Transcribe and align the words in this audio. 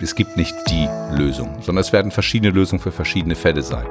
Es 0.00 0.14
gibt 0.14 0.36
nicht 0.36 0.54
die 0.68 0.88
Lösung, 1.12 1.48
sondern 1.60 1.82
es 1.82 1.92
werden 1.92 2.10
verschiedene 2.10 2.50
Lösungen 2.50 2.80
für 2.80 2.92
verschiedene 2.92 3.34
Fälle 3.34 3.62
sein. 3.62 3.86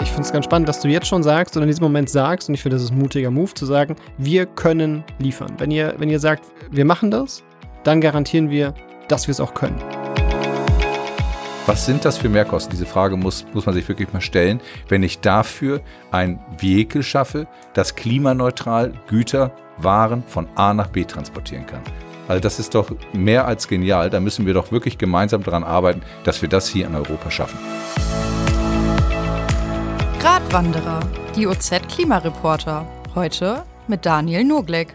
Ich 0.00 0.08
finde 0.08 0.22
es 0.22 0.32
ganz 0.32 0.44
spannend, 0.44 0.68
dass 0.68 0.80
du 0.80 0.88
jetzt 0.88 1.08
schon 1.08 1.22
sagst 1.22 1.56
und 1.56 1.62
in 1.62 1.68
diesem 1.68 1.82
Moment 1.82 2.08
sagst, 2.08 2.48
und 2.48 2.54
ich 2.54 2.62
finde, 2.62 2.76
das 2.76 2.84
ist 2.84 2.92
ein 2.92 2.98
mutiger 2.98 3.30
Move, 3.30 3.52
zu 3.54 3.66
sagen, 3.66 3.96
wir 4.16 4.46
können 4.46 5.02
liefern. 5.18 5.54
Wenn 5.58 5.70
ihr, 5.70 5.94
wenn 5.98 6.08
ihr 6.08 6.20
sagt, 6.20 6.44
wir 6.70 6.84
machen 6.84 7.10
das, 7.10 7.42
dann 7.82 8.00
garantieren 8.00 8.50
wir, 8.50 8.74
dass 9.08 9.26
wir 9.26 9.32
es 9.32 9.40
auch 9.40 9.54
können. 9.54 9.82
Was 11.66 11.84
sind 11.84 12.04
das 12.04 12.16
für 12.16 12.28
Mehrkosten? 12.28 12.70
Diese 12.70 12.86
Frage 12.86 13.16
muss, 13.16 13.44
muss 13.52 13.66
man 13.66 13.74
sich 13.74 13.88
wirklich 13.88 14.12
mal 14.12 14.20
stellen, 14.20 14.60
wenn 14.88 15.02
ich 15.02 15.20
dafür 15.20 15.80
ein 16.10 16.38
Vehikel 16.56 17.02
schaffe, 17.02 17.46
das 17.74 17.94
klimaneutral 17.94 18.94
Güter, 19.08 19.52
Waren 19.76 20.24
von 20.26 20.48
A 20.56 20.74
nach 20.74 20.88
B 20.88 21.04
transportieren 21.04 21.66
kann. 21.66 21.82
Also 22.28 22.42
das 22.42 22.58
ist 22.58 22.74
doch 22.74 22.90
mehr 23.14 23.46
als 23.46 23.68
genial. 23.68 24.10
Da 24.10 24.20
müssen 24.20 24.44
wir 24.44 24.52
doch 24.52 24.70
wirklich 24.70 24.98
gemeinsam 24.98 25.42
daran 25.42 25.64
arbeiten, 25.64 26.02
dass 26.24 26.42
wir 26.42 26.48
das 26.50 26.68
hier 26.68 26.86
in 26.86 26.94
Europa 26.94 27.30
schaffen. 27.30 27.58
Gratwanderer, 30.20 31.00
die 31.34 31.46
OZ-Klimareporter. 31.46 32.86
Heute 33.14 33.64
mit 33.88 34.04
Daniel 34.04 34.44
Nurgleck. 34.44 34.94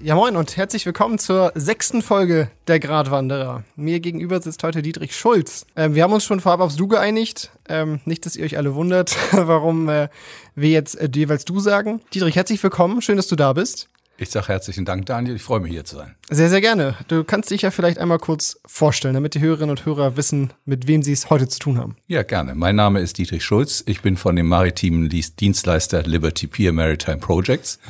Ja, 0.00 0.14
moin 0.14 0.36
und 0.36 0.56
herzlich 0.56 0.86
willkommen 0.86 1.18
zur 1.18 1.50
sechsten 1.54 2.02
Folge 2.02 2.50
der 2.68 2.78
Gratwanderer. 2.78 3.64
Mir 3.74 4.00
gegenüber 4.00 4.40
sitzt 4.40 4.62
heute 4.62 4.82
Dietrich 4.82 5.16
Schulz. 5.16 5.66
Ähm, 5.76 5.94
wir 5.94 6.04
haben 6.04 6.12
uns 6.12 6.24
schon 6.24 6.40
vorab 6.40 6.60
aufs 6.60 6.76
Du 6.76 6.86
geeinigt. 6.86 7.50
Ähm, 7.68 8.00
nicht, 8.04 8.26
dass 8.26 8.36
ihr 8.36 8.44
euch 8.44 8.56
alle 8.56 8.74
wundert, 8.74 9.16
warum 9.32 9.88
äh, 9.88 10.08
wir 10.54 10.70
jetzt 10.70 10.96
äh, 10.96 11.08
jeweils 11.12 11.44
Du 11.44 11.58
sagen. 11.58 12.02
Dietrich, 12.12 12.36
herzlich 12.36 12.62
willkommen. 12.62 13.02
Schön, 13.02 13.16
dass 13.16 13.28
du 13.28 13.36
da 13.36 13.52
bist. 13.52 13.88
Ich 14.16 14.30
sage 14.30 14.46
herzlichen 14.46 14.84
Dank, 14.84 15.06
Daniel. 15.06 15.34
Ich 15.34 15.42
freue 15.42 15.58
mich, 15.58 15.72
hier 15.72 15.84
zu 15.84 15.96
sein. 15.96 16.14
Sehr, 16.30 16.48
sehr 16.48 16.60
gerne. 16.60 16.94
Du 17.08 17.24
kannst 17.24 17.50
dich 17.50 17.62
ja 17.62 17.72
vielleicht 17.72 17.98
einmal 17.98 18.18
kurz 18.18 18.60
vorstellen, 18.64 19.14
damit 19.14 19.34
die 19.34 19.40
Hörerinnen 19.40 19.70
und 19.70 19.84
Hörer 19.84 20.16
wissen, 20.16 20.52
mit 20.64 20.86
wem 20.86 21.02
sie 21.02 21.12
es 21.12 21.30
heute 21.30 21.48
zu 21.48 21.58
tun 21.58 21.78
haben. 21.78 21.96
Ja, 22.06 22.22
gerne. 22.22 22.54
Mein 22.54 22.76
Name 22.76 23.00
ist 23.00 23.18
Dietrich 23.18 23.42
Schulz. 23.44 23.82
Ich 23.86 24.02
bin 24.02 24.16
von 24.16 24.36
dem 24.36 24.46
maritimen 24.46 25.08
Dienstleister 25.08 26.04
Liberty 26.04 26.46
Pier 26.46 26.72
Maritime 26.72 27.18
Projects. 27.18 27.80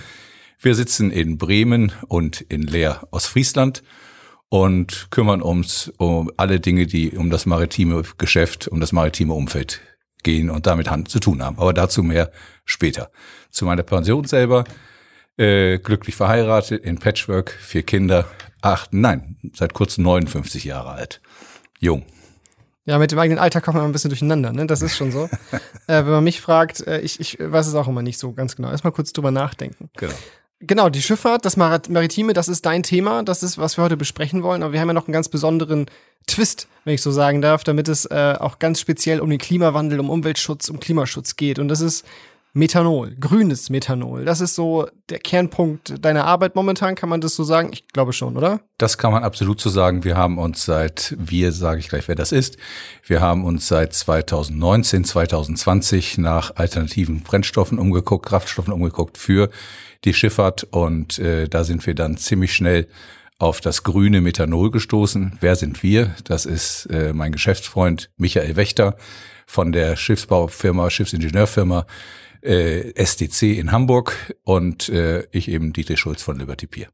Wir 0.58 0.74
sitzen 0.74 1.10
in 1.10 1.36
Bremen 1.36 1.92
und 2.08 2.40
in 2.40 2.62
Leer, 2.62 3.06
Ostfriesland 3.10 3.82
und 4.48 5.08
kümmern 5.10 5.42
uns 5.42 5.92
um 5.98 6.30
alle 6.38 6.58
Dinge, 6.58 6.86
die 6.86 7.10
um 7.10 7.28
das 7.28 7.44
maritime 7.44 8.02
Geschäft, 8.16 8.66
um 8.68 8.80
das 8.80 8.92
maritime 8.92 9.34
Umfeld 9.34 9.82
gehen 10.22 10.48
und 10.48 10.66
damit 10.66 10.88
Hand 10.88 11.10
zu 11.10 11.20
tun 11.20 11.42
haben. 11.42 11.58
Aber 11.58 11.74
dazu 11.74 12.02
mehr 12.02 12.32
später. 12.64 13.10
Zu 13.50 13.66
meiner 13.66 13.82
Pension 13.82 14.24
selber. 14.24 14.64
Äh, 15.36 15.78
glücklich 15.78 16.14
verheiratet, 16.14 16.84
in 16.84 16.98
Patchwork, 16.98 17.50
vier 17.50 17.82
Kinder, 17.82 18.26
acht, 18.62 18.92
nein, 18.92 19.36
seit 19.52 19.74
kurzem 19.74 20.04
59 20.04 20.64
Jahre 20.64 20.90
alt. 20.90 21.20
Jung. 21.80 22.04
Ja, 22.86 22.98
mit 22.98 23.10
dem 23.12 23.18
eigenen 23.18 23.38
Alter 23.38 23.60
kommt 23.60 23.76
man 23.76 23.86
ein 23.86 23.92
bisschen 23.92 24.10
durcheinander, 24.10 24.52
ne? 24.52 24.66
Das 24.66 24.82
ist 24.82 24.96
schon 24.96 25.10
so. 25.10 25.24
äh, 25.86 26.04
wenn 26.04 26.10
man 26.10 26.24
mich 26.24 26.40
fragt, 26.40 26.86
äh, 26.86 27.00
ich, 27.00 27.18
ich 27.18 27.38
weiß 27.40 27.66
es 27.66 27.74
auch 27.74 27.88
immer 27.88 28.02
nicht 28.02 28.18
so 28.18 28.32
ganz 28.32 28.56
genau. 28.56 28.70
Erstmal 28.70 28.92
kurz 28.92 29.12
drüber 29.12 29.30
nachdenken. 29.30 29.90
Genau. 29.96 30.14
Genau, 30.60 30.88
die 30.88 31.02
Schifffahrt, 31.02 31.44
das 31.44 31.56
Maritime, 31.56 32.32
das 32.32 32.48
ist 32.48 32.64
dein 32.64 32.82
Thema, 32.82 33.22
das 33.22 33.42
ist, 33.42 33.58
was 33.58 33.76
wir 33.76 33.84
heute 33.84 33.96
besprechen 33.96 34.42
wollen. 34.42 34.62
Aber 34.62 34.72
wir 34.72 34.80
haben 34.80 34.88
ja 34.88 34.94
noch 34.94 35.08
einen 35.08 35.12
ganz 35.12 35.28
besonderen 35.28 35.86
Twist, 36.26 36.68
wenn 36.84 36.94
ich 36.94 37.02
so 37.02 37.10
sagen 37.10 37.42
darf, 37.42 37.64
damit 37.64 37.88
es 37.88 38.06
äh, 38.06 38.36
auch 38.38 38.58
ganz 38.58 38.80
speziell 38.80 39.20
um 39.20 39.28
den 39.28 39.38
Klimawandel, 39.38 40.00
um 40.00 40.08
Umweltschutz, 40.08 40.68
um 40.68 40.80
Klimaschutz 40.80 41.36
geht. 41.36 41.58
Und 41.58 41.68
das 41.68 41.80
ist 41.80 42.06
Methanol, 42.56 43.16
grünes 43.18 43.68
Methanol. 43.68 44.24
Das 44.24 44.40
ist 44.40 44.54
so 44.54 44.86
der 45.10 45.18
Kernpunkt 45.18 46.04
deiner 46.04 46.24
Arbeit 46.24 46.54
momentan, 46.54 46.94
kann 46.94 47.08
man 47.08 47.20
das 47.20 47.34
so 47.34 47.42
sagen? 47.42 47.70
Ich 47.72 47.88
glaube 47.88 48.12
schon, 48.12 48.36
oder? 48.36 48.60
Das 48.78 48.96
kann 48.96 49.10
man 49.10 49.24
absolut 49.24 49.60
so 49.60 49.70
sagen. 49.70 50.04
Wir 50.04 50.16
haben 50.16 50.38
uns 50.38 50.64
seit, 50.64 51.16
wir 51.18 51.50
sage 51.50 51.80
ich 51.80 51.88
gleich, 51.88 52.06
wer 52.06 52.14
das 52.14 52.30
ist, 52.30 52.56
wir 53.04 53.20
haben 53.20 53.44
uns 53.44 53.66
seit 53.66 53.92
2019, 53.92 55.04
2020 55.04 56.18
nach 56.18 56.54
alternativen 56.54 57.24
Brennstoffen 57.24 57.80
umgeguckt, 57.80 58.26
Kraftstoffen 58.26 58.72
umgeguckt 58.72 59.18
für 59.18 59.50
die 60.04 60.14
Schifffahrt 60.14 60.62
und 60.70 61.18
äh, 61.18 61.48
da 61.48 61.64
sind 61.64 61.84
wir 61.88 61.96
dann 61.96 62.16
ziemlich 62.18 62.54
schnell 62.54 62.86
auf 63.40 63.60
das 63.60 63.82
grüne 63.82 64.20
Methanol 64.20 64.70
gestoßen. 64.70 65.38
Wer 65.40 65.56
sind 65.56 65.82
wir? 65.82 66.14
Das 66.22 66.46
ist 66.46 66.86
äh, 66.86 67.12
mein 67.12 67.32
Geschäftsfreund 67.32 68.10
Michael 68.16 68.54
Wächter 68.54 68.96
von 69.44 69.72
der 69.72 69.96
Schiffsbaufirma, 69.96 70.88
Schiffsingenieurfirma 70.88 71.84
äh, 72.44 72.92
SDC 72.94 73.58
in 73.58 73.72
Hamburg 73.72 74.36
und 74.44 74.88
äh, 74.88 75.26
ich 75.32 75.48
eben 75.48 75.72
Dietrich 75.72 75.98
Schulz 75.98 76.22
von 76.22 76.38
Liberty 76.38 76.66
Pier. 76.66 76.88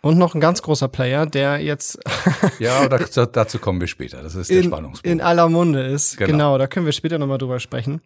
Und 0.00 0.18
noch 0.18 0.34
ein 0.34 0.40
ganz 0.40 0.62
großer 0.62 0.88
Player, 0.88 1.26
der 1.26 1.58
jetzt. 1.58 1.98
ja, 2.60 2.88
dazu, 2.88 3.26
dazu 3.32 3.58
kommen 3.58 3.80
wir 3.80 3.88
später. 3.88 4.22
Das 4.22 4.36
ist 4.36 4.50
der 4.50 4.58
in, 4.58 4.64
Spannungspunkt. 4.64 5.06
In 5.06 5.20
aller 5.20 5.48
Munde 5.48 5.84
ist. 5.84 6.16
Genau, 6.16 6.30
genau 6.30 6.58
da 6.58 6.66
können 6.68 6.86
wir 6.86 6.92
später 6.92 7.18
nochmal 7.18 7.38
drüber 7.38 7.58
sprechen. 7.58 8.00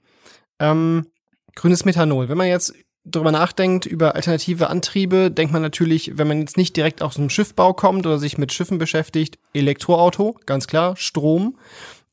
Ähm, 0.58 1.06
grünes 1.54 1.84
Methanol. 1.84 2.28
Wenn 2.30 2.38
man 2.38 2.46
jetzt 2.46 2.74
drüber 3.04 3.32
nachdenkt, 3.32 3.86
über 3.86 4.14
alternative 4.14 4.70
Antriebe, 4.70 5.30
denkt 5.30 5.52
man 5.52 5.62
natürlich, 5.62 6.16
wenn 6.16 6.28
man 6.28 6.40
jetzt 6.40 6.56
nicht 6.56 6.76
direkt 6.76 7.02
aus 7.02 7.16
dem 7.16 7.28
Schiffbau 7.28 7.74
kommt 7.74 8.06
oder 8.06 8.18
sich 8.18 8.38
mit 8.38 8.52
Schiffen 8.52 8.78
beschäftigt, 8.78 9.38
Elektroauto, 9.52 10.38
ganz 10.46 10.66
klar, 10.66 10.96
Strom 10.96 11.56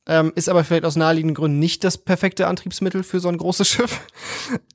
ähm, 0.07 0.31
ist 0.35 0.50
aber 0.50 0.63
vielleicht 0.63 0.85
aus 0.85 0.95
naheliegenden 0.95 1.35
Gründen 1.35 1.59
nicht 1.59 1.84
das 1.84 1.97
perfekte 1.97 2.47
Antriebsmittel 2.47 3.03
für 3.03 3.19
so 3.19 3.29
ein 3.29 3.38
großes 3.38 3.68
Schiff. 3.69 4.01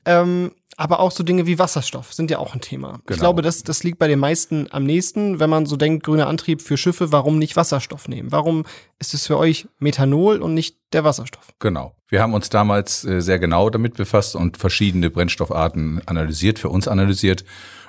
ähm, 0.04 0.52
aber 0.76 1.00
auch 1.00 1.10
so 1.10 1.22
Dinge 1.22 1.46
wie 1.46 1.58
Wasserstoff 1.58 2.14
sind 2.14 2.30
ja 2.30 2.38
auch 2.38 2.54
ein 2.54 2.60
Thema. 2.60 2.92
Genau. 2.92 3.00
Ich 3.10 3.18
glaube, 3.18 3.42
das, 3.42 3.62
das 3.62 3.84
liegt 3.84 3.98
bei 3.98 4.08
den 4.08 4.18
meisten 4.18 4.68
am 4.70 4.84
nächsten, 4.84 5.38
wenn 5.38 5.50
man 5.50 5.66
so 5.66 5.76
denkt, 5.76 6.04
grüner 6.04 6.28
Antrieb 6.28 6.62
für 6.62 6.76
Schiffe, 6.76 7.12
warum 7.12 7.38
nicht 7.38 7.56
Wasserstoff 7.56 8.08
nehmen? 8.08 8.32
Warum 8.32 8.64
ist 8.98 9.12
es 9.12 9.26
für 9.26 9.36
euch 9.36 9.68
Methanol 9.78 10.40
und 10.40 10.54
nicht 10.54 10.78
der 10.92 11.04
Wasserstoff? 11.04 11.48
Genau. 11.58 11.94
Wir 12.08 12.22
haben 12.22 12.32
uns 12.32 12.48
damals 12.48 13.04
äh, 13.04 13.20
sehr 13.20 13.38
genau 13.38 13.68
damit 13.70 13.94
befasst 13.94 14.34
und 14.34 14.56
verschiedene 14.56 15.10
Brennstoffarten 15.10 16.00
analysiert, 16.06 16.58
für 16.58 16.70
uns 16.70 16.88
analysiert. 16.88 17.44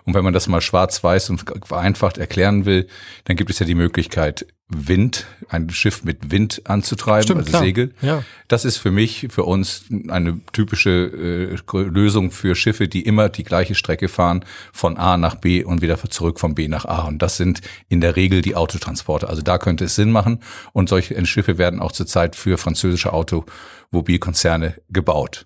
Und 0.05 0.13
wenn 0.13 0.23
man 0.23 0.33
das 0.33 0.49
mal 0.49 0.61
schwarz-weiß 0.61 1.29
und 1.29 1.45
vereinfacht 1.65 2.17
erklären 2.17 2.65
will, 2.65 2.87
dann 3.23 3.37
gibt 3.37 3.49
es 3.49 3.59
ja 3.59 3.65
die 3.65 3.75
Möglichkeit, 3.75 4.45
Wind, 4.75 5.25
ein 5.49 5.69
Schiff 5.69 6.03
mit 6.03 6.31
Wind 6.31 6.61
anzutreiben, 6.65 7.23
Stimmt, 7.23 7.39
also 7.39 7.49
klar. 7.51 7.61
Segel. 7.61 7.93
Ja. 8.01 8.23
Das 8.47 8.65
ist 8.65 8.77
für 8.77 8.91
mich, 8.91 9.27
für 9.29 9.43
uns 9.43 9.85
eine 10.09 10.39
typische 10.51 10.89
äh, 11.71 11.79
Lösung 11.79 12.31
für 12.31 12.55
Schiffe, 12.55 12.87
die 12.87 13.01
immer 13.01 13.29
die 13.29 13.43
gleiche 13.43 13.75
Strecke 13.75 14.09
fahren, 14.09 14.45
von 14.71 14.97
A 14.97 15.17
nach 15.17 15.35
B 15.35 15.63
und 15.63 15.81
wieder 15.81 15.97
zurück 16.09 16.39
von 16.39 16.55
B 16.55 16.67
nach 16.67 16.85
A. 16.85 17.03
Und 17.03 17.21
das 17.21 17.37
sind 17.37 17.61
in 17.89 18.01
der 18.01 18.15
Regel 18.15 18.41
die 18.41 18.55
Autotransporte. 18.55 19.29
Also 19.29 19.41
da 19.41 19.57
könnte 19.57 19.85
es 19.85 19.95
Sinn 19.95 20.11
machen. 20.11 20.39
Und 20.73 20.89
solche 20.89 21.23
Schiffe 21.25 21.57
werden 21.57 21.79
auch 21.79 21.91
zurzeit 21.91 22.35
für 22.35 22.57
französische 22.57 23.13
Automobilkonzerne 23.13 24.75
gebaut. 24.89 25.45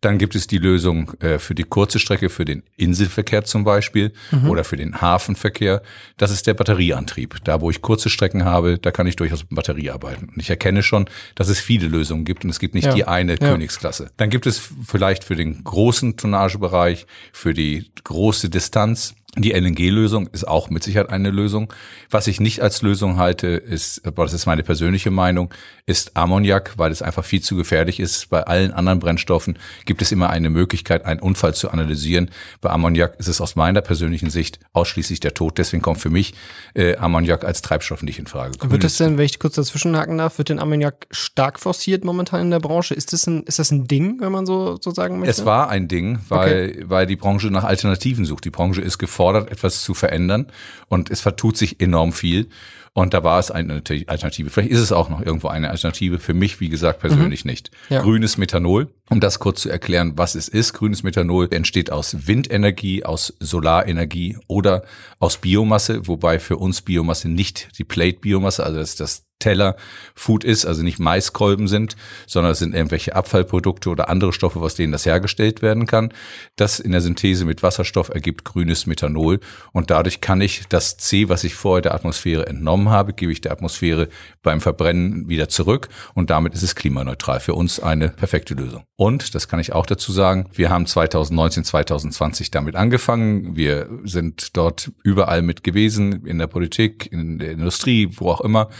Dann 0.00 0.18
gibt 0.18 0.34
es 0.34 0.46
die 0.46 0.58
Lösung 0.58 1.12
äh, 1.20 1.38
für 1.38 1.54
die 1.54 1.64
kurze 1.64 1.98
Strecke, 1.98 2.28
für 2.28 2.44
den 2.44 2.62
Inselverkehr 2.76 3.44
zum 3.44 3.64
Beispiel 3.64 4.12
mhm. 4.30 4.50
oder 4.50 4.64
für 4.64 4.76
den 4.76 5.00
Hafenverkehr. 5.00 5.82
Das 6.16 6.30
ist 6.30 6.46
der 6.46 6.54
Batterieantrieb. 6.54 7.36
Da, 7.44 7.60
wo 7.60 7.70
ich 7.70 7.82
kurze 7.82 8.10
Strecken 8.10 8.44
habe, 8.44 8.78
da 8.78 8.90
kann 8.90 9.06
ich 9.06 9.16
durchaus 9.16 9.42
mit 9.42 9.54
Batterie 9.54 9.90
arbeiten. 9.90 10.28
Und 10.28 10.40
ich 10.40 10.50
erkenne 10.50 10.82
schon, 10.82 11.06
dass 11.34 11.48
es 11.48 11.60
viele 11.60 11.88
Lösungen 11.88 12.24
gibt 12.24 12.44
und 12.44 12.50
es 12.50 12.58
gibt 12.58 12.74
nicht 12.74 12.86
ja. 12.86 12.94
die 12.94 13.04
eine 13.04 13.32
ja. 13.32 13.38
Königsklasse. 13.38 14.10
Dann 14.16 14.30
gibt 14.30 14.46
es 14.46 14.60
vielleicht 14.86 15.24
für 15.24 15.36
den 15.36 15.64
großen 15.64 16.16
Tonnagebereich, 16.16 17.06
für 17.32 17.54
die 17.54 17.90
große 18.04 18.50
Distanz 18.50 19.14
die 19.38 19.52
LNG-Lösung 19.52 20.28
ist 20.28 20.48
auch 20.48 20.70
mit 20.70 20.82
Sicherheit 20.82 21.10
eine 21.10 21.30
Lösung. 21.30 21.72
Was 22.10 22.26
ich 22.26 22.40
nicht 22.40 22.62
als 22.62 22.80
Lösung 22.80 23.18
halte, 23.18 23.48
ist, 23.48 24.06
aber 24.06 24.24
das 24.24 24.32
ist 24.32 24.46
meine 24.46 24.62
persönliche 24.62 25.10
Meinung, 25.10 25.52
ist 25.84 26.16
Ammoniak, 26.16 26.78
weil 26.78 26.90
es 26.90 27.02
einfach 27.02 27.24
viel 27.24 27.42
zu 27.42 27.54
gefährlich 27.54 28.00
ist. 28.00 28.30
Bei 28.30 28.44
allen 28.44 28.72
anderen 28.72 28.98
Brennstoffen 28.98 29.58
gibt 29.84 30.00
es 30.00 30.10
immer 30.10 30.30
eine 30.30 30.48
Möglichkeit, 30.48 31.04
einen 31.04 31.20
Unfall 31.20 31.54
zu 31.54 31.70
analysieren. 31.70 32.30
Bei 32.62 32.70
Ammoniak 32.70 33.16
ist 33.18 33.28
es 33.28 33.42
aus 33.42 33.56
meiner 33.56 33.82
persönlichen 33.82 34.30
Sicht 34.30 34.58
ausschließlich 34.72 35.20
der 35.20 35.34
Tod. 35.34 35.58
Deswegen 35.58 35.82
kommt 35.82 36.00
für 36.00 36.10
mich 36.10 36.32
äh, 36.74 36.96
Ammoniak 36.96 37.44
als 37.44 37.60
Treibstoff 37.60 38.02
nicht 38.02 38.18
in 38.18 38.26
Frage. 38.26 38.54
Wird 38.62 38.84
das 38.84 38.96
denn, 38.96 39.18
wenn 39.18 39.26
ich 39.26 39.38
kurz 39.38 39.56
dazwischen 39.56 39.94
haken 39.96 40.16
darf, 40.16 40.38
wird 40.38 40.48
denn 40.48 40.58
Ammoniak 40.58 41.06
stark 41.10 41.60
forciert 41.60 42.04
momentan 42.04 42.40
in 42.40 42.50
der 42.50 42.60
Branche? 42.60 42.94
Ist 42.94 43.12
das 43.12 43.26
ein, 43.26 43.42
ist 43.42 43.58
das 43.58 43.70
ein 43.70 43.86
Ding, 43.86 44.18
wenn 44.20 44.32
man 44.32 44.46
so, 44.46 44.78
so 44.80 44.92
sagen 44.92 45.18
möchte? 45.18 45.30
Es 45.30 45.44
war 45.44 45.68
ein 45.68 45.88
Ding, 45.88 46.20
weil, 46.30 46.70
okay. 46.70 46.84
weil 46.86 47.06
die 47.06 47.16
Branche 47.16 47.48
nach 47.48 47.64
Alternativen 47.64 48.24
sucht. 48.24 48.46
Die 48.46 48.50
Branche 48.50 48.80
ist 48.80 48.96
gefordert 48.96 49.25
gefordert, 49.26 49.50
etwas 49.50 49.82
zu 49.82 49.94
verändern 49.94 50.46
und 50.88 51.10
es 51.10 51.20
vertut 51.20 51.56
sich 51.56 51.80
enorm 51.80 52.12
viel. 52.12 52.48
Und 52.92 53.12
da 53.12 53.22
war 53.22 53.38
es 53.38 53.50
eine 53.50 53.82
Alternative. 54.06 54.48
Vielleicht 54.48 54.70
ist 54.70 54.80
es 54.80 54.90
auch 54.90 55.10
noch 55.10 55.20
irgendwo 55.20 55.48
eine 55.48 55.68
Alternative. 55.68 56.18
Für 56.18 56.32
mich, 56.32 56.60
wie 56.60 56.70
gesagt, 56.70 57.00
persönlich 57.00 57.44
mhm. 57.44 57.50
nicht. 57.50 57.70
Ja. 57.90 58.00
Grünes 58.00 58.38
Methanol. 58.38 58.88
Um 59.10 59.20
das 59.20 59.38
kurz 59.38 59.60
zu 59.60 59.68
erklären, 59.68 60.14
was 60.16 60.34
es 60.34 60.48
ist. 60.48 60.72
Grünes 60.72 61.02
Methanol 61.02 61.46
entsteht 61.50 61.92
aus 61.92 62.26
Windenergie, 62.26 63.04
aus 63.04 63.34
Solarenergie 63.38 64.38
oder 64.46 64.82
aus 65.18 65.36
Biomasse, 65.36 66.08
wobei 66.08 66.38
für 66.38 66.56
uns 66.56 66.80
Biomasse 66.80 67.28
nicht 67.28 67.68
die 67.78 67.84
Plate-Biomasse, 67.84 68.64
also 68.64 68.78
das, 68.78 68.96
das 68.96 69.25
Teller 69.38 69.76
Food 70.14 70.44
ist, 70.44 70.64
also 70.64 70.82
nicht 70.82 70.98
Maiskolben 70.98 71.68
sind, 71.68 71.96
sondern 72.26 72.52
es 72.52 72.58
sind 72.58 72.74
irgendwelche 72.74 73.14
Abfallprodukte 73.14 73.90
oder 73.90 74.08
andere 74.08 74.32
Stoffe, 74.32 74.60
aus 74.60 74.74
denen 74.74 74.92
das 74.92 75.04
hergestellt 75.06 75.62
werden 75.62 75.86
kann. 75.86 76.12
Das 76.56 76.80
in 76.80 76.92
der 76.92 77.00
Synthese 77.00 77.44
mit 77.44 77.62
Wasserstoff 77.62 78.08
ergibt 78.08 78.44
grünes 78.44 78.86
Methanol 78.86 79.40
und 79.72 79.90
dadurch 79.90 80.20
kann 80.20 80.40
ich 80.40 80.62
das 80.68 80.96
C, 80.96 81.28
was 81.28 81.44
ich 81.44 81.54
vorher 81.54 81.82
der 81.82 81.94
Atmosphäre 81.94 82.46
entnommen 82.46 82.88
habe, 82.88 83.12
gebe 83.12 83.30
ich 83.30 83.40
der 83.40 83.52
Atmosphäre 83.52 84.08
beim 84.42 84.60
Verbrennen 84.60 85.28
wieder 85.28 85.48
zurück 85.48 85.88
und 86.14 86.30
damit 86.30 86.54
ist 86.54 86.62
es 86.62 86.74
klimaneutral. 86.74 87.40
Für 87.40 87.54
uns 87.54 87.78
eine 87.78 88.08
perfekte 88.08 88.54
Lösung. 88.54 88.84
Und, 88.96 89.34
das 89.34 89.48
kann 89.48 89.60
ich 89.60 89.72
auch 89.72 89.84
dazu 89.84 90.12
sagen, 90.12 90.48
wir 90.54 90.70
haben 90.70 90.86
2019, 90.86 91.64
2020 91.64 92.50
damit 92.50 92.76
angefangen. 92.76 93.54
Wir 93.54 93.88
sind 94.04 94.56
dort 94.56 94.90
überall 95.02 95.42
mit 95.42 95.62
gewesen, 95.62 96.24
in 96.24 96.38
der 96.38 96.46
Politik, 96.46 97.12
in 97.12 97.38
der 97.38 97.50
Industrie, 97.50 98.08
wo 98.12 98.30
auch 98.30 98.40
immer 98.40 98.70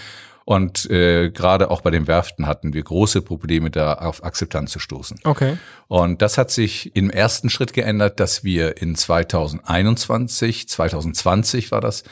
und 0.47 0.89
äh, 0.91 1.31
gerade 1.31 1.73
auch 1.73 1.81
bei 1.81 1.91
den 1.91 2.07
Werften 2.07 2.47
hatten 2.47 2.73
wir 2.73 2.85
große 2.85 3.21
Probleme, 3.21 3.69
da 3.69 3.95
auf 3.95 4.23
Akzeptanz 4.23 4.71
zu 4.71 4.79
stoßen. 4.79 5.19
Okay. 5.25 5.59
Und 5.89 6.23
das 6.23 6.39
hat 6.39 6.53
sich 6.53 6.95
im 6.95 7.11
ersten 7.11 7.51
Schritt 7.51 7.73
geändert, 7.73 8.21
dass 8.21 8.45
wir 8.45 8.81
in 8.81 8.95
2021, 8.95 10.69
2020 10.69 11.73
war 11.73 11.81
das, 11.81 12.05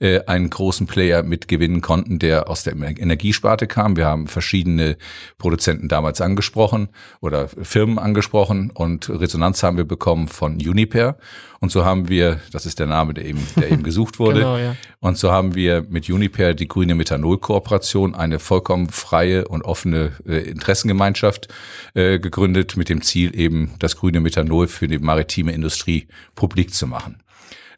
äh, 0.00 0.20
einen 0.26 0.50
großen 0.50 0.86
Player 0.86 1.22
mitgewinnen 1.22 1.80
konnten, 1.80 2.18
der 2.18 2.48
aus 2.48 2.64
der 2.64 2.74
Energiesparte 2.74 3.66
kam. 3.66 3.96
Wir 3.96 4.06
haben 4.06 4.26
verschiedene 4.26 4.96
Produzenten 5.38 5.88
damals 5.88 6.20
angesprochen 6.20 6.88
oder 7.20 7.48
Firmen 7.48 7.98
angesprochen 7.98 8.70
und 8.70 9.08
Resonanz 9.10 9.62
haben 9.62 9.76
wir 9.76 9.84
bekommen 9.84 10.26
von 10.28 10.54
Uniper. 10.54 11.18
Und 11.60 11.70
so 11.70 11.84
haben 11.84 12.08
wir, 12.08 12.40
das 12.52 12.64
ist 12.64 12.78
der 12.78 12.86
Name, 12.86 13.12
der 13.12 13.26
eben, 13.26 13.46
der 13.56 13.70
eben 13.70 13.82
gesucht 13.90 14.18
wurde. 14.18 14.40
genau, 14.40 14.56
ja. 14.56 14.74
Und 15.00 15.18
so 15.18 15.30
haben 15.30 15.54
wir 15.54 15.84
mit 15.88 16.08
Uniper 16.08 16.54
die 16.54 16.68
grüne 16.68 16.94
Methanol-Kooperation, 16.94 18.14
eine 18.14 18.38
vollkommen 18.38 18.88
freie 18.88 19.46
und 19.46 19.62
offene 19.62 20.12
äh, 20.26 20.38
Interessengemeinschaft 20.48 21.48
äh, 21.94 22.18
gegründet, 22.18 22.78
mit 22.78 22.88
dem 22.88 23.02
Ziel 23.02 23.38
eben 23.38 23.74
das 23.78 23.96
grüne 23.96 24.20
Methanol 24.20 24.68
für 24.68 24.88
die 24.88 24.98
maritime 24.98 25.52
Industrie 25.52 26.08
publik 26.34 26.72
zu 26.72 26.86
machen. 26.86 27.22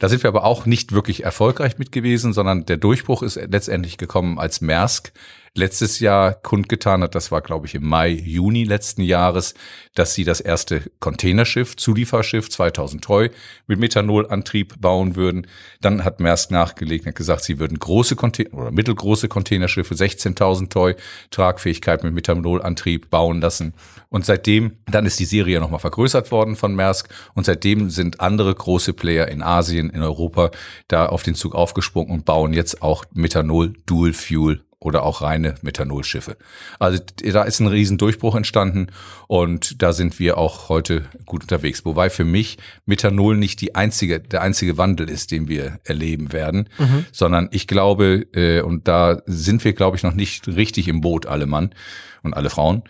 Da 0.03 0.09
sind 0.09 0.25
wir 0.25 0.29
aber 0.29 0.43
auch 0.43 0.67
nicht 0.67 0.91
wirklich 0.91 1.23
erfolgreich 1.23 1.79
mit 1.79 1.93
gewesen, 1.93 2.33
sondern 2.33 2.67
der 2.67 2.77
Durchbruch 2.77 3.23
ist 3.23 3.37
letztendlich 3.37 3.99
gekommen, 3.99 4.37
als 4.37 4.61
Maersk 4.61 5.13
letztes 5.55 6.01
Jahr 6.01 6.33
kundgetan 6.33 7.03
hat, 7.03 7.15
das 7.15 7.31
war 7.31 7.43
glaube 7.43 7.67
ich 7.67 7.75
im 7.75 7.87
Mai, 7.87 8.09
Juni 8.09 8.65
letzten 8.65 9.03
Jahres, 9.03 9.55
dass 9.95 10.15
sie 10.15 10.25
das 10.25 10.41
erste 10.41 10.91
Containerschiff, 11.01 11.77
Zulieferschiff 11.77 12.49
2000 12.49 13.05
Treu 13.05 13.29
mit 13.67 13.79
Methanolantrieb 13.79 14.81
bauen 14.81 15.15
würden. 15.15 15.47
Dann 15.81 16.05
hat 16.05 16.21
Maersk 16.21 16.51
nachgelegt 16.51 17.07
und 17.07 17.15
gesagt, 17.15 17.45
sie 17.45 17.59
würden 17.59 17.79
große 17.79 18.17
Container 18.17 18.55
oder 18.55 18.71
mittelgroße 18.71 19.29
Containerschiffe, 19.29 19.95
16.000 19.95 20.71
Treu, 20.71 20.95
Tragfähigkeit 21.31 22.03
mit 22.03 22.15
Methanolantrieb 22.15 23.11
bauen 23.11 23.41
lassen. 23.41 23.75
Und 24.09 24.25
seitdem, 24.25 24.79
dann 24.87 25.05
ist 25.05 25.21
die 25.21 25.27
Serie 25.27 25.61
nochmal 25.61 25.81
vergrößert 25.81 26.31
worden 26.31 26.57
von 26.57 26.75
Maersk 26.75 27.09
und 27.35 27.45
seitdem 27.45 27.91
sind 27.91 28.21
andere 28.21 28.55
große 28.55 28.95
Player 28.95 29.29
in 29.29 29.43
Asien, 29.43 29.91
in 29.91 30.03
Europa 30.03 30.51
da 30.89 31.07
auf 31.07 31.23
den 31.23 31.35
Zug 31.35 31.55
aufgesprungen 31.55 32.11
und 32.11 32.25
bauen 32.25 32.55
jetzt 32.55 32.83
auch 32.83 33.05
Methanol 33.13 33.75
Dual 33.85 34.15
Fuel 34.15 34.65
oder 34.85 35.03
auch 35.05 35.23
reine 35.23 35.55
Methanolschiffe. 35.63 36.37
Also 36.79 37.03
da 37.23 37.43
ist 37.45 37.61
ein 37.61 37.67
riesen 37.67 37.99
Durchbruch 37.99 38.35
entstanden 38.35 38.89
und 39.29 39.83
da 39.83 39.93
sind 39.93 40.19
wir 40.19 40.39
auch 40.39 40.69
heute 40.69 41.05
gut 41.25 41.43
unterwegs. 41.43 41.85
Wobei 41.85 42.11
für 42.11 42.25
mich 42.25 42.59
Methanol 42.85 43.37
nicht 43.37 43.61
die 43.61 43.75
einzige, 43.75 44.21
der 44.21 44.43
einzige 44.43 44.79
Wandel 44.79 45.09
ist, 45.09 45.31
den 45.31 45.49
wir 45.49 45.79
erleben 45.85 46.33
werden, 46.33 46.69
mhm. 46.79 47.07
sondern 47.13 47.49
ich 47.53 47.67
glaube, 47.67 48.27
äh, 48.35 48.61
und 48.61 48.89
da 48.89 49.23
sind 49.27 49.65
wir, 49.65 49.73
glaube 49.73 49.97
ich, 49.97 50.03
noch 50.03 50.15
nicht 50.15 50.49
richtig 50.49 50.89
im 50.89 51.01
Boot, 51.01 51.27
alle 51.27 51.47
Mann 51.47 51.75
und 52.23 52.35
alle 52.35 52.51
Frauen, 52.51 52.83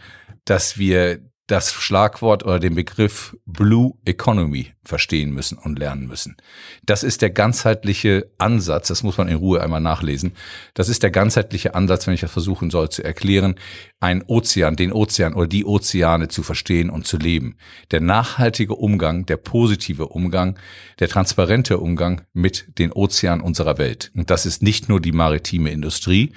dass 0.44 0.78
wir 0.78 1.20
das 1.48 1.72
Schlagwort 1.72 2.44
oder 2.44 2.60
den 2.60 2.74
Begriff 2.74 3.36
Blue 3.46 3.94
Economy 4.04 4.72
verstehen 4.84 5.32
müssen 5.32 5.58
und 5.58 5.78
lernen 5.78 6.06
müssen. 6.06 6.36
Das 6.84 7.02
ist 7.02 7.22
der 7.22 7.30
ganzheitliche 7.30 8.30
Ansatz, 8.38 8.88
das 8.88 9.02
muss 9.02 9.18
man 9.18 9.28
in 9.28 9.36
Ruhe 9.36 9.60
einmal 9.60 9.80
nachlesen. 9.80 10.32
Das 10.74 10.88
ist 10.88 11.02
der 11.02 11.10
ganzheitliche 11.10 11.74
Ansatz, 11.74 12.06
wenn 12.06 12.14
ich 12.14 12.20
das 12.20 12.32
versuchen 12.32 12.70
soll 12.70 12.90
zu 12.90 13.04
erklären, 13.04 13.56
ein 14.00 14.22
Ozean, 14.22 14.76
den 14.76 14.92
Ozean 14.92 15.34
oder 15.34 15.46
die 15.46 15.64
Ozeane 15.64 16.28
zu 16.28 16.42
verstehen 16.42 16.90
und 16.90 17.06
zu 17.06 17.16
leben. 17.16 17.56
Der 17.90 18.00
nachhaltige 18.00 18.74
Umgang, 18.74 19.26
der 19.26 19.36
positive 19.36 20.08
Umgang, 20.08 20.58
der 20.98 21.08
transparente 21.08 21.78
Umgang 21.78 22.22
mit 22.32 22.78
den 22.78 22.92
Ozeanen 22.92 23.44
unserer 23.44 23.78
Welt. 23.78 24.10
Und 24.14 24.30
das 24.30 24.46
ist 24.46 24.62
nicht 24.62 24.88
nur 24.88 25.00
die 25.00 25.12
maritime 25.12 25.70
Industrie, 25.70 26.32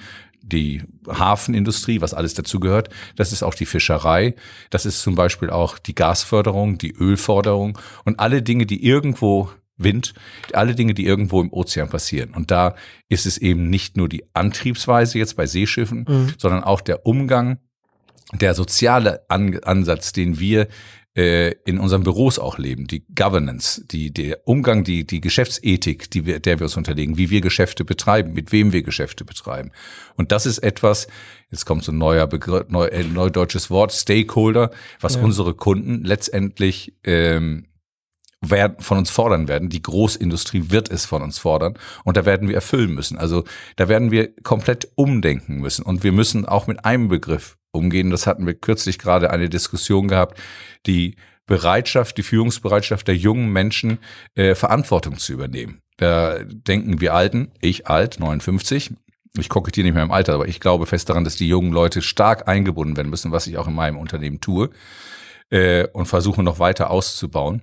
die 0.46 0.82
Hafenindustrie, 1.08 2.00
was 2.00 2.14
alles 2.14 2.34
dazu 2.34 2.60
gehört. 2.60 2.88
Das 3.16 3.32
ist 3.32 3.42
auch 3.42 3.54
die 3.54 3.66
Fischerei. 3.66 4.34
Das 4.70 4.86
ist 4.86 5.02
zum 5.02 5.14
Beispiel 5.14 5.50
auch 5.50 5.78
die 5.78 5.94
Gasförderung, 5.94 6.78
die 6.78 6.94
Ölförderung 6.94 7.78
und 8.04 8.20
alle 8.20 8.42
Dinge, 8.42 8.66
die 8.66 8.84
irgendwo 8.84 9.50
Wind, 9.76 10.14
alle 10.52 10.74
Dinge, 10.74 10.94
die 10.94 11.04
irgendwo 11.04 11.40
im 11.40 11.52
Ozean 11.52 11.90
passieren. 11.90 12.30
Und 12.30 12.50
da 12.50 12.76
ist 13.08 13.26
es 13.26 13.38
eben 13.38 13.68
nicht 13.68 13.96
nur 13.96 14.08
die 14.08 14.24
Antriebsweise 14.32 15.18
jetzt 15.18 15.36
bei 15.36 15.46
Seeschiffen, 15.46 16.06
mhm. 16.08 16.34
sondern 16.38 16.64
auch 16.64 16.80
der 16.80 17.04
Umgang, 17.04 17.58
der 18.32 18.54
soziale 18.54 19.28
An 19.28 19.58
Ansatz, 19.62 20.12
den 20.12 20.38
wir 20.40 20.68
äh, 21.16 21.52
in 21.64 21.78
unseren 21.78 22.02
Büros 22.02 22.38
auch 22.38 22.58
leben, 22.58 22.86
die 22.86 23.02
Governance, 23.14 23.84
die 23.86 24.12
der 24.12 24.46
Umgang, 24.46 24.84
die 24.84 25.06
die 25.06 25.20
Geschäftsethik, 25.20 26.10
die 26.10 26.26
wir, 26.26 26.40
der 26.40 26.58
wir 26.58 26.64
uns 26.64 26.76
unterlegen, 26.76 27.16
wie 27.16 27.30
wir 27.30 27.40
Geschäfte 27.40 27.84
betreiben, 27.84 28.34
mit 28.34 28.52
wem 28.52 28.72
wir 28.72 28.82
Geschäfte 28.82 29.24
betreiben. 29.24 29.72
Und 30.16 30.30
das 30.30 30.44
ist 30.44 30.58
etwas, 30.58 31.08
jetzt 31.50 31.64
kommt 31.64 31.84
so 31.84 31.92
ein 31.92 31.98
neuer 31.98 32.26
Begriff, 32.26 32.68
neu, 32.68 32.86
äh, 32.86 33.02
neudeutsches 33.02 33.70
Wort, 33.70 33.92
Stakeholder, 33.92 34.70
was 35.00 35.14
ja. 35.14 35.22
unsere 35.22 35.54
Kunden 35.54 36.04
letztendlich 36.04 36.92
ähm, 37.04 37.66
werden, 38.40 38.76
von 38.80 38.98
uns 38.98 39.10
fordern 39.10 39.48
werden. 39.48 39.68
Die 39.68 39.82
Großindustrie 39.82 40.70
wird 40.70 40.90
es 40.90 41.04
von 41.04 41.22
uns 41.22 41.38
fordern 41.38 41.74
und 42.04 42.16
da 42.16 42.24
werden 42.24 42.48
wir 42.48 42.54
erfüllen 42.54 42.92
müssen. 42.94 43.18
Also 43.18 43.44
da 43.76 43.88
werden 43.88 44.10
wir 44.10 44.34
komplett 44.42 44.88
umdenken 44.94 45.56
müssen 45.56 45.84
und 45.84 46.02
wir 46.02 46.12
müssen 46.12 46.46
auch 46.46 46.66
mit 46.66 46.84
einem 46.84 47.08
Begriff 47.08 47.56
umgehen. 47.72 48.10
Das 48.10 48.26
hatten 48.26 48.46
wir 48.46 48.54
kürzlich 48.54 48.98
gerade 48.98 49.30
eine 49.30 49.48
Diskussion 49.48 50.08
gehabt, 50.08 50.38
die 50.86 51.16
Bereitschaft, 51.46 52.18
die 52.18 52.22
Führungsbereitschaft 52.22 53.06
der 53.06 53.16
jungen 53.16 53.52
Menschen, 53.52 53.98
äh, 54.34 54.54
Verantwortung 54.54 55.16
zu 55.16 55.32
übernehmen. 55.32 55.80
Da 55.96 56.40
denken 56.42 57.00
wir 57.00 57.14
Alten, 57.14 57.52
ich 57.60 57.86
alt, 57.86 58.18
59, 58.18 58.92
ich 59.38 59.48
kokettiere 59.48 59.84
nicht 59.84 59.94
mehr 59.94 60.02
im 60.02 60.10
Alter, 60.10 60.34
aber 60.34 60.48
ich 60.48 60.60
glaube 60.60 60.86
fest 60.86 61.08
daran, 61.08 61.24
dass 61.24 61.36
die 61.36 61.48
jungen 61.48 61.72
Leute 61.72 62.02
stark 62.02 62.48
eingebunden 62.48 62.96
werden 62.96 63.10
müssen, 63.10 63.32
was 63.32 63.46
ich 63.46 63.58
auch 63.58 63.68
in 63.68 63.74
meinem 63.74 63.98
Unternehmen 63.98 64.40
tue, 64.40 64.70
äh, 65.50 65.86
und 65.92 66.06
versuche 66.06 66.42
noch 66.42 66.58
weiter 66.58 66.90
auszubauen. 66.90 67.62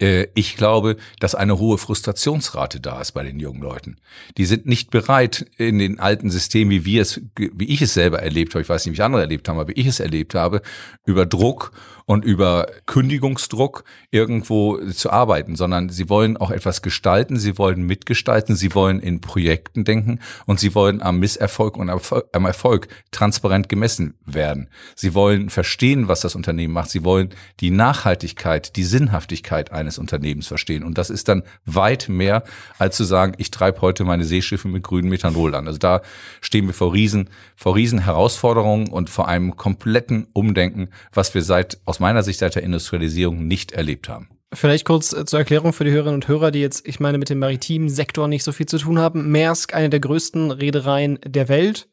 Äh, 0.00 0.28
ich 0.34 0.56
glaube, 0.56 0.96
dass 1.20 1.34
eine 1.34 1.58
hohe 1.58 1.78
Frustrationsrate 1.78 2.80
da 2.80 3.00
ist 3.00 3.12
bei 3.12 3.22
den 3.22 3.38
jungen 3.38 3.62
Leuten. 3.62 3.96
Die 4.36 4.44
sind 4.44 4.66
nicht 4.66 4.90
bereit, 4.90 5.46
in 5.56 5.78
den 5.78 6.00
alten 6.00 6.30
Systemen, 6.30 6.70
wie 6.70 6.84
wir 6.84 7.02
es, 7.02 7.20
wie 7.36 7.66
ich 7.66 7.82
es 7.82 7.94
selber 7.94 8.20
erlebt 8.20 8.54
habe, 8.54 8.62
ich 8.62 8.68
weiß 8.68 8.86
nicht, 8.86 8.98
wie 8.98 9.02
andere 9.02 9.22
erlebt 9.22 9.48
haben, 9.48 9.58
aber 9.58 9.70
wie 9.70 9.80
ich 9.80 9.86
es 9.86 10.00
erlebt 10.00 10.34
habe, 10.34 10.62
über 11.04 11.26
Druck 11.26 11.72
und 12.06 12.24
über 12.24 12.68
Kündigungsdruck 12.86 13.82
irgendwo 14.12 14.78
zu 14.78 15.10
arbeiten, 15.10 15.56
sondern 15.56 15.88
sie 15.88 16.08
wollen 16.08 16.36
auch 16.36 16.52
etwas 16.52 16.80
gestalten, 16.80 17.36
sie 17.36 17.58
wollen 17.58 17.82
mitgestalten, 17.82 18.54
sie 18.54 18.74
wollen 18.74 19.00
in 19.00 19.20
Projekten 19.20 19.84
denken 19.84 20.20
und 20.46 20.60
sie 20.60 20.74
wollen 20.76 21.02
am 21.02 21.18
Misserfolg 21.18 21.76
und 21.76 21.90
am 21.90 22.46
Erfolg 22.46 22.86
transparent 23.10 23.68
gemessen 23.68 24.14
werden. 24.24 24.68
Sie 24.94 25.14
wollen 25.14 25.50
verstehen, 25.50 26.06
was 26.06 26.20
das 26.20 26.36
Unternehmen 26.36 26.72
macht. 26.72 26.90
Sie 26.90 27.02
wollen 27.02 27.30
die 27.58 27.72
Nachhaltigkeit, 27.72 28.76
die 28.76 28.84
Sinnhaftigkeit 28.84 29.72
eines 29.72 29.98
Unternehmens 29.98 30.46
verstehen. 30.46 30.84
Und 30.84 30.98
das 30.98 31.10
ist 31.10 31.28
dann 31.28 31.42
weit 31.64 32.08
mehr, 32.08 32.44
als 32.78 32.96
zu 32.96 33.02
sagen, 33.04 33.34
ich 33.38 33.50
treibe 33.50 33.80
heute 33.80 34.04
meine 34.04 34.24
Seeschiffe 34.24 34.68
mit 34.68 34.84
grünem 34.84 35.10
Methanol 35.10 35.56
an. 35.56 35.66
Also 35.66 35.80
da 35.80 36.02
stehen 36.40 36.68
wir 36.68 36.74
vor 36.74 36.94
riesen, 36.94 37.30
vor 37.56 37.74
riesen 37.74 37.98
Herausforderungen 37.98 38.88
und 38.90 39.10
vor 39.10 39.26
einem 39.26 39.56
kompletten 39.56 40.28
Umdenken, 40.32 40.90
was 41.12 41.34
wir 41.34 41.42
seit 41.42 41.78
aus 41.84 41.95
meiner 42.00 42.22
Sicht 42.22 42.38
seit 42.38 42.54
der 42.54 42.62
Industrialisierung 42.62 43.46
nicht 43.46 43.72
erlebt 43.72 44.08
haben. 44.08 44.28
Vielleicht 44.52 44.84
kurz 44.84 45.12
äh, 45.12 45.24
zur 45.24 45.40
Erklärung 45.40 45.72
für 45.72 45.84
die 45.84 45.90
Hörerinnen 45.90 46.16
und 46.16 46.28
Hörer, 46.28 46.50
die 46.50 46.60
jetzt, 46.60 46.86
ich 46.86 47.00
meine, 47.00 47.18
mit 47.18 47.30
dem 47.30 47.38
maritimen 47.38 47.88
Sektor 47.88 48.28
nicht 48.28 48.44
so 48.44 48.52
viel 48.52 48.66
zu 48.66 48.78
tun 48.78 48.98
haben. 48.98 49.30
Maersk, 49.30 49.74
eine 49.74 49.90
der 49.90 50.00
größten 50.00 50.50
Reedereien 50.50 51.18
der 51.24 51.48
Welt. 51.48 51.88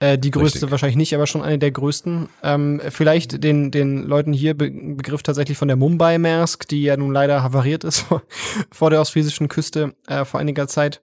Äh, 0.00 0.18
die 0.18 0.32
größte 0.32 0.56
Richtig. 0.56 0.70
wahrscheinlich 0.72 0.96
nicht, 0.96 1.14
aber 1.14 1.28
schon 1.28 1.42
eine 1.42 1.58
der 1.58 1.70
größten. 1.70 2.28
Ähm, 2.42 2.82
vielleicht 2.88 3.44
den, 3.44 3.70
den 3.70 4.02
Leuten 4.02 4.32
hier 4.32 4.54
Be 4.54 4.68
Begriff 4.70 5.22
tatsächlich 5.22 5.56
von 5.56 5.68
der 5.68 5.76
Mumbai 5.76 6.18
Maersk, 6.18 6.66
die 6.66 6.82
ja 6.82 6.96
nun 6.96 7.12
leider 7.12 7.44
havariert 7.44 7.84
ist 7.84 8.06
vor, 8.72 8.90
der 8.90 9.00
ostfriesischen 9.00 9.46
Küste 9.48 9.94
äh, 10.08 10.24
vor 10.24 10.40
einiger 10.40 10.66
Zeit. 10.66 11.02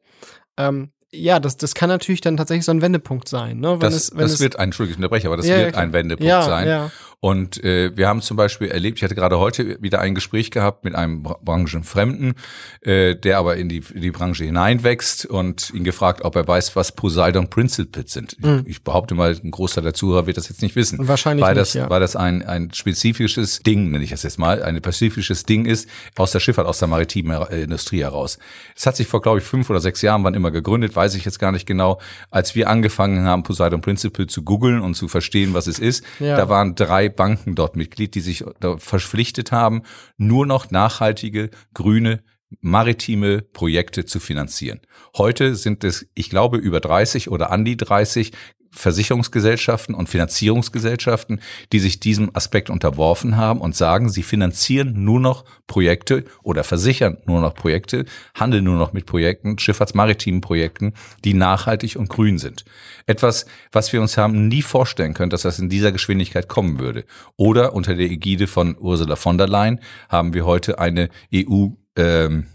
Ähm, 0.58 0.92
ja, 1.12 1.40
das, 1.40 1.56
das 1.56 1.76
kann 1.76 1.88
natürlich 1.88 2.22
dann 2.22 2.36
tatsächlich 2.36 2.66
so 2.66 2.72
ein 2.72 2.82
Wendepunkt 2.82 3.30
sein. 3.30 3.60
Ne? 3.60 3.70
Wenn 3.70 3.80
das, 3.80 3.96
es, 3.96 4.12
wenn 4.12 4.20
das 4.20 4.34
es, 4.34 4.40
wird 4.42 4.58
ein, 4.58 4.66
Entschuldigung, 4.66 4.96
ich 4.96 4.98
unterbreche, 4.98 5.28
aber 5.28 5.38
das 5.38 5.48
ja, 5.48 5.58
wird 5.58 5.76
ja, 5.76 5.82
ein 5.82 5.94
Wendepunkt 5.94 6.28
ja, 6.28 6.42
sein. 6.42 6.92
Und 7.22 7.62
äh, 7.66 7.96
wir 7.98 8.08
haben 8.08 8.22
zum 8.22 8.38
Beispiel 8.38 8.70
erlebt, 8.70 9.00
ich 9.00 9.04
hatte 9.04 9.16
gerade 9.16 9.40
heute 9.40 9.82
wieder 9.82 10.00
ein 10.00 10.16
Gespräch 10.16 10.52
gehabt 10.52 10.86
mit 10.86 10.96
einem 10.96 11.24
Branchenfremden, 11.24 12.36
äh, 12.82 13.16
der 13.16 13.40
aber 13.40 13.58
in 13.58 13.68
die, 13.68 13.84
in 13.94 14.02
die 14.02 14.12
Branche 14.12 14.46
hineinwächst 14.46 15.26
und 15.26 15.70
ihn 15.74 15.84
gefragt, 15.84 16.24
ob 16.24 16.38
er 16.38 16.48
weiß, 16.48 16.78
was 16.78 16.94
Poseidon 16.94 17.50
Principles 17.50 18.14
sind. 18.14 18.42
Mhm. 18.42 18.62
Ich, 18.66 18.78
ich, 18.78 18.84
behaupte 18.84 19.16
mal, 19.16 19.36
ein 19.44 19.52
Großteil 19.52 19.84
der 19.84 19.94
Zuhörer 19.94 20.28
wird 20.28 20.38
das 20.38 20.48
jetzt 20.48 20.62
nicht 20.62 20.78
wissen. 20.78 21.10
Wahrscheinlich 21.10 21.46
weil 21.46 21.56
nicht, 21.56 21.62
das, 21.62 21.74
ja. 21.74 21.90
Weil 21.90 22.00
das 22.00 22.16
ein, 22.16 22.42
ein 22.44 22.74
spezifisches 22.74 23.60
Ding, 23.60 23.92
nenne 23.92 24.04
ich 24.06 24.12
das 24.12 24.24
jetzt 24.24 24.40
mal, 24.40 24.64
ein 24.64 24.78
spezifisches 24.78 25.44
Ding 25.44 25.66
ist 25.66 25.90
aus 26.16 26.32
der 26.32 26.40
Schifffahrt, 26.40 26.68
aus 26.68 26.80
der 26.80 26.88
maritimen 26.88 27.42
äh, 27.50 27.64
Industrie 27.64 28.00
heraus. 28.00 28.40
Es 28.78 28.86
hat 28.86 28.96
sich 28.96 29.08
vor, 29.08 29.22
glaube 29.22 29.40
ich, 29.40 29.44
fünf 29.44 29.70
oder 29.70 29.82
sechs 29.82 30.02
Jahren, 30.02 30.24
wann 30.24 30.36
immer 30.36 30.52
gegründet, 30.52 30.96
weiß 30.96 31.16
ich 31.16 31.26
jetzt 31.26 31.40
gar 31.40 31.52
nicht 31.52 31.66
genau, 31.66 32.00
als 32.32 32.56
wir 32.56 32.70
angefangen 32.70 33.26
haben, 33.26 33.44
Poseidon 33.44 33.82
Principle 33.82 34.28
zu 34.28 34.44
googeln 34.44 34.80
und 34.80 34.96
zu 34.96 35.10
verstehen, 35.10 35.54
was 35.54 35.68
es 35.68 35.80
ist. 35.80 36.06
Ja. 36.22 36.38
Da 36.38 36.48
waren 36.48 36.76
drei 36.76 37.09
Banken 37.10 37.56
dort 37.56 37.76
Mitglied, 37.76 38.16
die 38.16 38.22
sich 38.22 38.44
verpflichtet 38.78 39.52
haben, 39.52 39.84
nur 40.18 40.46
noch 40.46 40.72
nachhaltige, 40.72 41.50
grüne 41.74 42.24
maritime 42.62 43.42
Projekte 43.42 44.06
zu 44.06 44.20
finanzieren. 44.20 44.82
Heute 45.18 45.56
sind 45.56 45.84
es, 45.84 46.08
ich 46.16 46.30
glaube, 46.30 46.58
über 46.58 46.80
30 46.80 47.30
oder 47.30 47.52
an 47.52 47.64
die 47.64 47.78
30 47.78 48.32
Versicherungsgesellschaften 48.72 49.96
und 49.96 50.10
Finanzierungsgesellschaften, 50.10 51.42
die 51.72 51.80
sich 51.80 52.00
diesem 52.00 52.36
Aspekt 52.36 52.70
unterworfen 52.70 53.38
haben 53.38 53.62
und 53.62 53.76
sagen, 53.76 54.10
sie 54.10 54.24
finanzieren 54.24 55.04
nur 55.04 55.20
noch 55.20 55.46
Projekte 55.68 56.26
oder 56.44 56.64
versichern 56.64 57.18
nur 57.26 57.42
noch 57.42 57.54
Projekte, 57.54 58.06
handeln 58.34 58.64
nur 58.64 58.78
noch 58.78 58.94
mit 58.94 59.06
Projekten, 59.06 59.58
schifffahrtsmaritimen 59.58 60.42
Projekten, 60.42 60.94
die 61.26 61.34
nachhaltig 61.34 61.96
und 61.96 62.10
grün 62.10 62.38
sind. 62.38 62.66
Etwas, 63.06 63.46
was 63.72 63.92
wir 63.92 64.02
uns 64.02 64.18
haben 64.18 64.48
nie 64.48 64.62
vorstellen 64.62 65.14
können, 65.14 65.30
dass 65.30 65.42
das 65.42 65.60
in 65.60 65.70
dieser 65.70 65.92
Geschwindigkeit 65.92 66.48
kommen 66.48 66.80
würde. 66.80 67.06
Oder 67.38 67.74
unter 67.74 67.96
der 67.96 68.10
Ägide 68.10 68.48
von 68.48 68.78
Ursula 68.80 69.16
von 69.16 69.38
der 69.38 69.48
Leyen 69.48 69.80
haben 70.10 70.34
wir 70.34 70.46
heute 70.46 70.80
eine 70.80 71.10
EU 71.34 71.68
ähm, 71.96 72.46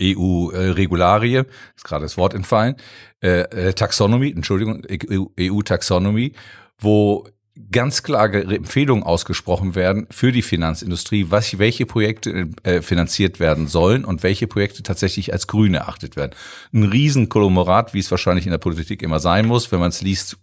EU-Regularie, 0.00 1.42
ist 1.76 1.84
gerade 1.84 2.04
das 2.04 2.16
Wort 2.16 2.34
entfallen, 2.34 2.76
äh, 3.22 3.68
äh 3.68 3.72
Taxonomie, 3.72 4.32
Entschuldigung, 4.32 4.82
EU-Taxonomie, 5.38 6.32
wo 6.78 7.26
ganz 7.70 8.02
klare 8.02 8.42
Empfehlungen 8.42 9.04
ausgesprochen 9.04 9.74
werden 9.76 10.06
für 10.10 10.32
die 10.32 10.42
Finanzindustrie, 10.42 11.26
was, 11.28 11.56
welche 11.58 11.86
Projekte 11.86 12.48
äh, 12.64 12.82
finanziert 12.82 13.38
werden 13.38 13.68
sollen 13.68 14.04
und 14.04 14.22
welche 14.24 14.48
Projekte 14.48 14.82
tatsächlich 14.82 15.32
als 15.32 15.46
grün 15.46 15.74
erachtet 15.74 16.16
werden. 16.16 16.32
Ein 16.72 16.84
Riesenkolomorat, 16.84 17.94
wie 17.94 18.00
es 18.00 18.10
wahrscheinlich 18.10 18.46
in 18.46 18.50
der 18.50 18.58
Politik 18.58 19.02
immer 19.02 19.20
sein 19.20 19.46
muss, 19.46 19.70
wenn 19.70 19.78
man 19.78 19.90
es 19.90 20.02
liest, 20.02 20.36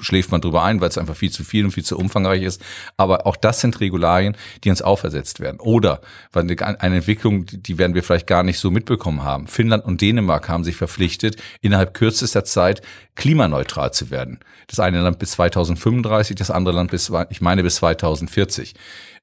schläft 0.00 0.30
man 0.30 0.40
drüber 0.40 0.62
ein, 0.62 0.80
weil 0.80 0.88
es 0.88 0.98
einfach 0.98 1.16
viel 1.16 1.30
zu 1.30 1.44
viel 1.44 1.64
und 1.64 1.70
viel 1.70 1.84
zu 1.84 1.98
umfangreich 1.98 2.42
ist. 2.42 2.62
Aber 2.96 3.26
auch 3.26 3.36
das 3.36 3.60
sind 3.60 3.80
Regularien, 3.80 4.36
die 4.64 4.70
uns 4.70 4.82
aufersetzt 4.82 5.40
werden. 5.40 5.60
Oder 5.60 6.00
eine 6.32 6.96
Entwicklung, 6.96 7.46
die 7.46 7.78
werden 7.78 7.94
wir 7.94 8.02
vielleicht 8.02 8.26
gar 8.26 8.42
nicht 8.42 8.58
so 8.58 8.70
mitbekommen 8.70 9.22
haben. 9.22 9.46
Finnland 9.46 9.84
und 9.84 10.00
Dänemark 10.00 10.48
haben 10.48 10.64
sich 10.64 10.76
verpflichtet, 10.76 11.36
innerhalb 11.60 11.94
kürzester 11.94 12.44
Zeit 12.44 12.82
klimaneutral 13.14 13.92
zu 13.92 14.10
werden. 14.10 14.38
Das 14.66 14.80
eine 14.80 15.00
Land 15.00 15.18
bis 15.18 15.32
2035, 15.32 16.36
das 16.36 16.50
andere 16.50 16.74
Land 16.74 16.90
bis, 16.90 17.10
ich 17.30 17.40
meine, 17.40 17.62
bis 17.62 17.76
2040 17.76 18.74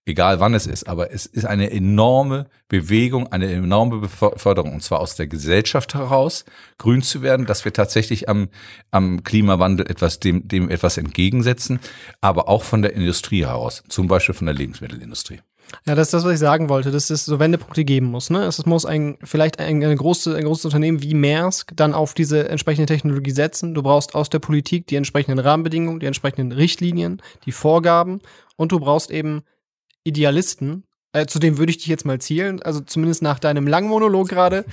egal 0.06 0.40
wann 0.40 0.54
es 0.54 0.68
ist, 0.68 0.88
aber 0.88 1.12
es 1.12 1.26
ist 1.26 1.46
eine 1.46 1.72
enorme 1.72 2.48
Bewegung, 2.68 3.32
eine 3.32 3.52
enorme 3.52 4.00
Beförderung, 4.00 4.74
und 4.74 4.84
zwar 4.84 5.00
aus 5.00 5.16
der 5.16 5.28
Gesellschaft 5.28 5.94
heraus, 5.94 6.46
grün 6.78 7.02
zu 7.02 7.22
werden, 7.22 7.46
dass 7.46 7.66
wir 7.66 7.74
tatsächlich 7.74 8.28
am, 8.30 8.50
am 8.92 9.24
Klimawandel 9.24 9.90
etwas, 9.90 10.20
dem, 10.20 10.48
dem 10.48 10.70
etwas 10.70 10.98
entgegensetzen, 10.98 11.80
aber 12.22 12.50
auch 12.50 12.64
von 12.64 12.82
der 12.82 12.94
Industrie 12.94 13.46
heraus, 13.46 13.84
zum 13.88 14.08
Beispiel 14.08 14.36
von 14.36 14.48
der 14.48 14.56
Lebensmittelindustrie. 14.56 15.40
Ja, 15.86 15.96
das 15.96 16.08
ist 16.08 16.14
das, 16.14 16.24
was 16.26 16.34
ich 16.34 16.40
sagen 16.40 16.70
wollte, 16.70 16.92
dass 16.92 17.10
es 17.10 17.26
so 17.26 17.40
Wendepunkte 17.40 17.84
geben 17.84 18.08
muss. 18.08 18.30
Ne? 18.30 18.44
Es 18.44 18.66
muss 18.66 18.86
ein, 18.86 19.18
vielleicht 19.24 19.60
ein, 19.60 19.84
eine 19.84 19.96
große, 19.96 20.36
ein 20.36 20.44
großes 20.44 20.66
Unternehmen 20.66 21.02
wie 21.02 21.14
Maersk 21.14 21.72
dann 21.76 21.94
auf 21.94 22.14
diese 22.14 22.50
entsprechende 22.50 22.86
Technologie 22.86 23.32
setzen. 23.32 23.74
Du 23.74 23.82
brauchst 23.82 24.14
aus 24.14 24.30
der 24.30 24.40
Politik 24.40 24.88
die 24.88 24.98
entsprechenden 24.98 25.40
Rahmenbedingungen, 25.40 26.00
die 26.00 26.06
entsprechenden 26.06 26.52
Richtlinien, 26.52 27.22
die 27.46 27.52
Vorgaben 27.52 28.20
und 28.56 28.72
du 28.72 28.80
brauchst 28.80 29.10
eben 29.10 29.44
Idealisten, 30.04 30.84
äh, 31.14 31.26
zu 31.26 31.40
dem 31.40 31.58
würde 31.58 31.72
ich 31.72 31.78
dich 31.78 31.88
jetzt 31.88 32.06
mal 32.06 32.20
zielen, 32.20 32.62
also 32.62 32.82
zumindest 32.82 33.22
nach 33.22 33.40
deinem 33.40 33.68
langen 33.68 33.90
Monolog 33.90 34.30
gerade, 34.30 34.66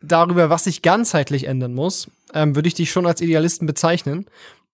darüber, 0.00 0.50
was 0.50 0.64
sich 0.64 0.82
ganzheitlich 0.82 1.44
ändern 1.44 1.74
muss, 1.74 2.08
ähm, 2.34 2.54
würde 2.54 2.68
ich 2.68 2.74
dich 2.74 2.90
schon 2.90 3.06
als 3.06 3.20
Idealisten 3.20 3.66
bezeichnen. 3.66 4.26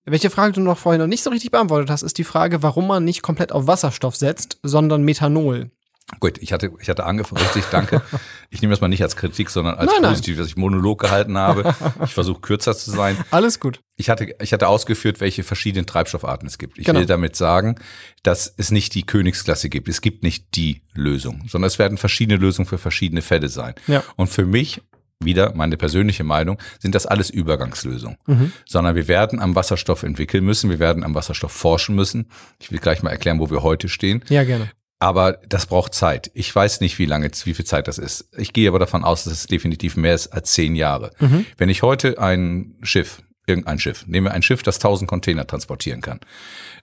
Welche 0.05 0.29
Frage 0.29 0.53
du 0.53 0.61
noch 0.61 0.79
vorhin 0.79 1.01
noch 1.01 1.09
nicht 1.09 1.23
so 1.23 1.31
richtig 1.31 1.51
beantwortet 1.51 1.91
hast, 1.91 2.03
ist 2.03 2.19
die 2.19 2.25
Frage, 2.25 2.63
warum 2.63 2.87
man 2.87 3.05
nicht 3.05 3.23
komplett 3.23 3.53
auf 3.53 3.67
Wasserstoff 3.67 4.17
setzt, 4.17 4.59
sondern 4.63 5.03
Methanol. 5.03 5.71
Gut, 6.21 6.39
ich 6.39 6.53
hatte, 6.53 6.71
ich 6.81 6.89
hatte 6.91 7.05
angefangen, 7.05 7.43
richtig, 7.43 7.65
danke. 7.71 8.03
Ich 8.51 8.63
nehme 8.63 8.71
das 8.71 8.81
mal 8.81 8.87
nicht 8.87 9.03
als 9.03 9.17
Kritik, 9.17 9.51
sondern 9.51 9.75
als 9.75 9.91
nein, 9.91 10.11
positiv, 10.11 10.37
nein. 10.37 10.43
dass 10.45 10.47
ich 10.47 10.57
Monolog 10.57 11.01
gehalten 11.01 11.37
habe. 11.37 11.75
Ich 12.05 12.15
versuche 12.15 12.41
kürzer 12.41 12.73
zu 12.77 12.93
sein. 12.93 13.17
Alles 13.33 13.59
gut. 13.59 13.81
Ich 13.97 14.11
hatte, 14.11 14.33
ich 14.41 14.53
hatte 14.53 14.69
ausgeführt, 14.69 15.21
welche 15.21 15.43
verschiedenen 15.43 15.87
Treibstoffarten 15.87 16.47
es 16.47 16.57
gibt. 16.57 16.79
Ich 16.79 16.85
genau. 16.85 17.01
will 17.01 17.07
damit 17.07 17.35
sagen, 17.35 17.75
dass 18.23 18.55
es 18.57 18.71
nicht 18.71 18.95
die 18.95 19.05
Königsklasse 19.05 19.69
gibt. 19.69 19.89
Es 19.89 20.03
gibt 20.03 20.23
nicht 20.23 20.55
die 20.55 20.83
Lösung, 20.93 21.43
sondern 21.49 21.67
es 21.67 21.81
werden 21.81 21.99
verschiedene 21.99 22.39
Lösungen 22.39 22.67
für 22.67 22.79
verschiedene 22.79 23.23
Fälle 23.23 23.49
sein. 23.49 23.75
Ja. 23.89 24.05
Und 24.15 24.29
für 24.29 24.47
mich 24.47 24.83
wieder 25.19 25.53
meine 25.55 25.77
persönliche 25.77 26.23
Meinung, 26.23 26.59
sind 26.79 26.95
das 26.95 27.07
alles 27.07 27.31
Übergangslösungen. 27.31 28.19
Mhm. 28.27 28.53
Sondern 28.67 28.95
wir 28.95 29.09
werden 29.09 29.41
am 29.41 29.57
Wasserstoff 29.57 30.03
entwickeln 30.03 30.45
müssen, 30.45 30.71
wir 30.71 30.79
werden 30.79 31.03
am 31.03 31.15
Wasserstoff 31.15 31.53
forschen 31.53 31.95
müssen. 31.95 32.31
Ich 32.61 32.71
will 32.71 32.79
gleich 32.79 33.03
mal 33.03 33.11
erklären, 33.11 33.41
wo 33.41 33.51
wir 33.51 33.63
heute 33.63 33.89
stehen. 33.89 34.23
Ja, 34.29 34.45
gerne. 34.45 34.71
Aber 35.05 35.35
das 35.47 35.67
braucht 35.67 35.93
Zeit. 35.93 36.31
Ich 36.33 36.57
weiß 36.57 36.81
nicht, 36.81 36.99
wie 36.99 37.05
lange, 37.05 37.31
wie 37.31 37.53
viel 37.53 37.67
Zeit 37.67 37.89
das 37.89 37.99
ist. 37.99 38.27
Ich 38.39 38.55
gehe 38.55 38.67
aber 38.71 38.79
davon 38.79 39.05
aus, 39.05 39.25
dass 39.25 39.35
es 39.35 39.47
definitiv 39.47 39.97
mehr 39.99 40.15
ist 40.15 40.29
als 40.29 40.53
zehn 40.53 40.75
Jahre. 40.75 41.11
Mhm. 41.19 41.45
Wenn 41.59 41.69
ich 41.69 41.83
heute 41.83 42.19
ein 42.19 42.77
Schiff, 42.83 43.23
irgendein 43.47 43.79
Schiff, 43.79 44.07
nehme 44.07 44.31
ein 44.31 44.41
Schiff, 44.41 44.63
das 44.63 44.77
1000 44.77 45.07
Container 45.07 45.47
transportieren 45.47 46.01
kann, 46.01 46.21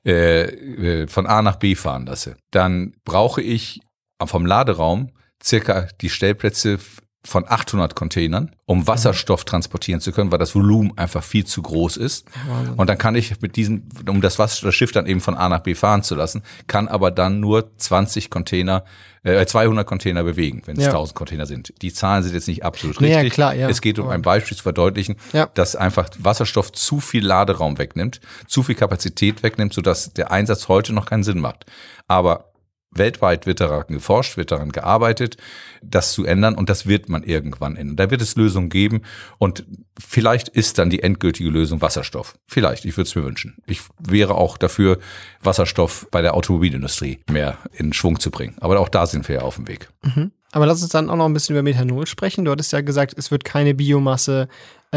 äh, 0.05 0.43
äh, 0.43 1.07
von 1.07 1.25
A 1.25 1.41
nach 1.41 1.55
B 1.55 1.73
fahren 1.73 2.05
lasse, 2.05 2.35
dann 2.51 2.93
brauche 3.05 3.41
ich 3.41 3.79
vom 4.23 4.45
Laderaum 4.45 5.09
circa 5.43 5.87
die 5.99 6.11
Stellplätze 6.11 6.77
von 7.23 7.45
800 7.47 7.95
Containern, 7.95 8.55
um 8.65 8.87
Wasserstoff 8.87 9.45
transportieren 9.45 10.01
zu 10.01 10.11
können, 10.11 10.31
weil 10.31 10.39
das 10.39 10.55
Volumen 10.55 10.97
einfach 10.97 11.23
viel 11.23 11.45
zu 11.45 11.61
groß 11.61 11.97
ist. 11.97 12.25
Wahnsinn. 12.47 12.73
Und 12.73 12.89
dann 12.89 12.97
kann 12.97 13.13
ich 13.15 13.39
mit 13.41 13.55
diesem, 13.55 13.83
um 14.07 14.21
das, 14.21 14.39
Wasser, 14.39 14.65
das 14.65 14.73
Schiff 14.73 14.91
dann 14.91 15.05
eben 15.05 15.21
von 15.21 15.35
A 15.35 15.47
nach 15.47 15.59
B 15.59 15.75
fahren 15.75 16.01
zu 16.01 16.15
lassen, 16.15 16.41
kann 16.65 16.87
aber 16.87 17.11
dann 17.11 17.39
nur 17.39 17.77
20 17.77 18.31
Container, 18.31 18.85
äh, 19.21 19.45
200 19.45 19.85
Container 19.85 20.23
bewegen, 20.23 20.63
wenn 20.65 20.77
es 20.77 20.85
ja. 20.85 20.89
1000 20.89 21.15
Container 21.15 21.45
sind. 21.45 21.73
Die 21.83 21.93
Zahlen 21.93 22.23
sind 22.23 22.33
jetzt 22.33 22.47
nicht 22.47 22.65
absolut 22.65 22.99
richtig. 22.99 23.23
Ja, 23.23 23.29
klar, 23.29 23.53
ja. 23.53 23.69
Es 23.69 23.81
geht 23.81 23.99
um 23.99 24.09
ein 24.09 24.23
Beispiel 24.23 24.57
zu 24.57 24.63
verdeutlichen, 24.63 25.15
ja. 25.31 25.45
dass 25.53 25.75
einfach 25.75 26.09
Wasserstoff 26.17 26.71
zu 26.71 26.99
viel 26.99 27.23
Laderaum 27.23 27.77
wegnimmt, 27.77 28.19
zu 28.47 28.63
viel 28.63 28.75
Kapazität 28.75 29.43
wegnimmt, 29.43 29.73
sodass 29.73 30.11
der 30.13 30.31
Einsatz 30.31 30.67
heute 30.69 30.91
noch 30.91 31.05
keinen 31.05 31.23
Sinn 31.23 31.39
macht. 31.39 31.65
Aber 32.07 32.50
Weltweit 32.91 33.45
wird 33.45 33.61
daran 33.61 33.87
geforscht, 33.87 34.37
wird 34.37 34.51
daran 34.51 34.71
gearbeitet, 34.71 35.37
das 35.81 36.11
zu 36.11 36.25
ändern 36.25 36.55
und 36.55 36.69
das 36.69 36.85
wird 36.85 37.09
man 37.09 37.23
irgendwann 37.23 37.75
ändern. 37.75 37.95
Da 37.95 38.11
wird 38.11 38.21
es 38.21 38.35
Lösungen 38.35 38.69
geben 38.69 39.01
und 39.37 39.65
vielleicht 39.97 40.49
ist 40.49 40.77
dann 40.77 40.89
die 40.89 41.01
endgültige 41.01 41.49
Lösung 41.49 41.81
Wasserstoff. 41.81 42.37
Vielleicht, 42.47 42.85
ich 42.85 42.97
würde 42.97 43.07
es 43.07 43.15
mir 43.15 43.23
wünschen. 43.23 43.57
Ich 43.65 43.81
wäre 43.99 44.35
auch 44.35 44.57
dafür, 44.57 44.99
Wasserstoff 45.41 46.07
bei 46.11 46.21
der 46.21 46.33
Automobilindustrie 46.33 47.21
mehr 47.29 47.57
in 47.73 47.93
Schwung 47.93 48.19
zu 48.19 48.29
bringen. 48.29 48.55
Aber 48.59 48.79
auch 48.79 48.89
da 48.89 49.05
sind 49.05 49.27
wir 49.27 49.35
ja 49.35 49.41
auf 49.41 49.55
dem 49.55 49.67
Weg. 49.67 49.89
Mhm. 50.03 50.31
Aber 50.51 50.65
lass 50.65 50.81
uns 50.81 50.91
dann 50.91 51.09
auch 51.09 51.15
noch 51.15 51.25
ein 51.25 51.33
bisschen 51.33 51.55
über 51.55 51.63
Methanol 51.63 52.07
sprechen. 52.07 52.43
Du 52.43 52.51
hattest 52.51 52.73
ja 52.73 52.81
gesagt, 52.81 53.13
es 53.17 53.31
wird 53.31 53.45
keine 53.45 53.73
Biomasse 53.73 54.49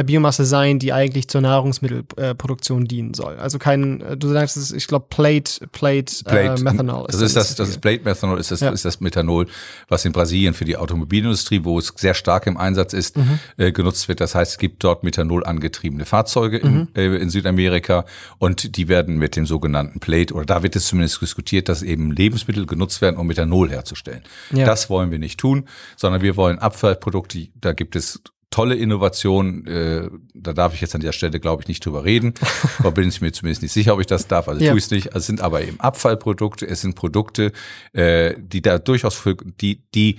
Biomasse 0.02 0.44
sein, 0.44 0.80
die 0.80 0.92
eigentlich 0.92 1.28
zur 1.28 1.40
Nahrungsmittelproduktion 1.40 2.84
äh, 2.84 2.88
dienen 2.88 3.14
soll. 3.14 3.36
Also 3.36 3.58
kein, 3.58 4.00
äh, 4.00 4.16
du 4.16 4.28
sagst, 4.32 4.56
es 4.56 4.72
ich 4.72 4.88
glaube, 4.88 5.06
Plate, 5.08 5.68
Plate, 5.70 6.24
Plate. 6.24 6.60
Äh, 6.60 6.64
Methanol. 6.64 7.06
Ist 7.08 7.20
das 7.20 7.22
ist 7.22 7.36
das, 7.36 7.54
das 7.54 7.68
ist 7.68 7.80
Plate 7.80 8.02
Methanol, 8.02 8.40
ist 8.40 8.50
das, 8.50 8.58
ja. 8.60 8.70
ist 8.70 8.84
das 8.84 8.98
Methanol, 8.98 9.46
was 9.88 10.04
in 10.04 10.10
Brasilien 10.10 10.54
für 10.54 10.64
die 10.64 10.76
Automobilindustrie, 10.76 11.62
wo 11.62 11.78
es 11.78 11.92
sehr 11.96 12.14
stark 12.14 12.48
im 12.48 12.56
Einsatz 12.56 12.92
ist, 12.92 13.16
mhm. 13.16 13.38
äh, 13.56 13.70
genutzt 13.70 14.08
wird. 14.08 14.20
Das 14.20 14.34
heißt, 14.34 14.52
es 14.52 14.58
gibt 14.58 14.82
dort 14.82 15.04
Methanol 15.04 15.44
angetriebene 15.44 16.06
Fahrzeuge 16.06 16.66
mhm. 16.66 16.88
in, 16.94 17.00
äh, 17.00 17.16
in 17.16 17.30
Südamerika 17.30 18.04
und 18.38 18.76
die 18.76 18.88
werden 18.88 19.16
mit 19.16 19.36
dem 19.36 19.46
sogenannten 19.46 20.00
Plate, 20.00 20.34
oder 20.34 20.44
da 20.44 20.64
wird 20.64 20.74
es 20.74 20.86
zumindest 20.86 21.22
diskutiert, 21.22 21.68
dass 21.68 21.82
eben 21.82 22.10
Lebensmittel 22.10 22.66
genutzt 22.66 23.00
werden, 23.00 23.16
um 23.16 23.28
Methanol 23.28 23.70
herzustellen. 23.70 24.22
Ja. 24.50 24.66
Das 24.66 24.90
wollen 24.90 25.12
wir 25.12 25.20
nicht 25.20 25.38
tun, 25.38 25.68
sondern 25.96 26.20
wir 26.20 26.36
wollen 26.36 26.58
Abfallprodukte, 26.58 27.46
da 27.54 27.72
gibt 27.72 27.94
es 27.94 28.20
tolle 28.54 28.76
Innovation. 28.76 29.66
Äh, 29.66 30.08
da 30.32 30.52
darf 30.52 30.75
ich 30.75 30.80
jetzt 30.80 30.94
an 30.94 31.00
der 31.00 31.11
Stelle, 31.11 31.40
glaube 31.40 31.62
ich, 31.62 31.68
nicht 31.68 31.84
drüber 31.84 32.04
reden. 32.04 32.34
da 32.82 32.90
bin 32.90 33.08
ich 33.08 33.20
mir 33.20 33.32
zumindest 33.32 33.62
nicht 33.62 33.73
sicher, 33.73 33.94
ob 33.94 34.00
ich 34.00 34.06
das 34.06 34.28
darf. 34.28 34.49
Also 34.49 34.62
ja. 34.62 34.70
tue 34.70 34.78
ich 34.78 34.84
es 34.84 34.90
nicht. 34.92 35.14
Es 35.14 35.26
sind 35.26 35.40
aber 35.40 35.62
eben 35.62 35.80
Abfallprodukte. 35.80 36.64
Es 36.64 36.80
sind 36.80 36.94
Produkte, 36.94 37.50
äh, 37.92 38.34
die 38.38 38.62
da 38.62 38.78
durchaus 38.78 39.16
für, 39.16 39.34
die, 39.34 39.82
die 39.94 40.18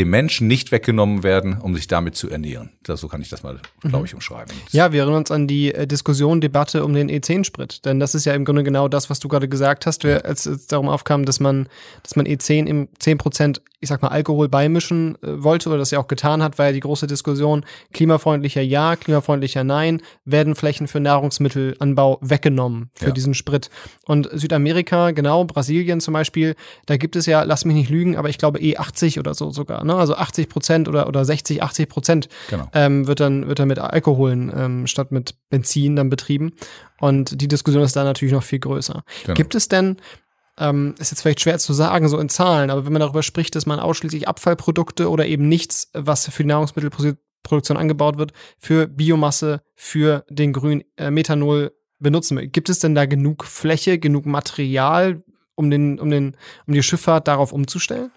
dem 0.00 0.08
Menschen 0.08 0.48
nicht 0.48 0.72
weggenommen 0.72 1.22
werden, 1.22 1.58
um 1.60 1.74
sich 1.74 1.86
damit 1.86 2.16
zu 2.16 2.30
ernähren. 2.30 2.70
Das, 2.82 3.00
so 3.00 3.08
kann 3.08 3.20
ich 3.20 3.28
das 3.28 3.42
mal, 3.42 3.60
glaube 3.82 3.98
mhm. 3.98 4.04
ich, 4.06 4.14
umschreiben. 4.14 4.54
Ja, 4.70 4.92
wir 4.92 5.02
erinnern 5.02 5.18
uns 5.18 5.30
an 5.30 5.46
die 5.46 5.74
äh, 5.74 5.86
Diskussion, 5.86 6.40
Debatte 6.40 6.84
um 6.84 6.94
den 6.94 7.10
E10-Sprit. 7.10 7.84
Denn 7.84 8.00
das 8.00 8.14
ist 8.14 8.24
ja 8.24 8.32
im 8.32 8.46
Grunde 8.46 8.64
genau 8.64 8.88
das, 8.88 9.10
was 9.10 9.20
du 9.20 9.28
gerade 9.28 9.46
gesagt 9.46 9.84
hast, 9.84 10.04
als 10.06 10.46
es 10.46 10.66
darum 10.66 10.88
aufkam, 10.88 11.26
dass 11.26 11.38
man, 11.38 11.68
dass 12.02 12.16
man 12.16 12.26
E10 12.26 12.66
im 12.66 12.88
10 12.98 13.18
Prozent, 13.18 13.62
ich 13.80 13.90
sag 13.90 14.00
mal, 14.00 14.08
Alkohol 14.08 14.48
beimischen 14.48 15.16
äh, 15.22 15.42
wollte 15.42 15.68
oder 15.68 15.76
das 15.76 15.90
ja 15.90 15.98
auch 15.98 16.08
getan 16.08 16.42
hat, 16.42 16.58
war 16.58 16.66
ja 16.66 16.72
die 16.72 16.80
große 16.80 17.06
Diskussion, 17.06 17.66
klimafreundlicher 17.92 18.62
ja, 18.62 18.96
klimafreundlicher 18.96 19.64
nein, 19.64 20.00
werden 20.24 20.54
Flächen 20.54 20.88
für 20.88 21.00
Nahrungsmittelanbau 21.00 22.18
weggenommen 22.22 22.90
für 22.94 23.06
ja. 23.06 23.12
diesen 23.12 23.34
Sprit. 23.34 23.68
Und 24.06 24.30
Südamerika, 24.32 25.10
genau, 25.10 25.44
Brasilien 25.44 26.00
zum 26.00 26.14
Beispiel, 26.14 26.56
da 26.86 26.96
gibt 26.96 27.16
es 27.16 27.26
ja, 27.26 27.42
lass 27.42 27.66
mich 27.66 27.76
nicht 27.76 27.90
lügen, 27.90 28.16
aber 28.16 28.30
ich 28.30 28.38
glaube 28.38 28.60
E80 28.60 29.18
oder 29.18 29.34
so 29.34 29.50
sogar, 29.50 29.84
ne? 29.84 29.89
Also 29.96 30.14
80 30.14 30.48
Prozent 30.48 30.88
oder, 30.88 31.08
oder 31.08 31.24
60, 31.24 31.62
80 31.62 31.88
Prozent 31.88 32.28
genau. 32.48 32.68
ähm, 32.74 33.06
wird, 33.06 33.20
dann, 33.20 33.48
wird 33.48 33.58
dann 33.58 33.68
mit 33.68 33.78
Alkoholen 33.78 34.52
ähm, 34.54 34.86
statt 34.86 35.12
mit 35.12 35.34
Benzin 35.48 35.96
dann 35.96 36.10
betrieben. 36.10 36.52
Und 37.00 37.40
die 37.40 37.48
Diskussion 37.48 37.82
ist 37.82 37.96
da 37.96 38.04
natürlich 38.04 38.32
noch 38.32 38.42
viel 38.42 38.58
größer. 38.58 39.02
Genau. 39.24 39.34
Gibt 39.34 39.54
es 39.54 39.68
denn, 39.68 39.96
ähm, 40.58 40.94
ist 40.98 41.10
jetzt 41.10 41.22
vielleicht 41.22 41.40
schwer 41.40 41.58
zu 41.58 41.72
sagen, 41.72 42.08
so 42.08 42.18
in 42.18 42.28
Zahlen, 42.28 42.70
aber 42.70 42.84
wenn 42.84 42.92
man 42.92 43.00
darüber 43.00 43.22
spricht, 43.22 43.54
dass 43.54 43.66
man 43.66 43.80
ausschließlich 43.80 44.28
Abfallprodukte 44.28 45.08
oder 45.08 45.26
eben 45.26 45.48
nichts, 45.48 45.90
was 45.94 46.28
für 46.28 46.42
die 46.42 46.48
Nahrungsmittelproduktion 46.48 47.76
angebaut 47.76 48.18
wird, 48.18 48.32
für 48.58 48.86
Biomasse, 48.86 49.62
für 49.74 50.24
den 50.28 50.52
grünen 50.52 50.84
äh, 50.96 51.10
Methanol 51.10 51.72
benutzen 51.98 52.36
will. 52.36 52.48
Gibt 52.48 52.68
es 52.68 52.78
denn 52.78 52.94
da 52.94 53.06
genug 53.06 53.44
Fläche, 53.44 53.98
genug 53.98 54.26
Material, 54.26 55.22
um, 55.54 55.70
den, 55.70 55.98
um, 55.98 56.10
den, 56.10 56.36
um 56.66 56.74
die 56.74 56.82
Schifffahrt 56.82 57.28
darauf 57.28 57.52
umzustellen? 57.52 58.10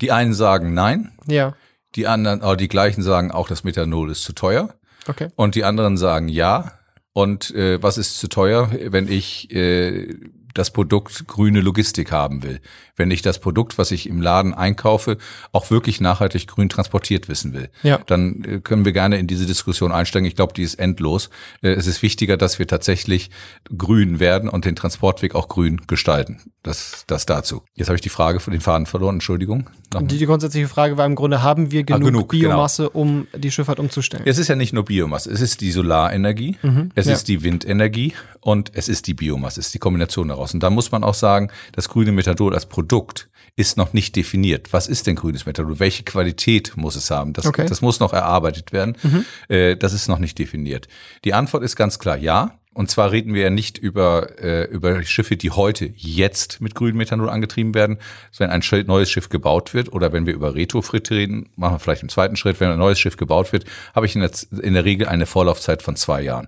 Die 0.00 0.12
einen 0.12 0.34
sagen 0.34 0.74
nein. 0.74 1.12
Ja. 1.26 1.54
Die 1.94 2.06
anderen, 2.06 2.42
aber 2.42 2.56
die 2.56 2.68
gleichen 2.68 3.02
sagen 3.02 3.30
auch, 3.30 3.48
das 3.48 3.64
Methanol 3.64 4.10
ist 4.10 4.22
zu 4.22 4.32
teuer. 4.32 4.74
Okay. 5.06 5.28
Und 5.36 5.54
die 5.54 5.64
anderen 5.64 5.96
sagen 5.96 6.28
ja. 6.28 6.72
Und 7.12 7.52
äh, 7.54 7.82
was 7.82 7.98
ist 7.98 8.18
zu 8.18 8.28
teuer, 8.28 8.70
wenn 8.90 9.08
ich 9.08 9.50
äh, 9.52 10.14
das 10.54 10.70
Produkt 10.70 11.26
grüne 11.26 11.60
Logistik 11.60 12.12
haben 12.12 12.42
will. 12.42 12.60
Wenn 12.96 13.10
ich 13.10 13.22
das 13.22 13.38
Produkt, 13.38 13.78
was 13.78 13.90
ich 13.90 14.08
im 14.08 14.20
Laden 14.20 14.54
einkaufe, 14.54 15.18
auch 15.52 15.70
wirklich 15.70 16.00
nachhaltig 16.00 16.46
grün 16.46 16.68
transportiert 16.68 17.28
wissen 17.28 17.52
will, 17.52 17.70
ja. 17.82 17.98
dann 18.06 18.44
äh, 18.44 18.60
können 18.60 18.84
wir 18.84 18.92
gerne 18.92 19.18
in 19.18 19.26
diese 19.26 19.46
Diskussion 19.46 19.92
einsteigen. 19.92 20.26
Ich 20.26 20.36
glaube, 20.36 20.52
die 20.54 20.62
ist 20.62 20.78
endlos. 20.78 21.30
Äh, 21.62 21.70
es 21.70 21.86
ist 21.86 22.02
wichtiger, 22.02 22.36
dass 22.36 22.58
wir 22.58 22.66
tatsächlich 22.66 23.30
grün 23.76 24.20
werden 24.20 24.48
und 24.48 24.64
den 24.64 24.76
Transportweg 24.76 25.34
auch 25.34 25.48
grün 25.48 25.82
gestalten. 25.86 26.40
Das, 26.62 27.04
das 27.06 27.24
dazu. 27.24 27.62
Jetzt 27.74 27.88
habe 27.88 27.96
ich 27.96 28.02
die 28.02 28.08
Frage 28.08 28.40
von 28.40 28.52
den 28.52 28.60
Faden 28.60 28.86
verloren, 28.86 29.16
Entschuldigung. 29.16 29.70
Die, 30.00 30.18
die, 30.18 30.26
grundsätzliche 30.26 30.68
Frage 30.68 30.98
war 30.98 31.06
im 31.06 31.14
Grunde, 31.14 31.42
haben 31.42 31.70
wir 31.70 31.84
genug, 31.84 32.02
ah, 32.02 32.04
genug 32.04 32.28
genau. 32.30 32.48
Biomasse, 32.48 32.90
genau. 32.92 32.98
um 32.98 33.26
die 33.34 33.50
Schifffahrt 33.50 33.78
umzustellen? 33.78 34.24
Es 34.26 34.36
ist 34.36 34.48
ja 34.48 34.54
nicht 34.54 34.74
nur 34.74 34.84
Biomasse, 34.84 35.30
es 35.30 35.40
ist 35.40 35.62
die 35.62 35.70
Solarenergie, 35.70 36.58
mhm, 36.60 36.90
es 36.94 37.06
ja. 37.06 37.14
ist 37.14 37.28
die 37.28 37.42
Windenergie 37.42 38.12
und 38.40 38.70
es 38.74 38.88
ist 38.88 39.06
die 39.06 39.14
Biomasse, 39.14 39.60
es 39.60 39.66
ist 39.66 39.74
die 39.74 39.78
Kombination 39.78 40.28
daraus. 40.28 40.37
Und 40.38 40.62
da 40.62 40.70
muss 40.70 40.90
man 40.92 41.04
auch 41.04 41.14
sagen, 41.14 41.50
das 41.72 41.88
grüne 41.88 42.12
Methanol 42.12 42.54
als 42.54 42.66
Produkt 42.66 43.28
ist 43.56 43.76
noch 43.76 43.92
nicht 43.92 44.14
definiert. 44.14 44.72
Was 44.72 44.86
ist 44.86 45.06
denn 45.06 45.16
grünes 45.16 45.44
Methanol? 45.44 45.80
Welche 45.80 46.04
Qualität 46.04 46.76
muss 46.76 46.94
es 46.94 47.10
haben? 47.10 47.32
Das, 47.32 47.46
okay. 47.46 47.66
das 47.66 47.82
muss 47.82 47.98
noch 47.98 48.12
erarbeitet 48.12 48.72
werden. 48.72 48.96
Mhm. 49.02 49.24
Äh, 49.48 49.76
das 49.76 49.92
ist 49.92 50.08
noch 50.08 50.20
nicht 50.20 50.38
definiert. 50.38 50.86
Die 51.24 51.34
Antwort 51.34 51.64
ist 51.64 51.74
ganz 51.74 51.98
klar 51.98 52.16
ja. 52.16 52.57
Und 52.78 52.88
zwar 52.88 53.10
reden 53.10 53.34
wir 53.34 53.42
ja 53.42 53.50
nicht 53.50 53.76
über, 53.76 54.40
äh, 54.40 54.62
über 54.66 55.02
Schiffe, 55.02 55.36
die 55.36 55.50
heute 55.50 55.90
jetzt 55.96 56.60
mit 56.60 56.76
grünem 56.76 56.98
Methanol 56.98 57.28
angetrieben 57.28 57.74
werden. 57.74 57.98
Wenn 58.36 58.50
ein 58.50 58.62
neues 58.86 59.10
Schiff 59.10 59.28
gebaut 59.30 59.74
wird 59.74 59.92
oder 59.92 60.12
wenn 60.12 60.26
wir 60.26 60.32
über 60.32 60.54
Retrofit 60.54 61.10
reden, 61.10 61.48
machen 61.56 61.74
wir 61.74 61.78
vielleicht 61.80 62.04
im 62.04 62.08
zweiten 62.08 62.36
Schritt, 62.36 62.60
wenn 62.60 62.70
ein 62.70 62.78
neues 62.78 63.00
Schiff 63.00 63.16
gebaut 63.16 63.52
wird, 63.52 63.64
habe 63.96 64.06
ich 64.06 64.14
in 64.14 64.20
der, 64.20 64.30
in 64.62 64.74
der 64.74 64.84
Regel 64.84 65.08
eine 65.08 65.26
Vorlaufzeit 65.26 65.82
von 65.82 65.96
zwei 65.96 66.22
Jahren. 66.22 66.46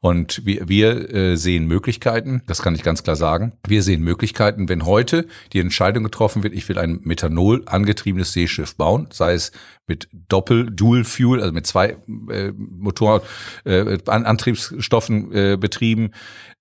Und 0.00 0.46
wir, 0.46 0.66
wir 0.66 1.12
äh, 1.12 1.36
sehen 1.36 1.66
Möglichkeiten, 1.66 2.40
das 2.46 2.62
kann 2.62 2.74
ich 2.74 2.82
ganz 2.82 3.02
klar 3.02 3.16
sagen, 3.16 3.52
wir 3.68 3.82
sehen 3.82 4.00
Möglichkeiten, 4.00 4.70
wenn 4.70 4.86
heute 4.86 5.26
die 5.52 5.60
Entscheidung 5.60 6.04
getroffen 6.04 6.42
wird, 6.42 6.54
ich 6.54 6.66
will 6.70 6.78
ein 6.78 7.00
Methanol 7.02 7.64
angetriebenes 7.66 8.32
Seeschiff 8.32 8.76
bauen, 8.76 9.08
sei 9.12 9.34
es 9.34 9.52
mit 9.86 10.08
Doppel-Dual-Fuel, 10.28 11.40
also 11.40 11.52
mit 11.52 11.66
zwei 11.66 11.96
äh, 12.30 12.52
Motor, 12.56 13.22
äh, 13.64 13.98
Antriebsstoffen 14.06 15.32
äh, 15.32 15.56
betrieben 15.66 16.10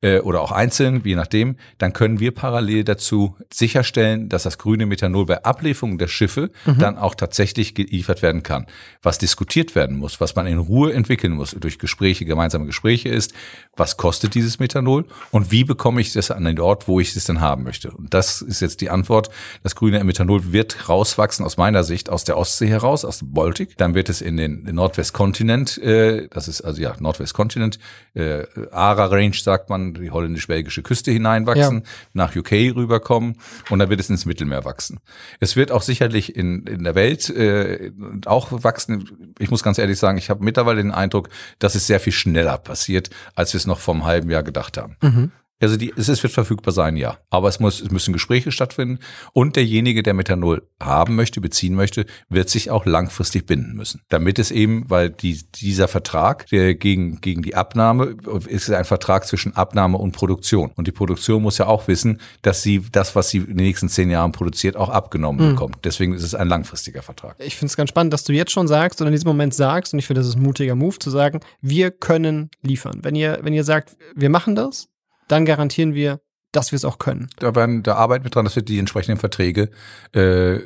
äh, 0.06 0.20
oder 0.20 0.42
auch 0.42 0.52
einzeln, 0.52 1.02
je 1.04 1.16
nachdem, 1.16 1.56
dann 1.80 1.92
können 1.92 2.20
wir 2.20 2.32
parallel 2.32 2.84
dazu 2.84 3.36
sicherstellen, 3.52 4.30
dass 4.30 4.44
das 4.44 4.60
grüne 4.60 4.86
Methanol 4.86 5.26
bei 5.26 5.44
Ablieferung 5.44 5.98
der 5.98 6.08
Schiffe 6.08 6.52
mhm. 6.66 6.78
dann 6.78 6.98
auch 6.98 7.16
tatsächlich 7.16 7.74
geliefert 7.74 8.22
werden 8.22 8.44
kann. 8.44 8.68
Was 9.02 9.18
diskutiert 9.18 9.74
werden 9.74 9.98
muss, 9.98 10.22
was 10.22 10.36
man 10.36 10.46
in 10.46 10.60
Ruhe 10.60 10.94
entwickeln 10.94 11.34
muss 11.34 11.56
durch 11.60 11.80
Gespräche, 11.80 12.26
gemeinsame 12.26 12.68
Gespräche 12.68 13.10
ist, 13.10 13.34
was 13.76 13.98
kostet 13.98 14.36
dieses 14.36 14.60
Methanol 14.60 15.06
und 15.32 15.52
wie 15.52 15.64
bekomme 15.64 16.02
ich 16.02 16.14
das 16.14 16.30
an 16.30 16.44
den 16.44 16.60
Ort, 16.60 16.88
wo 16.88 17.00
ich 17.00 17.16
es 17.16 17.26
dann 17.26 17.42
haben 17.42 17.64
möchte. 17.64 17.90
Und 17.90 18.14
das 18.14 18.44
ist 18.44 18.62
jetzt 18.62 18.82
die 18.82 18.92
Antwort. 18.92 19.30
Das 19.64 19.76
grüne 19.76 20.04
Methanol 20.04 20.54
wird 20.54 20.88
rauswachsen 20.88 21.44
aus 21.44 21.58
meiner 21.58 21.84
Sicht 21.84 22.12
aus 22.12 22.24
der 22.24 22.38
Ostsee 22.38 22.68
heraus, 22.68 23.06
aus 23.06 23.20
dem 23.20 23.34
Baltic. 23.34 23.76
Dann 23.78 23.96
wird 23.96 24.10
es 24.10 24.22
in 24.22 24.38
den 24.38 24.64
Nordwestkontinent, 24.72 25.80
äh, 25.80 26.28
das 26.30 26.48
ist 26.48 26.62
also 26.62 26.80
ja 26.80 26.94
Nordwestkontinent, 27.00 27.80
äh, 28.14 28.44
Ara 28.72 29.06
Range 29.06 29.34
sagt 29.34 29.70
man, 29.70 29.95
die 30.02 30.12
holländisch-belgische 30.12 30.84
Küste 30.84 31.12
hineinwachsen, 31.12 31.80
ja. 31.80 31.90
nach 32.14 32.36
UK 32.36 32.52
rüberkommen 32.76 33.38
und 33.70 33.80
dann 33.80 33.90
wird 33.90 34.00
es 34.00 34.10
ins 34.10 34.26
Mittelmeer 34.26 34.66
wachsen. 34.66 35.00
Es 35.40 35.56
wird 35.56 35.72
auch 35.72 35.82
sicherlich 35.82 36.36
in, 36.36 36.66
in 36.68 36.84
der 36.84 36.96
Welt 36.96 37.30
äh, 37.30 37.92
auch 38.26 38.52
wachsen. 38.52 39.34
Ich 39.40 39.52
muss 39.52 39.64
ganz 39.64 39.78
ehrlich 39.78 40.00
sagen, 40.00 40.18
ich 40.18 40.30
habe 40.30 40.44
mittlerweile 40.44 40.82
den 40.82 40.92
Eindruck, 40.92 41.30
dass 41.60 41.76
es 41.76 41.88
sehr 41.88 42.00
viel 42.00 42.14
schneller 42.14 42.58
passiert, 42.58 43.10
als 43.36 43.54
wir 43.54 43.58
es 43.58 43.68
noch 43.68 43.80
vor 43.80 43.94
einem 43.94 44.06
halben 44.06 44.30
Jahr 44.30 44.44
gedacht 44.44 44.78
haben. 44.78 44.98
Mhm. 45.02 45.32
Also 45.62 45.78
die, 45.78 45.94
es 45.96 46.22
wird 46.22 46.34
verfügbar 46.34 46.74
sein, 46.74 46.98
ja. 46.98 47.18
Aber 47.30 47.48
es, 47.48 47.60
muss, 47.60 47.82
es 47.82 47.90
müssen 47.90 48.14
Gespräche 48.14 48.52
stattfinden 48.52 49.00
und 49.32 49.56
derjenige, 49.56 50.04
der 50.04 50.14
Methanol 50.14 50.68
haben 50.82 51.16
möchte, 51.16 51.40
beziehen 51.40 51.76
möchte, 51.76 52.06
wird 52.30 52.50
sich 52.50 52.72
auch 52.72 52.86
langfristig 52.86 53.46
binden 53.46 53.74
müssen. 53.76 54.02
Damit 54.10 54.38
es 54.38 54.52
eben, 54.52 54.90
weil 54.90 55.10
die, 55.10 55.40
dieser 55.56 55.88
Vertrag 55.88 56.48
der 56.48 56.76
gegen, 56.76 57.22
gegen 57.22 57.42
die 57.42 57.56
Abnahme 57.56 58.18
ist 58.48 58.70
ein 58.70 58.86
Vertrag 58.86 59.26
zwischen 59.26 59.56
Abnahme 59.56 59.98
und 59.98 60.12
Produktion. 60.12 60.72
Und 60.76 60.88
die 60.88 60.92
Produktion 60.92 61.42
muss 61.42 61.58
ja 61.58 61.68
auch 61.68 61.88
wissen, 61.88 62.20
dass 62.42 62.62
sie 62.62 62.82
das, 62.92 63.16
was 63.16 63.30
sie 63.30 63.38
in 63.38 63.48
den 63.48 63.66
nächsten 63.66 63.88
zehn 63.88 64.10
Jahren 64.10 64.34
produziert, 64.34 64.76
auch 64.76 64.90
abgenommen 64.90 65.46
mhm. 65.46 65.52
bekommt. 65.52 65.78
Deswegen 65.86 66.14
ist 66.14 66.24
es 66.24 66.36
ein 66.36 66.50
langfristiger 66.50 67.02
Vertrag. 67.02 67.38
Ich 67.40 67.56
finde 67.56 67.68
es 67.68 67.78
ganz 67.78 67.90
spannend, 67.90 68.14
dass 68.14 68.26
du 68.26 68.34
jetzt 68.34 68.52
schon 68.52 68.68
sagst 68.68 69.00
und 69.00 69.08
in 69.08 69.14
diesem 69.14 69.30
Moment 69.30 69.54
sagst, 69.54 69.94
und 69.94 70.00
ich 70.00 70.08
finde, 70.08 70.20
das 70.20 70.28
ist 70.28 70.36
ein 70.36 70.44
mutiger 70.44 70.76
Move 70.76 71.00
zu 71.00 71.10
sagen, 71.10 71.40
wir 71.62 71.92
können 71.92 72.50
liefern. 72.62 73.00
Wenn 73.04 73.16
ihr, 73.16 73.40
wenn 73.42 73.54
ihr 73.54 73.64
sagt, 73.64 73.96
wir 74.16 74.30
machen 74.30 74.56
das, 74.56 74.90
dann 75.28 75.46
garantieren 75.46 75.94
wir, 75.94 76.20
dass 76.52 76.72
wir 76.72 76.78
es 76.78 76.86
auch 76.86 77.00
können. 77.00 77.30
Da, 77.38 77.56
werden, 77.56 77.84
da 77.84 77.96
arbeiten 77.96 78.24
wir 78.24 78.32
dran, 78.32 78.46
dass 78.46 78.56
wir 78.56 78.64
die 78.64 78.80
entsprechenden 78.80 79.20
Verträge 79.20 79.70
äh, 80.14 80.60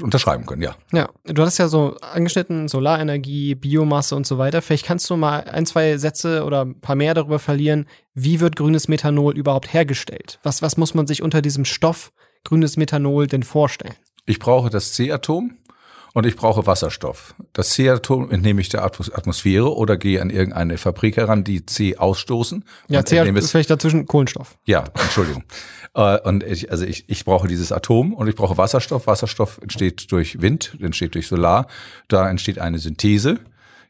unterschreiben 0.00 0.46
können, 0.46 0.62
ja. 0.62 0.76
Ja, 0.92 1.08
du 1.24 1.42
hast 1.42 1.58
ja 1.58 1.68
so 1.68 1.96
angeschnitten, 2.00 2.68
Solarenergie, 2.68 3.54
Biomasse 3.54 4.14
und 4.14 4.26
so 4.26 4.38
weiter. 4.38 4.62
Vielleicht 4.62 4.86
kannst 4.86 5.08
du 5.08 5.16
mal 5.16 5.44
ein, 5.44 5.66
zwei 5.66 5.96
Sätze 5.96 6.44
oder 6.44 6.64
ein 6.64 6.80
paar 6.80 6.96
mehr 6.96 7.14
darüber 7.14 7.38
verlieren, 7.38 7.86
wie 8.12 8.40
wird 8.40 8.56
grünes 8.56 8.88
Methanol 8.88 9.36
überhaupt 9.36 9.72
hergestellt? 9.72 10.38
Was, 10.42 10.62
was 10.62 10.76
muss 10.76 10.94
man 10.94 11.06
sich 11.06 11.22
unter 11.22 11.42
diesem 11.42 11.64
Stoff 11.64 12.12
grünes 12.44 12.76
Methanol 12.76 13.26
denn 13.26 13.42
vorstellen? 13.42 13.94
Ich 14.26 14.38
brauche 14.38 14.70
das 14.70 14.92
C-Atom, 14.94 15.56
und 16.14 16.24
ich 16.24 16.36
brauche 16.36 16.66
Wasserstoff. 16.66 17.34
Das 17.52 17.70
C-Atom 17.70 18.30
entnehme 18.30 18.60
ich 18.60 18.70
der 18.70 18.84
Atmosphäre 18.84 19.76
oder 19.76 19.96
gehe 19.96 20.22
an 20.22 20.30
irgendeine 20.30 20.78
Fabrik 20.78 21.16
heran, 21.18 21.44
die 21.44 21.66
C 21.66 21.98
ausstoßen. 21.98 22.64
Ja, 22.88 23.04
C 23.04 23.20
ist 23.28 23.50
vielleicht 23.50 23.68
dazwischen 23.68 24.06
Kohlenstoff. 24.06 24.56
Ja, 24.64 24.84
Entschuldigung. 24.94 25.44
Äh, 25.96 26.18
und 26.22 26.42
ich, 26.42 26.72
also 26.72 26.84
ich, 26.84 27.04
ich 27.06 27.24
brauche 27.24 27.46
dieses 27.46 27.70
Atom 27.70 28.14
und 28.14 28.26
ich 28.26 28.34
brauche 28.34 28.58
Wasserstoff. 28.58 29.06
Wasserstoff 29.06 29.60
entsteht 29.62 30.10
durch 30.10 30.42
Wind, 30.42 30.76
entsteht 30.80 31.14
durch 31.14 31.28
Solar. 31.28 31.68
Da 32.08 32.28
entsteht 32.28 32.58
eine 32.58 32.80
Synthese. 32.80 33.38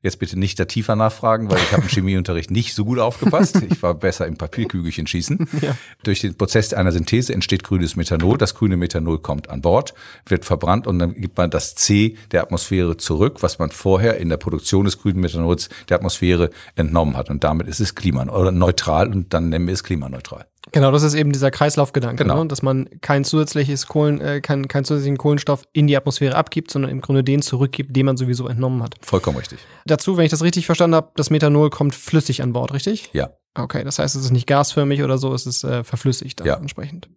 Jetzt 0.05 0.19
bitte 0.19 0.39
nicht 0.39 0.61
da 0.61 0.67
tiefer 0.67 0.97
nachfragen, 0.97 1.51
weil 1.51 1.57
ich 1.57 1.73
habe 1.73 1.81
im 1.81 1.89
Chemieunterricht 1.89 2.51
nicht 2.51 2.75
so 2.75 2.85
gut 2.85 2.99
aufgepasst. 2.99 3.63
Ich 3.71 3.83
war 3.83 3.95
besser 3.95 4.27
im 4.27 4.37
Papierkügelchen 4.37 5.07
schießen. 5.07 5.49
Ja. 5.65 5.77
Durch 6.03 6.21
den 6.21 6.35
Prozess 6.37 6.75
einer 6.75 6.93
Synthese 6.93 7.33
entsteht 7.33 7.63
grünes 7.63 7.97
Methanol. 7.97 8.37
Das 8.37 8.55
grüne 8.55 8.77
Methanol 8.77 9.19
kommt 9.19 9.49
an 9.49 9.63
Bord, 9.63 9.95
wird 10.27 10.45
verbrannt 10.45 10.87
und 10.87 10.99
dann 10.99 11.15
gibt 11.15 11.39
man 11.39 11.49
das 11.49 11.75
C 11.75 12.17
der 12.33 12.43
Atmosphäre 12.43 12.99
zurück, 12.99 13.39
was 13.41 13.59
man 13.59 13.71
vorher 13.71 14.19
in 14.19 14.29
der 14.29 14.37
Produktion 14.37 14.85
des 14.85 14.99
grünen 14.99 15.21
Methanols 15.21 15.71
der 15.89 15.97
Atmosphäre 15.97 16.51
entnommen 16.75 17.17
hat. 17.17 17.31
Und 17.31 17.45
damit 17.45 17.69
ist 17.69 17.81
es 17.81 17.95
klimaneutral 17.95 19.11
und 19.11 19.33
dann 19.33 19.49
nennen 19.49 19.67
wir 19.67 19.73
es 19.73 19.85
klimaneutral. 19.85 20.45
Genau, 20.73 20.91
das 20.91 21.03
ist 21.03 21.15
eben 21.15 21.33
dieser 21.33 21.51
Kreislaufgedanke, 21.51 22.23
genau. 22.23 22.43
ne? 22.43 22.49
dass 22.49 22.63
man 22.63 22.89
kein 23.01 23.25
zusätzliches 23.25 23.87
Kohlen, 23.87 24.21
äh, 24.21 24.41
kein, 24.41 24.67
keinen 24.67 24.85
zusätzlichen 24.85 25.19
Kohlenstoff 25.19 25.65
in 25.73 25.87
die 25.87 25.97
Atmosphäre 25.97 26.35
abgibt, 26.35 26.71
sondern 26.71 26.91
im 26.91 27.01
Grunde 27.01 27.23
den 27.23 27.43
zurückgibt, 27.43 27.95
den 27.95 28.07
man 28.07 28.17
sowieso 28.17 28.49
entnommen 28.49 28.83
hat. 28.83 28.95
Vollkommen 29.01 29.37
richtig. 29.37 29.59
Dazu, 29.87 30.17
wenn 30.17 30.25
ich 30.25 30.31
das 30.31 30.43
richtig 30.43 30.67
verstanden 30.67 30.97
habe, 30.97 31.11
das 31.17 31.31
Methanol 31.31 31.71
kommt 31.71 31.95
flüssig 31.95 32.43
an 32.43 32.53
Bord, 32.53 32.73
richtig? 32.73 33.11
Ja. 33.13 33.31
Okay, 33.55 33.85
das 33.85 33.99
heißt, 33.99 34.17
es 34.17 34.25
ist 34.25 34.31
nicht 34.33 34.47
gasförmig 34.47 35.03
oder 35.03 35.19
so, 35.19 35.33
es 35.33 35.47
ist 35.47 35.63
äh, 35.65 35.85
verflüssigt 35.85 36.41
dann 36.41 36.47
ja. 36.47 36.57
entsprechend. 36.57 37.09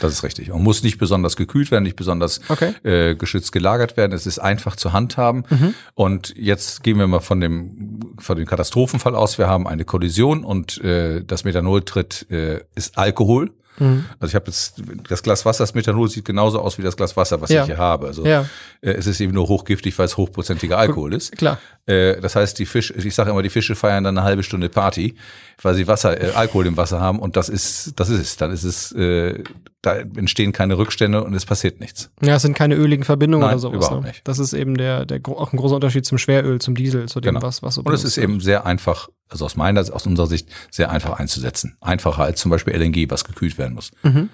Das 0.00 0.12
ist 0.12 0.22
richtig. 0.22 0.50
Und 0.50 0.62
muss 0.62 0.82
nicht 0.82 0.98
besonders 0.98 1.36
gekühlt 1.36 1.70
werden, 1.70 1.84
nicht 1.84 1.96
besonders 1.96 2.40
okay. 2.48 2.74
äh, 2.84 3.14
geschützt 3.14 3.52
gelagert 3.52 3.96
werden. 3.96 4.12
Es 4.12 4.26
ist 4.26 4.38
einfach 4.38 4.76
zu 4.76 4.92
handhaben. 4.92 5.44
Mhm. 5.50 5.74
Und 5.94 6.34
jetzt 6.36 6.82
gehen 6.82 6.98
wir 6.98 7.06
mal 7.06 7.20
von 7.20 7.40
dem, 7.40 8.14
von 8.18 8.36
dem 8.36 8.46
Katastrophenfall 8.46 9.14
aus. 9.14 9.38
Wir 9.38 9.48
haben 9.48 9.66
eine 9.66 9.84
Kollision 9.84 10.44
und 10.44 10.82
äh, 10.82 11.24
das 11.24 11.44
Methanol 11.44 11.82
tritt, 11.82 12.26
äh, 12.30 12.60
ist 12.74 12.96
Alkohol. 12.96 13.50
Mhm. 13.78 14.04
Also 14.20 14.30
ich 14.30 14.34
habe 14.34 14.46
jetzt 14.46 14.82
das 15.08 15.22
Glas 15.22 15.44
Wasser, 15.44 15.62
das 15.62 15.74
Methanol 15.74 16.08
sieht 16.08 16.24
genauso 16.24 16.60
aus 16.60 16.78
wie 16.78 16.82
das 16.82 16.96
Glas 16.96 17.16
Wasser, 17.16 17.40
was 17.40 17.50
ja. 17.50 17.62
ich 17.62 17.66
hier 17.66 17.78
habe. 17.78 18.06
Also 18.06 18.24
ja. 18.24 18.42
äh, 18.80 18.92
es 18.92 19.06
ist 19.06 19.20
eben 19.20 19.32
nur 19.32 19.48
hochgiftig, 19.48 19.98
weil 19.98 20.06
es 20.06 20.16
hochprozentiger 20.16 20.78
Alkohol 20.78 21.14
ist. 21.14 21.32
Klar. 21.32 21.58
Äh, 21.86 22.20
das 22.20 22.36
heißt, 22.36 22.58
die 22.58 22.66
Fische, 22.66 22.94
ich 22.94 23.14
sage 23.14 23.30
immer, 23.30 23.42
die 23.42 23.50
Fische 23.50 23.74
feiern 23.74 24.04
dann 24.04 24.16
eine 24.16 24.24
halbe 24.24 24.42
Stunde 24.42 24.68
Party, 24.68 25.16
weil 25.60 25.74
sie 25.74 25.88
Wasser, 25.88 26.20
äh, 26.20 26.30
Alkohol 26.32 26.66
im 26.66 26.76
Wasser 26.76 27.00
haben 27.00 27.18
und 27.18 27.36
das 27.36 27.48
ist, 27.48 27.98
das 27.98 28.08
ist 28.08 28.20
es. 28.20 28.36
Dann 28.36 28.52
ist 28.52 28.62
es, 28.62 28.92
äh, 28.92 29.42
da 29.82 29.96
entstehen 29.96 30.52
keine 30.52 30.78
Rückstände 30.78 31.24
und 31.24 31.34
es 31.34 31.44
passiert 31.44 31.80
nichts. 31.80 32.10
Ja, 32.22 32.36
es 32.36 32.42
sind 32.42 32.56
keine 32.56 32.76
öligen 32.76 33.02
Verbindungen 33.02 33.46
Nein, 33.46 33.54
oder 33.54 33.60
sowas. 33.60 33.86
Überhaupt 33.86 34.02
ne? 34.02 34.08
nicht. 34.08 34.28
Das 34.28 34.38
ist 34.38 34.52
eben 34.52 34.76
der, 34.76 35.06
der 35.06 35.20
auch 35.26 35.52
ein 35.52 35.56
großer 35.56 35.74
Unterschied 35.74 36.06
zum 36.06 36.18
Schweröl, 36.18 36.60
zum 36.60 36.76
Diesel, 36.76 37.08
zu 37.08 37.20
dem 37.20 37.34
genau. 37.34 37.44
was, 37.44 37.62
was 37.62 37.74
so 37.74 37.82
Und 37.82 37.92
es 37.92 38.04
ist 38.04 38.16
eben 38.16 38.40
sehr 38.40 38.64
einfach, 38.64 39.08
also 39.28 39.44
aus 39.44 39.56
meiner, 39.56 39.80
aus 39.80 40.06
unserer 40.06 40.28
Sicht 40.28 40.48
sehr 40.70 40.90
einfach 40.90 41.18
einzusetzen. 41.18 41.76
Einfacher 41.80 42.22
als 42.22 42.40
zum 42.40 42.50
Beispiel 42.52 42.74
LNG, 42.74 43.10
was 43.10 43.24
gekühlt 43.24 43.58
werden 43.58 43.74
muss. 43.74 43.90
Mhm 44.04 44.28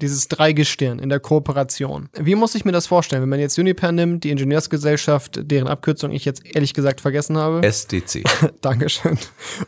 dieses 0.00 0.28
Dreigestirn 0.28 0.98
in 0.98 1.08
der 1.08 1.20
Kooperation. 1.20 2.08
Wie 2.18 2.34
muss 2.34 2.54
ich 2.54 2.64
mir 2.64 2.72
das 2.72 2.86
vorstellen, 2.86 3.22
wenn 3.22 3.28
man 3.28 3.40
jetzt 3.40 3.58
Uniper 3.58 3.92
nimmt, 3.92 4.24
die 4.24 4.30
Ingenieursgesellschaft, 4.30 5.40
deren 5.42 5.68
Abkürzung 5.68 6.10
ich 6.10 6.24
jetzt 6.24 6.44
ehrlich 6.44 6.74
gesagt 6.74 7.00
vergessen 7.00 7.36
habe? 7.36 7.62
SDC. 7.62 8.24
Dankeschön. 8.60 9.18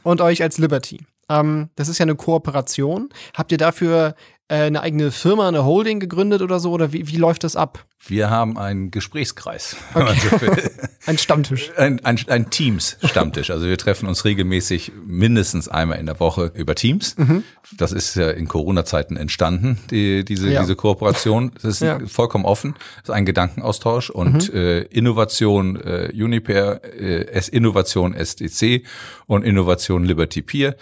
Und 0.02 0.20
euch 0.20 0.42
als 0.42 0.58
Liberty. 0.58 1.00
Ähm, 1.28 1.70
das 1.76 1.88
ist 1.88 1.98
ja 1.98 2.04
eine 2.04 2.14
Kooperation. 2.14 3.08
Habt 3.34 3.52
ihr 3.52 3.58
dafür 3.58 4.14
eine 4.48 4.80
eigene 4.80 5.10
Firma, 5.10 5.48
eine 5.48 5.64
Holding 5.64 5.98
gegründet 5.98 6.40
oder 6.40 6.60
so? 6.60 6.70
Oder 6.70 6.92
wie, 6.92 7.08
wie 7.08 7.16
läuft 7.16 7.42
das 7.42 7.56
ab? 7.56 7.84
Wir 8.08 8.30
haben 8.30 8.58
einen 8.58 8.90
Gesprächskreis. 8.90 9.76
Okay. 9.96 10.70
ein 11.06 11.18
Stammtisch. 11.18 11.70
Ein, 11.76 12.04
ein, 12.04 12.18
ein 12.28 12.50
Teams-Stammtisch. 12.50 13.50
Also 13.50 13.66
wir 13.66 13.78
treffen 13.78 14.08
uns 14.08 14.24
regelmäßig 14.24 14.92
mindestens 15.06 15.68
einmal 15.68 15.98
in 15.98 16.06
der 16.06 16.20
Woche 16.20 16.52
über 16.54 16.74
Teams. 16.74 17.16
Mhm. 17.16 17.42
Das 17.76 17.92
ist 17.92 18.14
ja 18.16 18.30
in 18.30 18.48
Corona-Zeiten 18.48 19.16
entstanden, 19.16 19.78
die, 19.90 20.24
diese, 20.24 20.50
ja. 20.50 20.60
diese 20.60 20.76
Kooperation. 20.76 21.52
Das 21.54 21.64
ist 21.64 21.80
ja. 21.80 21.98
vollkommen 22.06 22.44
offen. 22.44 22.74
Das 22.96 23.10
ist 23.10 23.14
ein 23.14 23.24
Gedankenaustausch 23.24 24.10
und 24.10 24.52
mhm. 24.52 24.58
äh, 24.58 24.80
Innovation 24.82 25.76
äh, 25.76 26.10
Uniper, 26.12 26.84
äh, 26.84 27.40
Innovation 27.50 28.14
SDC 28.14 28.84
und 29.26 29.44
Innovation 29.44 30.04
Liberty 30.04 30.42
Peer 30.42 30.76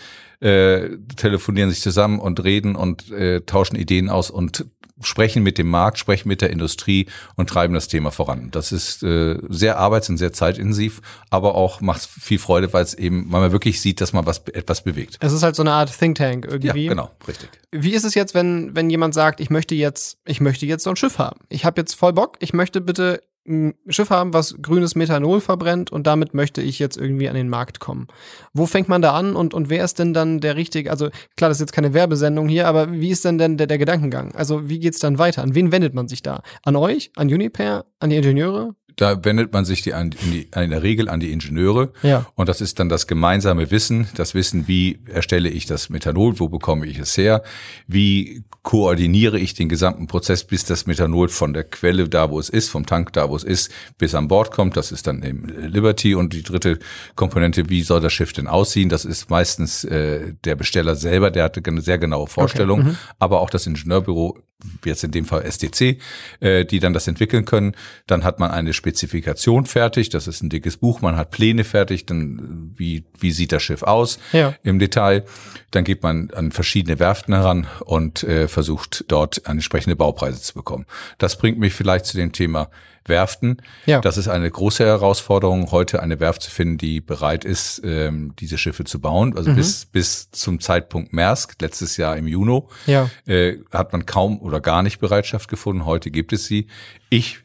äh, 0.44 0.98
telefonieren 1.16 1.70
sich 1.70 1.80
zusammen 1.80 2.20
und 2.20 2.44
reden 2.44 2.76
und 2.76 3.10
äh, 3.10 3.40
tauschen 3.40 3.76
Ideen 3.76 4.10
aus 4.10 4.30
und 4.30 4.66
sprechen 5.00 5.42
mit 5.42 5.58
dem 5.58 5.68
Markt, 5.68 5.98
sprechen 5.98 6.28
mit 6.28 6.42
der 6.42 6.50
Industrie 6.50 7.06
und 7.34 7.48
treiben 7.48 7.74
das 7.74 7.88
Thema 7.88 8.10
voran. 8.10 8.50
Das 8.50 8.70
ist 8.70 9.02
äh, 9.02 9.38
sehr 9.48 9.78
arbeits- 9.78 10.08
und 10.08 10.18
sehr 10.18 10.32
zeitintensiv, 10.32 11.00
aber 11.30 11.54
auch 11.54 11.80
macht 11.80 12.02
viel 12.02 12.38
Freude, 12.38 12.72
weil 12.72 12.84
es 12.84 12.94
eben, 12.94 13.32
weil 13.32 13.40
man 13.40 13.52
wirklich 13.52 13.80
sieht, 13.80 14.00
dass 14.00 14.12
man 14.12 14.26
was 14.26 14.42
etwas 14.52 14.84
bewegt. 14.84 15.16
Es 15.20 15.32
ist 15.32 15.42
halt 15.42 15.56
so 15.56 15.62
eine 15.62 15.72
Art 15.72 15.96
Think 15.98 16.18
Tank 16.18 16.46
irgendwie. 16.48 16.84
Ja, 16.84 16.90
genau, 16.90 17.10
richtig. 17.26 17.48
Wie 17.72 17.92
ist 17.92 18.04
es 18.04 18.14
jetzt, 18.14 18.34
wenn 18.34 18.76
wenn 18.76 18.90
jemand 18.90 19.14
sagt, 19.14 19.40
ich 19.40 19.50
möchte 19.50 19.74
jetzt, 19.74 20.18
ich 20.26 20.40
möchte 20.40 20.66
jetzt 20.66 20.84
so 20.84 20.90
ein 20.90 20.96
Schiff 20.96 21.18
haben. 21.18 21.40
Ich 21.48 21.64
habe 21.64 21.80
jetzt 21.80 21.94
voll 21.94 22.12
Bock, 22.12 22.36
ich 22.40 22.52
möchte 22.52 22.80
bitte 22.80 23.20
ein 23.46 23.74
Schiff 23.88 24.10
haben, 24.10 24.32
was 24.32 24.56
grünes 24.60 24.94
Methanol 24.94 25.40
verbrennt 25.40 25.92
und 25.92 26.06
damit 26.06 26.34
möchte 26.34 26.62
ich 26.62 26.78
jetzt 26.78 26.96
irgendwie 26.96 27.28
an 27.28 27.34
den 27.34 27.48
Markt 27.48 27.80
kommen. 27.80 28.08
Wo 28.52 28.66
fängt 28.66 28.88
man 28.88 29.02
da 29.02 29.12
an 29.12 29.36
und, 29.36 29.54
und 29.54 29.68
wer 29.68 29.84
ist 29.84 29.98
denn 29.98 30.14
dann 30.14 30.40
der 30.40 30.56
richtige, 30.56 30.90
also 30.90 31.10
klar, 31.36 31.50
das 31.50 31.58
ist 31.58 31.62
jetzt 31.62 31.72
keine 31.72 31.94
Werbesendung 31.94 32.48
hier, 32.48 32.66
aber 32.66 32.92
wie 32.92 33.10
ist 33.10 33.24
denn 33.24 33.38
denn 33.38 33.56
der, 33.56 33.66
der 33.66 33.78
Gedankengang? 33.78 34.34
Also 34.34 34.68
wie 34.68 34.78
geht's 34.78 34.98
dann 34.98 35.18
weiter? 35.18 35.42
An 35.42 35.54
wen 35.54 35.72
wendet 35.72 35.94
man 35.94 36.08
sich 36.08 36.22
da? 36.22 36.42
An 36.62 36.76
euch? 36.76 37.10
An 37.16 37.28
Uniper? 37.28 37.84
An 37.98 38.10
die 38.10 38.16
Ingenieure? 38.16 38.74
Da 38.96 39.24
wendet 39.24 39.52
man 39.52 39.64
sich 39.64 39.82
die, 39.82 39.94
an, 39.94 40.10
die, 40.10 40.48
in 40.54 40.70
der 40.70 40.82
Regel 40.82 41.08
an 41.08 41.20
die 41.20 41.32
Ingenieure. 41.32 41.92
Ja. 42.02 42.26
Und 42.34 42.48
das 42.48 42.60
ist 42.60 42.78
dann 42.78 42.88
das 42.88 43.06
gemeinsame 43.06 43.70
Wissen, 43.70 44.08
das 44.14 44.34
Wissen, 44.34 44.68
wie 44.68 45.00
erstelle 45.06 45.48
ich 45.48 45.66
das 45.66 45.88
Methanol, 45.90 46.38
wo 46.38 46.48
bekomme 46.48 46.86
ich 46.86 46.98
es 46.98 47.16
her, 47.16 47.42
wie 47.86 48.44
koordiniere 48.62 49.38
ich 49.38 49.54
den 49.54 49.68
gesamten 49.68 50.06
Prozess, 50.06 50.44
bis 50.44 50.64
das 50.64 50.86
Methanol 50.86 51.28
von 51.28 51.52
der 51.52 51.64
Quelle 51.64 52.08
da, 52.08 52.30
wo 52.30 52.40
es 52.40 52.48
ist, 52.48 52.70
vom 52.70 52.86
Tank 52.86 53.12
da, 53.12 53.28
wo 53.28 53.36
es 53.36 53.44
ist, 53.44 53.70
bis 53.98 54.14
an 54.14 54.28
Bord 54.28 54.50
kommt. 54.52 54.76
Das 54.76 54.90
ist 54.90 55.06
dann 55.06 55.22
eben 55.22 55.46
Liberty. 55.48 56.14
Und 56.14 56.32
die 56.32 56.42
dritte 56.42 56.78
Komponente, 57.14 57.68
wie 57.68 57.82
soll 57.82 58.00
das 58.00 58.14
Schiff 58.14 58.32
denn 58.32 58.46
aussehen? 58.46 58.88
Das 58.88 59.04
ist 59.04 59.28
meistens 59.28 59.84
äh, 59.84 60.32
der 60.44 60.56
Besteller 60.56 60.96
selber, 60.96 61.30
der 61.30 61.44
hatte 61.44 61.60
eine 61.66 61.82
sehr 61.82 61.98
genaue 61.98 62.26
Vorstellung, 62.26 62.80
okay. 62.80 62.88
mhm. 62.90 62.96
aber 63.18 63.40
auch 63.40 63.50
das 63.50 63.66
Ingenieurbüro 63.66 64.38
jetzt 64.84 65.04
in 65.04 65.10
dem 65.10 65.24
Fall 65.24 65.42
SDC, 65.42 65.98
äh, 66.40 66.64
die 66.64 66.80
dann 66.80 66.92
das 66.92 67.08
entwickeln 67.08 67.44
können. 67.44 67.74
Dann 68.06 68.24
hat 68.24 68.38
man 68.38 68.50
eine 68.50 68.72
Spezifikation 68.72 69.66
fertig, 69.66 70.08
das 70.08 70.26
ist 70.26 70.42
ein 70.42 70.50
dickes 70.50 70.76
Buch, 70.76 71.00
man 71.00 71.16
hat 71.16 71.30
Pläne 71.30 71.64
fertig, 71.64 72.06
dann 72.06 72.72
wie, 72.76 73.04
wie 73.18 73.30
sieht 73.30 73.52
das 73.52 73.62
Schiff 73.62 73.82
aus 73.82 74.18
ja. 74.32 74.54
im 74.62 74.78
Detail. 74.78 75.24
Dann 75.70 75.84
geht 75.84 76.02
man 76.02 76.30
an 76.30 76.52
verschiedene 76.52 76.98
Werften 76.98 77.34
heran 77.34 77.66
und 77.84 78.22
äh, 78.24 78.48
versucht 78.48 79.04
dort 79.08 79.46
entsprechende 79.46 79.96
Baupreise 79.96 80.40
zu 80.40 80.54
bekommen. 80.54 80.86
Das 81.18 81.38
bringt 81.38 81.58
mich 81.58 81.74
vielleicht 81.74 82.06
zu 82.06 82.16
dem 82.16 82.32
Thema 82.32 82.70
Werften. 83.06 83.58
Ja. 83.86 84.00
Das 84.00 84.16
ist 84.16 84.28
eine 84.28 84.50
große 84.50 84.84
Herausforderung, 84.84 85.70
heute 85.70 86.02
eine 86.02 86.20
Werft 86.20 86.42
zu 86.42 86.50
finden, 86.50 86.78
die 86.78 87.00
bereit 87.00 87.44
ist, 87.44 87.82
ähm, 87.84 88.34
diese 88.38 88.56
Schiffe 88.58 88.84
zu 88.84 89.00
bauen. 89.00 89.36
Also 89.36 89.50
mhm. 89.50 89.56
bis, 89.56 89.84
bis 89.86 90.30
zum 90.30 90.60
Zeitpunkt 90.60 91.12
Maersk, 91.12 91.60
letztes 91.60 91.96
Jahr 91.96 92.16
im 92.16 92.26
Juni, 92.26 92.62
ja. 92.86 93.10
äh, 93.26 93.58
hat 93.72 93.92
man 93.92 94.06
kaum 94.06 94.40
oder 94.40 94.53
gar 94.60 94.82
nicht 94.82 94.98
Bereitschaft 94.98 95.48
gefunden. 95.48 95.84
Heute 95.84 96.10
gibt 96.10 96.32
es 96.32 96.46
sie. 96.46 96.66
Ich 97.10 97.40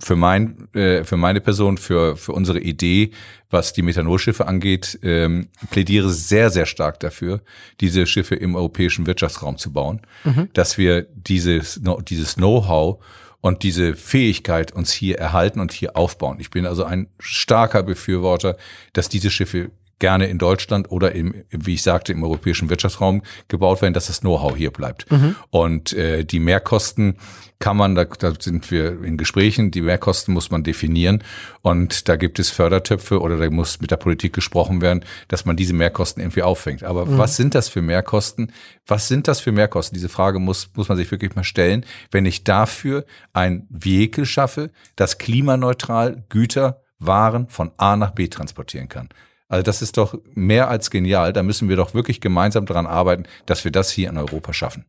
für 0.00 0.16
mein 0.16 0.68
äh, 0.74 1.04
für 1.04 1.16
meine 1.16 1.40
Person 1.40 1.78
für 1.78 2.16
für 2.16 2.32
unsere 2.32 2.58
Idee 2.58 3.12
was 3.48 3.72
die 3.72 3.82
Methanolschiffe 3.82 4.48
angeht 4.48 4.98
ähm, 5.04 5.50
plädiere 5.70 6.10
sehr 6.10 6.50
sehr 6.50 6.66
stark 6.66 6.98
dafür 6.98 7.42
diese 7.80 8.04
Schiffe 8.04 8.34
im 8.34 8.56
europäischen 8.56 9.06
Wirtschaftsraum 9.06 9.56
zu 9.56 9.72
bauen 9.72 10.00
mhm. 10.24 10.48
dass 10.52 10.78
wir 10.78 11.02
dieses 11.14 11.80
dieses 12.08 12.34
Know-how 12.34 12.98
und 13.44 13.62
diese 13.62 13.94
Fähigkeit 13.94 14.72
uns 14.72 14.90
hier 14.90 15.18
erhalten 15.18 15.60
und 15.60 15.70
hier 15.70 15.98
aufbauen. 15.98 16.38
Ich 16.40 16.48
bin 16.48 16.64
also 16.64 16.84
ein 16.84 17.08
starker 17.18 17.82
Befürworter, 17.82 18.56
dass 18.94 19.10
diese 19.10 19.28
Schiffe 19.28 19.70
gerne 19.98 20.26
in 20.26 20.38
Deutschland 20.38 20.90
oder 20.90 21.12
im, 21.12 21.34
wie 21.50 21.74
ich 21.74 21.82
sagte, 21.82 22.12
im 22.12 22.22
europäischen 22.22 22.70
Wirtschaftsraum 22.70 23.22
gebaut 23.48 23.82
werden, 23.82 23.94
dass 23.94 24.06
das 24.06 24.20
Know-how 24.20 24.56
hier 24.56 24.70
bleibt. 24.70 25.10
Mhm. 25.10 25.36
Und 25.50 25.92
äh, 25.92 26.24
die 26.24 26.40
Mehrkosten 26.40 27.16
kann 27.58 27.76
man, 27.76 27.94
da, 27.94 28.04
da 28.04 28.32
sind 28.38 28.70
wir 28.70 29.02
in 29.02 29.16
Gesprächen, 29.16 29.70
die 29.70 29.80
Mehrkosten 29.80 30.34
muss 30.34 30.50
man 30.50 30.64
definieren 30.64 31.22
und 31.62 32.08
da 32.08 32.16
gibt 32.16 32.38
es 32.38 32.50
Fördertöpfe 32.50 33.20
oder 33.20 33.38
da 33.38 33.48
muss 33.48 33.80
mit 33.80 33.90
der 33.90 33.96
Politik 33.96 34.32
gesprochen 34.32 34.82
werden, 34.82 35.04
dass 35.28 35.44
man 35.44 35.56
diese 35.56 35.72
Mehrkosten 35.72 36.22
irgendwie 36.22 36.42
auffängt. 36.42 36.82
Aber 36.82 37.06
mhm. 37.06 37.16
was 37.16 37.36
sind 37.36 37.54
das 37.54 37.68
für 37.68 37.80
Mehrkosten? 37.80 38.52
Was 38.86 39.08
sind 39.08 39.28
das 39.28 39.40
für 39.40 39.52
Mehrkosten? 39.52 39.94
Diese 39.94 40.08
Frage 40.08 40.40
muss, 40.40 40.70
muss 40.74 40.88
man 40.88 40.98
sich 40.98 41.10
wirklich 41.10 41.34
mal 41.36 41.44
stellen, 41.44 41.86
wenn 42.10 42.26
ich 42.26 42.44
dafür 42.44 43.06
ein 43.32 43.66
Vehikel 43.70 44.26
schaffe, 44.26 44.70
das 44.96 45.18
klimaneutral 45.18 46.24
Güter, 46.28 46.82
Waren 46.98 47.48
von 47.48 47.72
A 47.76 47.96
nach 47.96 48.12
B 48.12 48.28
transportieren 48.28 48.88
kann. 48.88 49.08
Also 49.48 49.62
das 49.62 49.82
ist 49.82 49.96
doch 49.96 50.18
mehr 50.34 50.68
als 50.68 50.90
genial. 50.90 51.32
Da 51.32 51.42
müssen 51.42 51.68
wir 51.68 51.76
doch 51.76 51.94
wirklich 51.94 52.20
gemeinsam 52.20 52.66
daran 52.66 52.86
arbeiten, 52.86 53.24
dass 53.46 53.64
wir 53.64 53.70
das 53.70 53.90
hier 53.90 54.08
in 54.08 54.18
Europa 54.18 54.52
schaffen. 54.52 54.84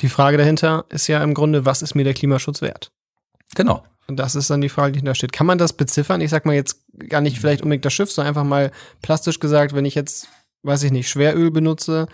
Die 0.00 0.08
Frage 0.08 0.36
dahinter 0.36 0.84
ist 0.88 1.06
ja 1.06 1.22
im 1.22 1.34
Grunde, 1.34 1.64
was 1.64 1.82
ist 1.82 1.94
mir 1.94 2.04
der 2.04 2.14
Klimaschutz 2.14 2.62
wert? 2.62 2.90
Genau. 3.54 3.82
Und 4.06 4.16
das 4.16 4.34
ist 4.34 4.48
dann 4.48 4.60
die 4.60 4.68
Frage, 4.68 4.92
die 4.92 5.02
da 5.02 5.14
steht. 5.14 5.32
Kann 5.32 5.46
man 5.46 5.58
das 5.58 5.74
beziffern? 5.74 6.20
Ich 6.20 6.30
sag 6.30 6.46
mal 6.46 6.54
jetzt 6.54 6.80
gar 7.08 7.20
nicht 7.20 7.38
vielleicht 7.38 7.62
unbedingt 7.62 7.84
das 7.84 7.92
Schiff, 7.92 8.10
sondern 8.10 8.30
einfach 8.30 8.44
mal 8.44 8.72
plastisch 9.02 9.38
gesagt, 9.38 9.74
wenn 9.74 9.84
ich 9.84 9.94
jetzt, 9.94 10.28
weiß 10.62 10.82
ich 10.84 10.92
nicht, 10.92 11.08
Schweröl 11.08 11.50
benutze 11.50 12.08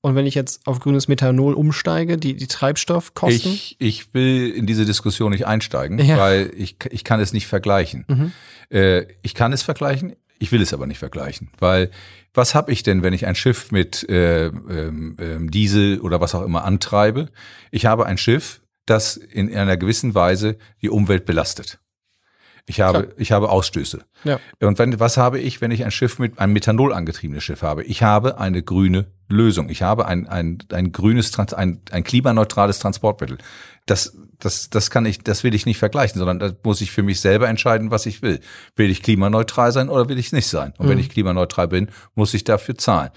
und 0.00 0.16
wenn 0.16 0.26
ich 0.26 0.34
jetzt 0.34 0.66
auf 0.66 0.80
grünes 0.80 1.06
Methanol 1.06 1.54
umsteige, 1.54 2.18
die, 2.18 2.34
die 2.34 2.48
Treibstoffkosten? 2.48 3.52
Ich, 3.52 3.76
ich 3.78 4.14
will 4.14 4.50
in 4.50 4.66
diese 4.66 4.84
Diskussion 4.84 5.30
nicht 5.30 5.46
einsteigen, 5.46 6.00
ja. 6.00 6.18
weil 6.18 6.52
ich, 6.56 6.76
ich 6.90 7.04
kann 7.04 7.20
es 7.20 7.32
nicht 7.32 7.46
vergleichen. 7.46 8.04
Mhm. 8.08 8.32
Äh, 8.70 9.06
ich 9.22 9.34
kann 9.34 9.52
es 9.52 9.62
vergleichen, 9.62 10.16
ich 10.42 10.50
will 10.50 10.60
es 10.60 10.74
aber 10.74 10.88
nicht 10.88 10.98
vergleichen, 10.98 11.50
weil 11.60 11.88
was 12.34 12.56
habe 12.56 12.72
ich 12.72 12.82
denn, 12.82 13.04
wenn 13.04 13.12
ich 13.12 13.26
ein 13.26 13.36
Schiff 13.36 13.70
mit 13.70 14.08
äh, 14.08 14.46
ähm, 14.46 15.16
ähm, 15.20 15.50
Diesel 15.52 16.00
oder 16.00 16.20
was 16.20 16.34
auch 16.34 16.42
immer 16.42 16.64
antreibe? 16.64 17.28
Ich 17.70 17.86
habe 17.86 18.06
ein 18.06 18.18
Schiff, 18.18 18.60
das 18.84 19.16
in 19.16 19.54
einer 19.54 19.76
gewissen 19.76 20.16
Weise 20.16 20.56
die 20.80 20.90
Umwelt 20.90 21.26
belastet. 21.26 21.78
Ich 22.66 22.80
habe, 22.80 23.04
Klar. 23.04 23.14
ich 23.18 23.30
habe 23.30 23.50
Ausstöße. 23.50 24.04
Ja. 24.24 24.40
Und 24.60 24.80
wenn, 24.80 24.98
was 24.98 25.16
habe 25.16 25.38
ich, 25.38 25.60
wenn 25.60 25.70
ich 25.70 25.84
ein 25.84 25.92
Schiff 25.92 26.18
mit 26.18 26.40
einem 26.40 26.54
Methanol 26.54 26.92
angetriebenes 26.92 27.44
Schiff 27.44 27.62
habe? 27.62 27.84
Ich 27.84 28.02
habe 28.02 28.38
eine 28.38 28.64
grüne 28.64 29.06
Lösung. 29.28 29.68
Ich 29.68 29.82
habe 29.82 30.06
ein, 30.06 30.26
ein, 30.26 30.58
ein 30.72 30.90
grünes, 30.90 31.38
ein, 31.38 31.82
ein 31.90 32.02
klimaneutrales 32.02 32.80
Transportmittel. 32.80 33.38
Das 33.86 34.16
das, 34.44 34.70
das 34.70 34.90
kann 34.90 35.06
ich, 35.06 35.18
das 35.22 35.44
will 35.44 35.54
ich 35.54 35.66
nicht 35.66 35.78
vergleichen, 35.78 36.18
sondern 36.18 36.38
da 36.38 36.52
muss 36.64 36.80
ich 36.80 36.90
für 36.90 37.02
mich 37.02 37.20
selber 37.20 37.48
entscheiden, 37.48 37.90
was 37.90 38.06
ich 38.06 38.22
will. 38.22 38.40
Will 38.76 38.90
ich 38.90 39.02
klimaneutral 39.02 39.72
sein 39.72 39.88
oder 39.88 40.08
will 40.08 40.18
ich 40.18 40.26
es 40.26 40.32
nicht 40.32 40.48
sein? 40.48 40.74
Und 40.78 40.86
mhm. 40.86 40.90
wenn 40.90 40.98
ich 40.98 41.10
klimaneutral 41.10 41.68
bin, 41.68 41.90
muss 42.14 42.34
ich 42.34 42.44
dafür 42.44 42.76
zahlen. 42.76 43.10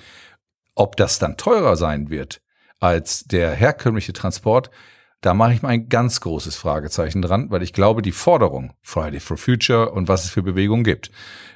Ob 0.75 0.95
das 0.97 1.19
dann 1.19 1.37
teurer 1.37 1.75
sein 1.75 2.09
wird 2.09 2.41
als 2.79 3.23
der 3.23 3.51
herkömmliche 3.51 4.13
Transport, 4.13 4.69
Da 5.25 5.33
mache 5.33 5.53
ich 5.53 5.63
mal 5.63 5.69
ein 5.69 5.89
ganz 5.89 6.21
großes 6.21 6.55
Fragezeichen 6.55 7.23
dran, 7.23 7.49
weil 7.49 7.63
ich 7.63 7.73
glaube, 7.73 8.03
die 8.03 8.11
Forderung 8.11 8.73
Friday 8.83 9.19
for 9.19 9.37
Future 9.37 9.91
und 9.91 10.07
was 10.07 10.25
es 10.25 10.29
für 10.29 10.43
Bewegungen 10.43 10.83
gibt, 10.83 11.09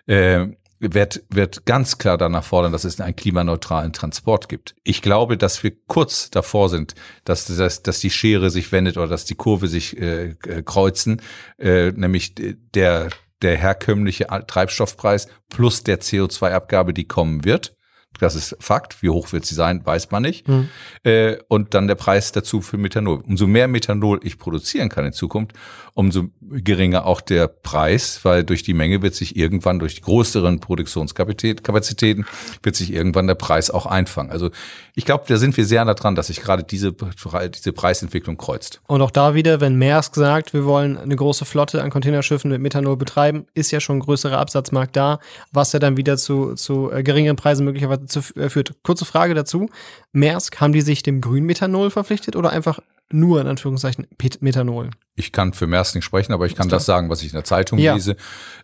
äh, 0.08 0.48
wird, 0.80 1.24
wird 1.30 1.66
ganz 1.66 1.98
klar 1.98 2.18
danach 2.18 2.44
fordern, 2.44 2.72
dass 2.72 2.86
es 2.86 3.00
einen 3.02 3.16
klimaneutralen 3.16 3.94
Transport 3.94 4.50
gibt. 4.50 4.76
Ich 4.84 5.02
glaube, 5.02 5.38
dass 5.38 5.62
wir 5.64 5.74
kurz 5.88 6.30
davor 6.30 6.70
sind, 6.70 6.96
dass, 7.26 7.46
dass, 7.46 7.84
dass 7.84 8.00
die 8.00 8.10
Schere 8.10 8.50
sich 8.50 8.72
wendet 8.72 8.98
oder 8.98 9.08
dass 9.08 9.26
die 9.26 9.36
Kurve 9.36 9.68
sich 9.68 9.98
äh, 10.00 10.36
äh 10.48 10.64
kreuzen, 10.64 11.22
äh, 11.58 11.92
nämlich 11.92 12.34
der, 12.74 13.10
der 13.42 13.58
herkömmliche 13.58 14.28
Treibstoffpreis 14.48 15.28
plus 15.50 15.84
der 15.84 16.00
CO2-Abgabe, 16.00 16.94
die 16.94 17.08
kommen 17.08 17.44
wird. 17.44 17.76
Das 18.20 18.36
ist 18.36 18.58
Fakt. 18.60 19.02
Wie 19.02 19.10
hoch 19.10 19.32
wird 19.32 19.46
sie 19.46 19.56
sein, 19.56 19.86
weiß 19.86 20.12
man 20.12 20.24
nicht. 20.24 20.48
Mhm. 20.48 20.70
Äh, 21.04 21.38
und 21.48 21.74
dann 21.74 21.88
der 21.88 21.96
Preis 21.96 22.32
dazu 22.32 22.62
für 22.62 22.78
Methanol. 22.78 23.22
Umso 23.26 23.48
mehr 23.48 23.68
Methanol 23.68 24.20
ich 24.24 24.38
produzieren 24.38 24.90
kann 24.90 25.06
in 25.06 25.14
Zukunft, 25.14 25.54
umso 26.00 26.30
geringer 26.42 27.06
auch 27.06 27.20
der 27.20 27.50
Preis, 27.50 28.22
weil 28.24 28.46
durch 28.46 28.64
die 28.64 28.74
Menge 28.74 29.02
wird 29.02 29.16
sich 29.16 29.36
irgendwann, 29.36 29.80
durch 29.80 29.96
die 29.96 30.02
größeren 30.02 30.62
Produktionskapazitäten, 30.62 32.26
wird 32.64 32.76
sich 32.78 32.94
irgendwann 32.94 33.28
der 33.28 33.36
Preis 33.36 33.70
auch 33.70 33.86
einfangen. 33.86 34.32
Also 34.32 34.50
ich 34.96 35.04
glaube, 35.04 35.26
da 35.28 35.36
sind 35.36 35.58
wir 35.58 35.66
sehr 35.66 35.84
nah 35.84 35.96
dran, 35.96 36.16
dass 36.16 36.28
sich 36.28 36.40
gerade 36.40 36.64
diese, 36.64 36.94
diese 36.94 37.74
Preisentwicklung 37.74 38.38
kreuzt. 38.38 38.80
Und 38.88 39.02
auch 39.02 39.12
da 39.12 39.36
wieder, 39.36 39.60
wenn 39.60 39.78
Maersk 39.78 40.16
sagt, 40.16 40.54
wir 40.54 40.64
wollen 40.64 40.98
eine 40.98 41.18
große 41.18 41.44
Flotte 41.44 41.84
an 41.84 41.90
Containerschiffen 41.90 42.50
mit 42.50 42.62
Methanol 42.62 42.96
betreiben, 42.96 43.46
ist 43.54 43.72
ja 43.72 43.82
schon 43.82 43.98
ein 43.98 44.02
größerer 44.02 44.38
Absatzmarkt 44.38 44.96
da, 44.96 45.20
was 45.52 45.74
ja 45.74 45.80
dann 45.80 45.98
wieder 45.98 46.16
zu, 46.16 46.54
zu 46.54 46.90
äh, 46.94 47.04
geringeren 47.04 47.36
Preisen 47.36 47.66
möglicherweise 47.66 48.06
zu, 48.06 48.22
äh, 48.38 48.48
führt. 48.48 48.74
Kurze 48.84 49.04
Frage 49.04 49.34
dazu. 49.34 49.70
Maersk, 50.14 50.62
haben 50.62 50.72
die 50.72 50.80
sich 50.80 51.04
dem 51.04 51.20
grünen 51.20 51.46
Methanol 51.46 51.90
verpflichtet 51.90 52.38
oder 52.38 52.52
einfach 52.52 52.80
nur 53.12 53.42
in 53.42 53.48
Anführungszeichen 53.48 54.08
Methanol? 54.42 54.90
Ich 55.16 55.32
kann 55.32 55.54
für 55.54 55.68
nicht 55.68 56.04
sprechen, 56.04 56.34
aber 56.34 56.46
ich 56.46 56.56
kann 56.56 56.70
das 56.70 56.86
sagen, 56.86 57.10
was 57.10 57.22
ich 57.22 57.30
in 57.30 57.36
der 57.36 57.44
Zeitung 57.44 57.80
ja. 57.80 57.94
lese. 57.94 58.16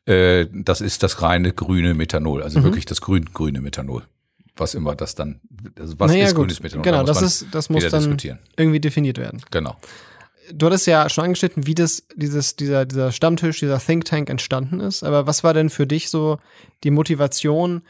Äh, 0.06 0.48
das 0.52 0.82
ist 0.82 1.04
das 1.04 1.22
reine 1.22 1.52
grüne 1.52 1.94
Methanol, 1.94 2.44
also 2.44 2.60
mhm. 2.60 2.64
wirklich 2.64 2.86
das 2.86 3.02
grün, 3.02 3.26
grüne 3.34 3.62
Methanol. 3.62 4.04
Was 4.56 4.74
immer 4.74 4.96
das 4.96 5.16
dann, 5.16 5.42
also 5.78 6.00
was 6.00 6.12
naja, 6.12 6.26
ist 6.26 6.36
gut. 6.36 6.46
grünes 6.46 6.64
Methanol? 6.64 6.84
Genau, 6.84 7.00
da 7.00 7.04
das, 7.04 7.22
ist, 7.22 7.48
das 7.52 7.70
muss 7.70 7.88
dann 7.90 8.18
irgendwie 8.56 8.80
definiert 8.80 9.18
werden. 9.18 9.42
Genau. 9.52 9.76
Du 10.54 10.68
hattest 10.68 10.86
ja 10.88 11.10
schon 11.10 11.26
angeschnitten, 11.26 11.66
wie 11.66 11.74
das, 11.74 12.04
dieses, 12.16 12.56
dieser, 12.56 12.86
dieser 12.86 13.12
Stammtisch, 13.12 13.60
dieser 13.60 13.80
Think 13.80 14.06
Tank 14.06 14.30
entstanden 14.30 14.80
ist. 14.80 15.04
Aber 15.04 15.28
was 15.28 15.44
war 15.44 15.54
denn 15.54 15.70
für 15.70 15.88
dich 15.88 16.10
so 16.10 16.38
die 16.84 16.92
Motivation, 16.92 17.82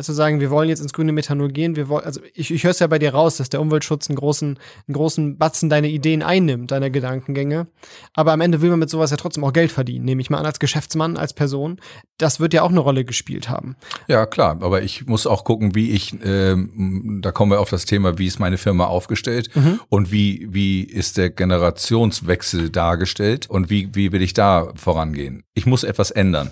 zu 0.00 0.12
sagen, 0.12 0.40
wir 0.40 0.50
wollen 0.50 0.68
jetzt 0.68 0.80
ins 0.80 0.92
grüne 0.92 1.12
Methanol 1.12 1.50
gehen, 1.50 1.76
wir 1.76 1.88
wollen, 1.88 2.04
also 2.04 2.20
ich, 2.34 2.50
ich 2.50 2.64
höre 2.64 2.70
es 2.70 2.78
ja 2.78 2.86
bei 2.86 2.98
dir 2.98 3.12
raus, 3.12 3.36
dass 3.36 3.50
der 3.50 3.60
Umweltschutz 3.60 4.08
einen 4.08 4.16
großen, 4.16 4.58
einen 4.88 4.94
großen 4.94 5.36
Batzen 5.36 5.68
deiner 5.68 5.88
Ideen 5.88 6.22
einnimmt, 6.22 6.70
deiner 6.70 6.88
Gedankengänge. 6.88 7.66
Aber 8.14 8.32
am 8.32 8.40
Ende 8.40 8.62
will 8.62 8.70
man 8.70 8.78
mit 8.78 8.90
sowas 8.90 9.10
ja 9.10 9.16
trotzdem 9.16 9.44
auch 9.44 9.52
Geld 9.52 9.70
verdienen, 9.70 10.04
nehme 10.04 10.22
ich 10.22 10.30
mal 10.30 10.38
an, 10.38 10.46
als 10.46 10.58
Geschäftsmann, 10.58 11.16
als 11.16 11.34
Person. 11.34 11.78
Das 12.16 12.40
wird 12.40 12.54
ja 12.54 12.62
auch 12.62 12.70
eine 12.70 12.80
Rolle 12.80 13.04
gespielt 13.04 13.50
haben. 13.50 13.76
Ja, 14.08 14.24
klar, 14.24 14.58
aber 14.62 14.82
ich 14.82 15.06
muss 15.06 15.26
auch 15.26 15.44
gucken, 15.44 15.74
wie 15.74 15.90
ich, 15.90 16.16
ähm, 16.24 17.20
da 17.22 17.30
kommen 17.32 17.50
wir 17.50 17.60
auf 17.60 17.70
das 17.70 17.84
Thema, 17.84 18.18
wie 18.18 18.26
ist 18.26 18.40
meine 18.40 18.58
Firma 18.58 18.86
aufgestellt 18.86 19.50
mhm. 19.54 19.80
und 19.88 20.10
wie, 20.10 20.48
wie 20.50 20.82
ist 20.82 21.18
der 21.18 21.30
Generationswechsel 21.30 22.70
dargestellt 22.70 23.48
und 23.50 23.68
wie, 23.68 23.94
wie 23.94 24.12
will 24.12 24.22
ich 24.22 24.32
da 24.32 24.72
vorangehen. 24.74 25.42
Ich 25.54 25.66
muss 25.66 25.84
etwas 25.84 26.10
ändern 26.10 26.50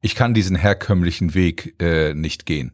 ich 0.00 0.14
kann 0.14 0.34
diesen 0.34 0.56
herkömmlichen 0.56 1.34
Weg 1.34 1.74
äh, 1.80 2.14
nicht 2.14 2.46
gehen. 2.46 2.72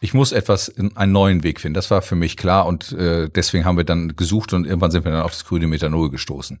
Ich 0.00 0.14
muss 0.14 0.30
etwas, 0.30 0.72
einen 0.76 1.12
neuen 1.12 1.42
Weg 1.42 1.60
finden. 1.60 1.74
Das 1.74 1.90
war 1.90 2.02
für 2.02 2.14
mich 2.14 2.36
klar 2.36 2.66
und 2.66 2.92
äh, 2.92 3.28
deswegen 3.28 3.64
haben 3.64 3.76
wir 3.76 3.84
dann 3.84 4.14
gesucht 4.14 4.52
und 4.52 4.64
irgendwann 4.64 4.92
sind 4.92 5.04
wir 5.04 5.10
dann 5.10 5.22
auf 5.22 5.32
das 5.32 5.44
grüne 5.44 5.66
Methanol 5.66 6.10
gestoßen. 6.10 6.60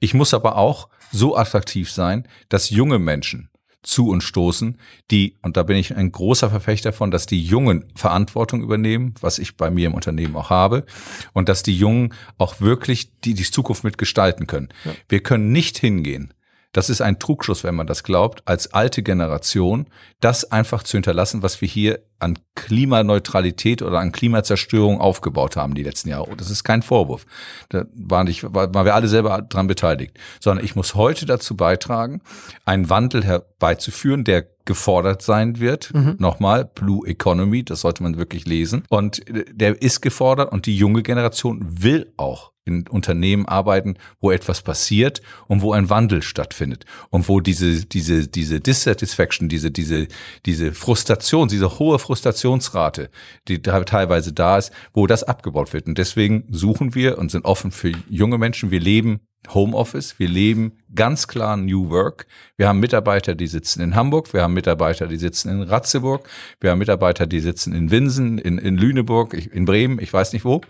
Ich 0.00 0.12
muss 0.12 0.34
aber 0.34 0.56
auch 0.56 0.88
so 1.10 1.36
attraktiv 1.36 1.90
sein, 1.90 2.28
dass 2.50 2.68
junge 2.68 2.98
Menschen 2.98 3.48
zu 3.82 4.08
uns 4.08 4.24
stoßen, 4.24 4.78
die, 5.10 5.36
und 5.42 5.56
da 5.56 5.62
bin 5.62 5.76
ich 5.76 5.94
ein 5.94 6.10
großer 6.10 6.50
Verfechter 6.50 6.90
davon, 6.90 7.10
dass 7.10 7.26
die 7.26 7.42
Jungen 7.42 7.84
Verantwortung 7.94 8.62
übernehmen, 8.62 9.14
was 9.20 9.38
ich 9.38 9.56
bei 9.56 9.70
mir 9.70 9.86
im 9.86 9.94
Unternehmen 9.94 10.36
auch 10.36 10.50
habe, 10.50 10.84
und 11.32 11.48
dass 11.48 11.62
die 11.62 11.76
Jungen 11.76 12.14
auch 12.38 12.60
wirklich 12.60 13.10
die, 13.20 13.34
die 13.34 13.44
Zukunft 13.44 13.84
mitgestalten 13.84 14.46
können. 14.46 14.70
Ja. 14.84 14.92
Wir 15.08 15.22
können 15.22 15.52
nicht 15.52 15.78
hingehen 15.78 16.32
das 16.74 16.90
ist 16.90 17.00
ein 17.00 17.20
Trugschluss, 17.20 17.62
wenn 17.62 17.76
man 17.76 17.86
das 17.86 18.02
glaubt, 18.02 18.42
als 18.46 18.74
alte 18.74 19.04
Generation, 19.04 19.86
das 20.20 20.50
einfach 20.50 20.82
zu 20.82 20.96
hinterlassen, 20.96 21.42
was 21.42 21.60
wir 21.60 21.68
hier 21.68 22.00
an 22.18 22.36
Klimaneutralität 22.56 23.80
oder 23.80 24.00
an 24.00 24.10
Klimazerstörung 24.10 25.00
aufgebaut 25.00 25.56
haben 25.56 25.74
die 25.74 25.84
letzten 25.84 26.08
Jahre. 26.08 26.36
Das 26.36 26.50
ist 26.50 26.64
kein 26.64 26.82
Vorwurf. 26.82 27.26
Da 27.68 27.84
waren, 27.94 28.26
nicht, 28.26 28.42
waren 28.42 28.84
wir 28.84 28.94
alle 28.94 29.06
selber 29.06 29.40
dran 29.40 29.68
beteiligt. 29.68 30.18
Sondern 30.40 30.64
ich 30.64 30.74
muss 30.74 30.96
heute 30.96 31.26
dazu 31.26 31.56
beitragen, 31.56 32.22
einen 32.64 32.90
Wandel 32.90 33.24
herbeizuführen, 33.24 34.24
der 34.24 34.44
gefordert 34.64 35.22
sein 35.22 35.60
wird. 35.60 35.92
Mhm. 35.94 36.16
Nochmal, 36.18 36.64
Blue 36.64 37.06
Economy, 37.06 37.64
das 37.64 37.82
sollte 37.82 38.02
man 38.02 38.16
wirklich 38.16 38.46
lesen. 38.46 38.84
Und 38.88 39.22
der 39.28 39.80
ist 39.80 40.00
gefordert 40.00 40.52
und 40.52 40.66
die 40.66 40.76
junge 40.76 41.02
Generation 41.02 41.64
will 41.82 42.12
auch 42.16 42.52
in 42.64 42.88
Unternehmen 42.88 43.46
arbeiten, 43.46 43.96
wo 44.20 44.30
etwas 44.30 44.62
passiert 44.62 45.20
und 45.48 45.60
wo 45.60 45.72
ein 45.72 45.90
Wandel 45.90 46.22
stattfindet 46.22 46.86
und 47.10 47.28
wo 47.28 47.40
diese 47.40 47.84
diese 47.84 48.26
diese 48.26 48.60
Dissatisfaction, 48.60 49.48
diese 49.48 49.70
diese 49.70 50.08
diese 50.46 50.72
Frustration, 50.72 51.48
diese 51.48 51.78
hohe 51.78 51.98
Frustrationsrate, 51.98 53.10
die 53.48 53.60
teilweise 53.60 54.32
da 54.32 54.56
ist, 54.56 54.72
wo 54.94 55.06
das 55.06 55.24
abgebaut 55.24 55.74
wird. 55.74 55.86
Und 55.86 55.98
deswegen 55.98 56.44
suchen 56.48 56.94
wir 56.94 57.18
und 57.18 57.30
sind 57.30 57.44
offen 57.44 57.70
für 57.70 57.92
junge 58.08 58.38
Menschen. 58.38 58.70
Wir 58.70 58.80
leben 58.80 59.20
Homeoffice, 59.52 60.18
wir 60.18 60.28
leben 60.28 60.78
ganz 60.94 61.28
klar 61.28 61.56
New 61.56 61.90
Work. 61.90 62.26
Wir 62.56 62.68
haben 62.68 62.80
Mitarbeiter, 62.80 63.34
die 63.34 63.46
sitzen 63.46 63.82
in 63.82 63.94
Hamburg, 63.94 64.32
wir 64.32 64.42
haben 64.42 64.54
Mitarbeiter, 64.54 65.06
die 65.06 65.16
sitzen 65.16 65.50
in 65.50 65.62
Ratzeburg, 65.62 66.28
wir 66.60 66.70
haben 66.70 66.78
Mitarbeiter, 66.78 67.26
die 67.26 67.40
sitzen 67.40 67.74
in 67.74 67.90
Winsen, 67.90 68.38
in, 68.38 68.58
in 68.58 68.76
Lüneburg, 68.76 69.34
in 69.34 69.64
Bremen, 69.64 69.98
ich 69.98 70.12
weiß 70.12 70.32
nicht 70.32 70.44
wo 70.44 70.60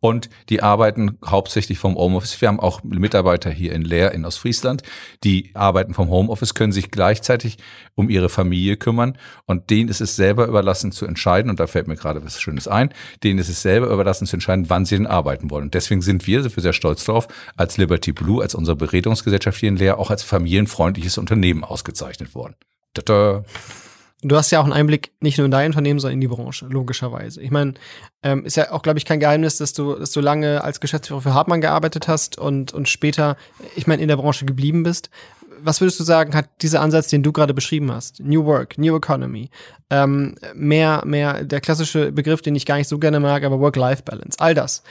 und 0.00 0.30
die 0.48 0.62
arbeiten 0.62 1.18
hauptsächlich 1.24 1.78
vom 1.78 1.96
Homeoffice. 1.96 2.40
Wir 2.40 2.48
haben 2.48 2.60
auch 2.60 2.82
Mitarbeiter 2.82 3.50
hier 3.50 3.72
in 3.72 3.82
Leer 3.82 4.12
in 4.12 4.24
Ostfriesland, 4.24 4.82
die 5.24 5.50
arbeiten 5.54 5.94
vom 5.94 6.08
Homeoffice, 6.08 6.54
können 6.54 6.72
sich 6.72 6.90
gleichzeitig 6.90 7.58
um 7.94 8.08
ihre 8.08 8.28
Familie 8.28 8.76
kümmern 8.76 9.18
und 9.46 9.70
denen 9.70 9.88
ist 9.88 10.00
es 10.00 10.16
selber 10.16 10.46
überlassen 10.46 10.92
zu 10.92 11.06
entscheiden 11.06 11.50
und 11.50 11.60
da 11.60 11.66
fällt 11.66 11.88
mir 11.88 11.96
gerade 11.96 12.24
was 12.24 12.40
Schönes 12.40 12.68
ein, 12.68 12.92
denen 13.22 13.38
ist 13.38 13.48
es 13.48 13.62
selber 13.62 13.88
überlassen 13.88 14.26
zu 14.26 14.36
entscheiden, 14.36 14.68
wann 14.68 14.84
sie 14.84 14.96
denn 14.96 15.06
arbeiten 15.06 15.50
wollen. 15.50 15.64
Und 15.64 15.74
deswegen 15.74 16.02
sind 16.02 16.26
wir, 16.26 16.42
sind 16.42 16.56
wir 16.56 16.62
sehr 16.62 16.72
stolz 16.72 17.04
darauf, 17.04 17.28
als 17.56 17.76
Liberty 17.76 18.12
Blue, 18.12 18.42
als 18.42 18.54
unsere 18.54 18.76
Beredungsgesellschaft 18.76 19.58
hier 19.58 19.68
in 19.68 19.76
Leer 19.76 19.98
auch 19.98 20.10
als 20.10 20.22
familienfreundliches 20.22 21.18
Unternehmen 21.18 21.64
ausgezeichnet 21.64 22.34
worden. 22.34 22.54
Tada. 22.94 23.44
Du 24.28 24.36
hast 24.36 24.50
ja 24.50 24.60
auch 24.60 24.64
einen 24.64 24.72
Einblick 24.72 25.12
nicht 25.20 25.38
nur 25.38 25.44
in 25.44 25.50
dein 25.50 25.70
Unternehmen, 25.70 26.00
sondern 26.00 26.14
in 26.14 26.20
die 26.20 26.28
Branche, 26.28 26.66
logischerweise. 26.68 27.40
Ich 27.40 27.50
meine, 27.50 27.74
ähm, 28.22 28.44
ist 28.44 28.56
ja 28.56 28.72
auch, 28.72 28.82
glaube 28.82 28.98
ich, 28.98 29.04
kein 29.04 29.20
Geheimnis, 29.20 29.58
dass 29.58 29.72
du, 29.72 29.94
dass 29.94 30.10
du 30.10 30.20
lange 30.20 30.64
als 30.64 30.80
Geschäftsführer 30.80 31.20
für 31.20 31.34
Hartmann 31.34 31.60
gearbeitet 31.60 32.08
hast 32.08 32.36
und, 32.38 32.74
und 32.74 32.88
später, 32.88 33.36
ich 33.76 33.86
meine, 33.86 34.02
in 34.02 34.08
der 34.08 34.16
Branche 34.16 34.44
geblieben 34.44 34.82
bist. 34.82 35.10
Was 35.62 35.80
würdest 35.80 35.98
du 36.00 36.04
sagen, 36.04 36.34
hat 36.34 36.48
dieser 36.60 36.80
Ansatz, 36.80 37.08
den 37.08 37.22
du 37.22 37.32
gerade 37.32 37.54
beschrieben 37.54 37.90
hast, 37.92 38.20
New 38.20 38.44
Work, 38.44 38.78
New 38.78 38.96
Economy, 38.96 39.48
ähm, 39.90 40.34
mehr, 40.54 41.02
mehr 41.06 41.44
der 41.44 41.60
klassische 41.60 42.10
Begriff, 42.12 42.42
den 42.42 42.56
ich 42.56 42.66
gar 42.66 42.76
nicht 42.76 42.88
so 42.88 42.98
gerne 42.98 43.20
mag, 43.20 43.44
aber 43.44 43.60
Work-Life-Balance, 43.60 44.38
all 44.38 44.54
das. 44.54 44.82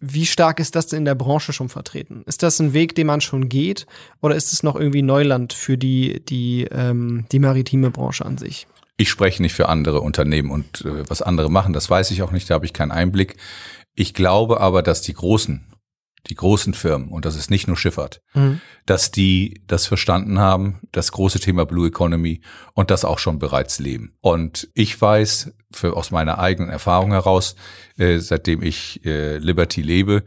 Wie 0.00 0.24
stark 0.24 0.60
ist 0.60 0.74
das 0.74 0.92
in 0.92 1.04
der 1.04 1.14
Branche 1.14 1.52
schon 1.52 1.68
vertreten? 1.68 2.22
Ist 2.26 2.42
das 2.42 2.58
ein 2.58 2.72
Weg, 2.72 2.94
den 2.94 3.06
man 3.06 3.20
schon 3.20 3.50
geht, 3.50 3.86
oder 4.22 4.34
ist 4.34 4.52
es 4.52 4.62
noch 4.62 4.76
irgendwie 4.76 5.02
Neuland 5.02 5.52
für 5.52 5.76
die, 5.76 6.22
die, 6.24 6.66
ähm, 6.70 7.26
die 7.30 7.38
maritime 7.38 7.90
Branche 7.90 8.24
an 8.24 8.38
sich? 8.38 8.66
Ich 8.96 9.10
spreche 9.10 9.42
nicht 9.42 9.54
für 9.54 9.68
andere 9.68 10.00
Unternehmen 10.00 10.50
und 10.50 10.84
äh, 10.86 11.08
was 11.08 11.20
andere 11.20 11.50
machen, 11.50 11.74
das 11.74 11.88
weiß 11.90 12.10
ich 12.12 12.22
auch 12.22 12.32
nicht, 12.32 12.48
da 12.48 12.54
habe 12.54 12.64
ich 12.64 12.72
keinen 12.72 12.92
Einblick. 12.92 13.36
Ich 13.94 14.14
glaube 14.14 14.60
aber, 14.60 14.82
dass 14.82 15.02
die 15.02 15.14
großen 15.14 15.66
die 16.26 16.34
großen 16.34 16.74
Firmen, 16.74 17.08
und 17.08 17.24
das 17.24 17.36
ist 17.36 17.50
nicht 17.50 17.66
nur 17.66 17.76
Schifffahrt, 17.76 18.20
mhm. 18.34 18.60
dass 18.86 19.10
die 19.10 19.62
das 19.66 19.86
verstanden 19.86 20.38
haben, 20.38 20.80
das 20.92 21.12
große 21.12 21.40
Thema 21.40 21.66
Blue 21.66 21.88
Economy 21.88 22.40
und 22.74 22.90
das 22.90 23.04
auch 23.04 23.18
schon 23.18 23.38
bereits 23.38 23.78
leben. 23.78 24.12
Und 24.20 24.68
ich 24.74 25.00
weiß 25.00 25.52
für, 25.72 25.96
aus 25.96 26.10
meiner 26.10 26.38
eigenen 26.38 26.70
Erfahrung 26.70 27.12
heraus, 27.12 27.56
äh, 27.96 28.18
seitdem 28.18 28.62
ich 28.62 29.04
äh, 29.04 29.38
Liberty 29.38 29.82
lebe, 29.82 30.24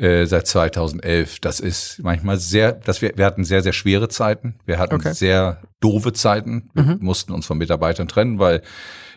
äh, 0.00 0.24
seit 0.24 0.46
2011, 0.46 1.40
das 1.40 1.60
ist 1.60 2.00
manchmal 2.02 2.38
sehr, 2.38 2.72
dass 2.72 3.02
wir, 3.02 3.12
wir 3.16 3.26
hatten 3.26 3.44
sehr, 3.44 3.62
sehr 3.62 3.74
schwere 3.74 4.08
Zeiten. 4.08 4.54
Wir 4.64 4.78
hatten 4.78 4.94
okay. 4.94 5.12
sehr 5.12 5.60
doofe 5.80 6.14
Zeiten. 6.14 6.70
Wir 6.72 6.84
mhm. 6.84 6.98
mussten 7.00 7.32
uns 7.32 7.44
von 7.44 7.58
Mitarbeitern 7.58 8.08
trennen, 8.08 8.38
weil 8.38 8.62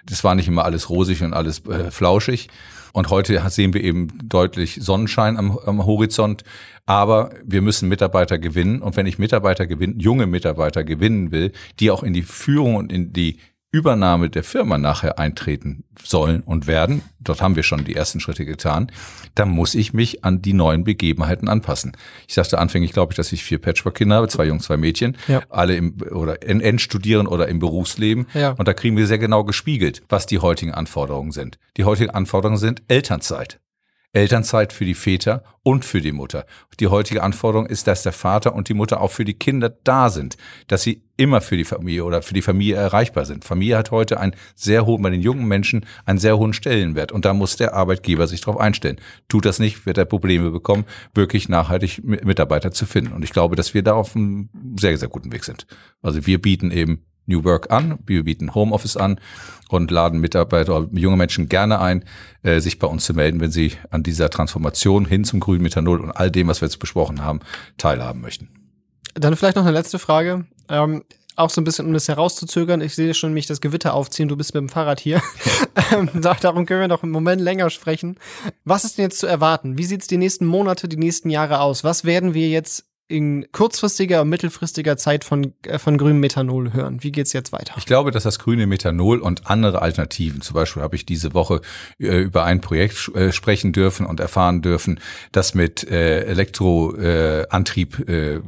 das 0.06 0.24
war 0.26 0.36
nicht 0.36 0.50
immer 0.50 0.66
alles 0.66 0.90
rosig 0.90 1.24
und 1.24 1.34
alles 1.34 1.66
äh, 1.68 1.90
flauschig. 1.90 2.50
Und 2.94 3.10
heute 3.10 3.42
sehen 3.50 3.74
wir 3.74 3.84
eben 3.84 4.08
deutlich 4.24 4.78
Sonnenschein 4.80 5.36
am, 5.38 5.58
am 5.58 5.86
Horizont. 5.86 6.44
Aber 6.86 7.32
wir 7.44 7.62
müssen 7.62 7.90
Mitarbeiter 7.90 8.38
gewinnen. 8.38 8.82
Und 8.82 8.96
wenn 8.96 9.08
ich 9.08 9.18
Mitarbeiter 9.18 9.66
gewinnen, 9.66 10.00
junge 10.00 10.28
Mitarbeiter 10.28 10.84
gewinnen 10.84 11.32
will, 11.32 11.52
die 11.80 11.90
auch 11.90 12.04
in 12.04 12.14
die 12.14 12.22
Führung 12.22 12.76
und 12.76 12.92
in 12.92 13.12
die 13.12 13.40
Übernahme 13.74 14.30
der 14.30 14.44
Firma 14.44 14.78
nachher 14.78 15.18
eintreten 15.18 15.84
sollen 16.02 16.42
und 16.42 16.68
werden, 16.68 17.02
dort 17.20 17.42
haben 17.42 17.56
wir 17.56 17.64
schon 17.64 17.84
die 17.84 17.96
ersten 17.96 18.20
Schritte 18.20 18.46
getan, 18.46 18.92
dann 19.34 19.50
muss 19.50 19.74
ich 19.74 19.94
mich 19.94 20.24
an 20.24 20.44
die 20.44 20.54
neuen 20.54 20.84
Begebenheiten 20.84 21.50
anpassen. 21.50 21.98
Ich 22.28 22.36
sagte 22.36 22.60
anfänglich, 22.60 22.94
glaube 22.94 23.14
ich, 23.14 23.18
dass 23.18 23.32
ich 23.34 23.44
vier 23.44 23.60
Patchwork-Kinder 23.60 24.18
habe, 24.18 24.28
zwei 24.28 24.46
Jungs, 24.46 24.66
zwei 24.66 24.78
Mädchen, 24.78 25.18
ja. 25.28 25.42
alle 25.50 25.76
im 25.76 25.98
oder 26.12 26.44
in 26.44 26.62
Endstudieren 26.62 27.26
oder 27.26 27.48
im 27.48 27.58
Berufsleben. 27.58 28.28
Ja. 28.36 28.52
Und 28.52 28.68
da 28.68 28.74
kriegen 28.74 28.96
wir 28.96 29.08
sehr 29.08 29.18
genau 29.18 29.44
gespiegelt, 29.44 30.04
was 30.08 30.28
die 30.28 30.38
heutigen 30.38 30.72
Anforderungen 30.72 31.32
sind. 31.32 31.58
Die 31.76 31.84
heutigen 31.84 32.12
Anforderungen 32.12 32.60
sind 32.60 32.84
Elternzeit. 32.88 33.60
Elternzeit 34.14 34.74
für 34.74 34.86
die 34.86 34.94
Väter 34.94 35.44
und 35.64 35.84
für 35.84 36.00
die 36.00 36.12
Mutter. 36.12 36.46
Die 36.80 36.88
heutige 36.88 37.24
Anforderung 37.24 37.66
ist, 37.66 37.88
dass 37.88 38.04
der 38.04 38.12
Vater 38.12 38.54
und 38.54 38.70
die 38.70 38.76
Mutter 38.76 39.02
auch 39.02 39.12
für 39.12 39.26
die 39.26 39.34
Kinder 39.34 39.70
da 39.70 40.12
sind, 40.12 40.38
dass 40.68 40.84
sie 40.84 41.04
immer 41.18 41.42
für 41.42 41.58
die 41.58 41.66
Familie 41.66 42.06
oder 42.06 42.22
für 42.22 42.36
die 42.36 42.44
Familie 42.44 42.76
erreichbar 42.76 43.26
sind. 43.26 43.44
Familie 43.44 43.78
hat 43.78 43.90
heute 43.90 44.20
einen 44.20 44.36
sehr 44.56 44.86
hohen, 44.86 45.02
bei 45.02 45.10
den 45.10 45.22
jungen 45.22 45.48
Menschen 45.48 45.86
einen 46.06 46.20
sehr 46.20 46.38
hohen 46.38 46.54
Stellenwert 46.54 47.12
und 47.12 47.26
da 47.26 47.34
muss 47.34 47.56
der 47.56 47.74
Arbeitgeber 47.74 48.28
sich 48.28 48.42
darauf 48.42 48.60
einstellen. 48.60 49.02
Tut 49.30 49.46
das 49.46 49.58
nicht, 49.58 49.88
wird 49.88 49.98
er 49.98 50.06
Probleme 50.06 50.52
bekommen, 50.52 50.86
wirklich 51.16 51.50
nachhaltig 51.50 52.04
Mitarbeiter 52.04 52.72
zu 52.72 52.86
finden. 52.86 53.14
Und 53.14 53.24
ich 53.24 53.32
glaube, 53.32 53.56
dass 53.56 53.74
wir 53.74 53.82
da 53.82 53.94
auf 53.94 54.16
einem 54.16 54.50
sehr, 54.80 54.96
sehr 54.98 55.10
guten 55.10 55.32
Weg 55.32 55.44
sind. 55.44 55.66
Also 56.04 56.28
wir 56.28 56.40
bieten 56.40 56.70
eben 56.70 57.04
New 57.26 57.44
Work 57.44 57.72
an, 57.72 58.00
wir 58.06 58.24
bieten 58.24 58.54
Homeoffice 58.54 58.98
an 58.98 59.20
und 59.70 59.92
laden 59.92 60.20
Mitarbeiter 60.20 60.88
junge 60.92 61.18
Menschen 61.18 61.50
gerne 61.50 61.80
ein, 61.80 62.04
äh, 62.44 62.60
sich 62.60 62.80
bei 62.80 62.88
uns 62.88 63.06
zu 63.06 63.14
melden, 63.14 63.40
wenn 63.40 63.52
sie 63.52 63.74
an 63.90 64.04
dieser 64.04 64.30
Transformation 64.30 65.06
hin 65.06 65.24
zum 65.24 65.40
grünen 65.40 65.64
Methanol 65.64 66.00
und 66.00 66.12
all 66.12 66.32
dem, 66.32 66.48
was 66.48 66.62
wir 66.62 66.68
jetzt 66.68 66.80
besprochen 66.80 67.24
haben, 67.24 67.40
teilhaben 67.78 68.22
möchten. 68.22 68.50
Dann 69.14 69.36
vielleicht 69.36 69.56
noch 69.56 69.64
eine 69.64 69.72
letzte 69.72 70.00
Frage. 70.00 70.46
Ähm, 70.70 71.04
auch 71.36 71.50
so 71.50 71.62
ein 71.62 71.64
bisschen, 71.64 71.88
um 71.88 71.94
das 71.94 72.08
herauszuzögern, 72.08 72.82
ich 72.82 72.94
sehe 72.94 73.14
schon 73.14 73.34
mich 73.34 73.48
das 73.48 73.62
Gewitter 73.62 73.94
aufziehen, 73.94 74.28
du 74.28 74.38
bist 74.38 74.54
mit 74.54 74.62
dem 74.62 74.70
Fahrrad 74.70 75.00
hier. 75.00 75.22
Ähm, 75.92 76.10
darum 76.22 76.66
können 76.66 76.82
wir 76.82 76.88
noch 76.88 77.04
einen 77.04 77.12
Moment 77.12 77.42
länger 77.42 77.70
sprechen. 77.70 78.18
Was 78.64 78.84
ist 78.84 78.98
denn 78.98 79.04
jetzt 79.04 79.20
zu 79.20 79.28
erwarten? 79.28 79.78
Wie 79.78 79.84
sieht 79.84 80.02
es 80.02 80.08
die 80.08 80.18
nächsten 80.18 80.46
Monate, 80.46 80.88
die 80.88 80.98
nächsten 80.98 81.30
Jahre 81.30 81.60
aus? 81.60 81.84
Was 81.84 82.06
werden 82.06 82.34
wir 82.34 82.48
jetzt 82.50 82.86
in 83.08 83.46
kurzfristiger 83.52 84.22
und 84.22 84.30
mittelfristiger 84.30 84.98
Zeit 84.98 85.24
von, 85.24 85.54
äh, 85.64 85.78
von 85.78 85.98
grünem 85.98 86.20
Methanol 86.20 86.74
hören? 86.74 87.04
Wie 87.04 87.12
geht's 87.12 87.34
jetzt 87.34 87.52
weiter? 87.52 87.76
Ich 87.78 87.86
glaube, 87.86 88.12
dass 88.12 88.24
das 88.24 88.40
grüne 88.40 88.66
Methanol 88.66 89.20
und 89.20 89.48
andere 89.48 89.82
Alternativen, 89.82 90.42
zum 90.42 90.54
Beispiel 90.56 90.82
habe 90.82 90.96
ich 90.96 91.06
diese 91.06 91.34
Woche 91.34 91.62
äh, 92.00 92.18
über 92.22 92.44
ein 92.46 92.62
Projekt 92.62 93.10
äh, 93.16 93.32
sprechen 93.32 93.74
dürfen 93.74 94.06
und 94.06 94.20
erfahren 94.20 94.62
dürfen, 94.62 95.00
das 95.32 95.54
mit 95.54 95.84
äh, 95.90 96.24
Elektroantrieb 96.24 98.10
äh, 98.10 98.40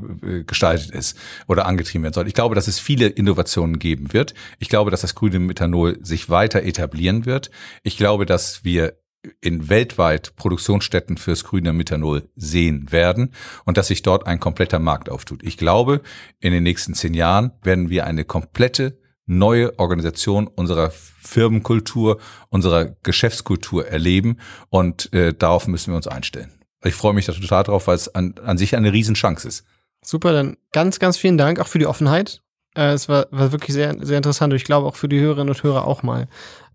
gestaltet 0.46 0.92
ist 0.92 1.18
oder 1.48 1.66
angetrieben 1.66 2.04
werden 2.04 2.14
soll. 2.14 2.28
Ich 2.28 2.34
glaube, 2.34 2.56
dass 2.56 2.68
es 2.68 2.80
viele 2.80 3.08
Innovationen 3.08 3.78
geben 3.78 4.14
wird. 4.14 4.34
Ich 4.60 4.70
glaube, 4.70 4.90
dass 4.90 5.02
das 5.02 5.16
grüne 5.16 5.40
Methanol 5.40 5.98
sich 6.02 6.30
weiter 6.30 6.64
etablieren 6.64 7.26
wird. 7.26 7.52
Ich 7.84 7.98
glaube, 7.98 8.26
dass 8.26 8.64
wir 8.64 8.96
in 9.42 9.70
weltweit 9.70 10.36
Produktionsstätten 10.36 11.18
fürs 11.18 11.44
grüne 11.44 11.74
Methanol 11.74 12.30
sehen 12.36 12.92
werden 12.92 13.34
und 13.66 13.78
dass 13.78 13.88
sich 13.88 14.02
dort 14.02 14.28
ein 14.28 14.40
kompletter 14.40 14.80
Markt 14.80 15.10
auftut. 15.10 15.44
Ich 15.44 15.58
glaube, 15.58 16.02
in 16.40 16.54
den 16.54 16.64
nächsten 16.64 16.94
zehn 16.94 17.14
Jahren 17.14 17.52
werden 17.64 17.90
wir 17.90 18.06
eine 18.06 18.26
komplette 18.26 18.98
neue 19.26 19.78
Organisation 19.80 20.48
unserer 20.48 20.92
Firmenkultur, 20.92 22.20
unserer 22.50 22.96
Geschäftskultur 23.04 23.88
erleben 23.88 24.38
und 24.70 25.12
äh, 25.14 25.34
darauf 25.34 25.68
müssen 25.68 25.92
wir 25.92 25.98
uns 25.98 26.08
einstellen. 26.08 26.52
Ich 26.84 26.94
freue 26.94 27.14
mich 27.14 27.26
da 27.26 27.34
total 27.34 27.64
drauf, 27.64 27.88
weil 27.88 27.96
es 27.96 28.14
an, 28.14 28.36
an 28.44 28.58
sich 28.58 28.76
eine 28.76 28.94
Riesenchance 28.94 29.48
ist. 29.48 29.66
Super, 30.04 30.34
dann 30.34 30.58
ganz, 30.72 31.00
ganz 31.00 31.18
vielen 31.18 31.38
Dank 31.38 31.60
auch 31.60 31.68
für 31.68 31.80
die 31.80 31.88
Offenheit. 31.88 32.44
Äh, 32.76 32.92
es 32.92 33.10
war, 33.10 33.26
war 33.32 33.52
wirklich 33.52 33.74
sehr, 33.74 33.96
sehr 34.06 34.18
interessant 34.18 34.54
und 34.54 34.58
ich 34.58 34.66
glaube 34.66 34.88
auch 34.88 34.96
für 34.96 35.10
die 35.10 35.20
Hörerinnen 35.20 35.50
und 35.50 35.64
Hörer 35.64 35.88
auch 35.88 36.04
mal 36.04 36.28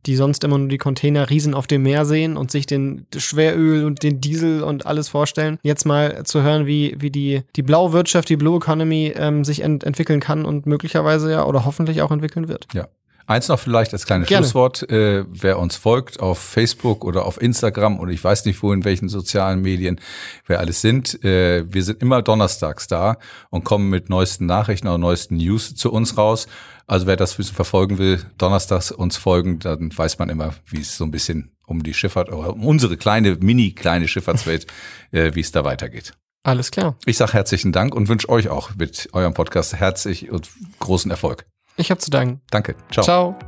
die 0.06 0.16
sonst 0.16 0.44
immer 0.44 0.58
nur 0.58 0.68
die 0.68 0.78
Container 0.78 1.30
riesen 1.30 1.54
auf 1.54 1.66
dem 1.66 1.82
Meer 1.82 2.04
sehen 2.04 2.36
und 2.36 2.50
sich 2.50 2.66
den 2.66 3.06
Schweröl 3.16 3.84
und 3.84 4.02
den 4.02 4.20
Diesel 4.20 4.62
und 4.62 4.86
alles 4.86 5.08
vorstellen. 5.08 5.58
Jetzt 5.62 5.86
mal 5.86 6.24
zu 6.24 6.42
hören, 6.42 6.66
wie, 6.66 6.96
wie 6.98 7.10
die, 7.10 7.42
die 7.56 7.62
blaue 7.62 7.92
Wirtschaft, 7.92 8.28
die 8.28 8.36
Blue 8.36 8.56
Economy 8.56 9.12
ähm, 9.16 9.44
sich 9.44 9.62
ent 9.62 9.84
entwickeln 9.84 10.20
kann 10.20 10.44
und 10.44 10.66
möglicherweise 10.66 11.30
ja 11.30 11.44
oder 11.44 11.64
hoffentlich 11.64 12.02
auch 12.02 12.10
entwickeln 12.10 12.48
wird. 12.48 12.66
Ja. 12.72 12.88
Eins 13.30 13.46
noch 13.46 13.60
vielleicht 13.60 13.92
als 13.92 14.06
kleines 14.06 14.26
Gerne. 14.26 14.44
Schlusswort. 14.44 14.90
Äh, 14.90 15.24
wer 15.28 15.60
uns 15.60 15.76
folgt 15.76 16.18
auf 16.18 16.40
Facebook 16.40 17.04
oder 17.04 17.26
auf 17.26 17.40
Instagram 17.40 18.00
oder 18.00 18.10
ich 18.10 18.24
weiß 18.24 18.44
nicht 18.44 18.60
wo, 18.60 18.72
in 18.72 18.84
welchen 18.84 19.08
sozialen 19.08 19.62
Medien 19.62 20.00
wir 20.46 20.58
alles 20.58 20.80
sind. 20.80 21.22
Äh, 21.22 21.64
wir 21.72 21.84
sind 21.84 22.02
immer 22.02 22.22
donnerstags 22.22 22.88
da 22.88 23.18
und 23.50 23.62
kommen 23.62 23.88
mit 23.88 24.10
neuesten 24.10 24.46
Nachrichten 24.46 24.88
oder 24.88 24.98
neuesten 24.98 25.36
News 25.36 25.76
zu 25.76 25.92
uns 25.92 26.18
raus. 26.18 26.48
Also 26.88 27.06
wer 27.06 27.14
das 27.14 27.38
Wissen 27.38 27.54
verfolgen 27.54 27.98
will, 27.98 28.20
donnerstags 28.36 28.90
uns 28.90 29.16
folgen, 29.16 29.60
dann 29.60 29.96
weiß 29.96 30.18
man 30.18 30.28
immer, 30.28 30.54
wie 30.66 30.80
es 30.80 30.96
so 30.96 31.04
ein 31.04 31.12
bisschen 31.12 31.52
um 31.68 31.84
die 31.84 31.94
Schifffahrt, 31.94 32.32
oder 32.32 32.52
um 32.52 32.66
unsere 32.66 32.96
kleine, 32.96 33.36
mini 33.36 33.74
kleine 33.74 34.08
Schifffahrtswelt, 34.08 34.66
äh, 35.12 35.36
wie 35.36 35.40
es 35.40 35.52
da 35.52 35.62
weitergeht. 35.62 36.14
Alles 36.42 36.72
klar. 36.72 36.96
Ich 37.06 37.18
sage 37.18 37.34
herzlichen 37.34 37.70
Dank 37.70 37.94
und 37.94 38.08
wünsche 38.08 38.28
euch 38.28 38.48
auch 38.48 38.74
mit 38.74 39.08
eurem 39.12 39.34
Podcast 39.34 39.76
herzlich 39.76 40.32
und 40.32 40.48
großen 40.80 41.12
Erfolg. 41.12 41.44
Ich 41.80 41.90
habe 41.90 41.98
zu 41.98 42.10
danken. 42.10 42.42
Danke. 42.50 42.76
Ciao. 42.90 43.04
Ciao. 43.04 43.38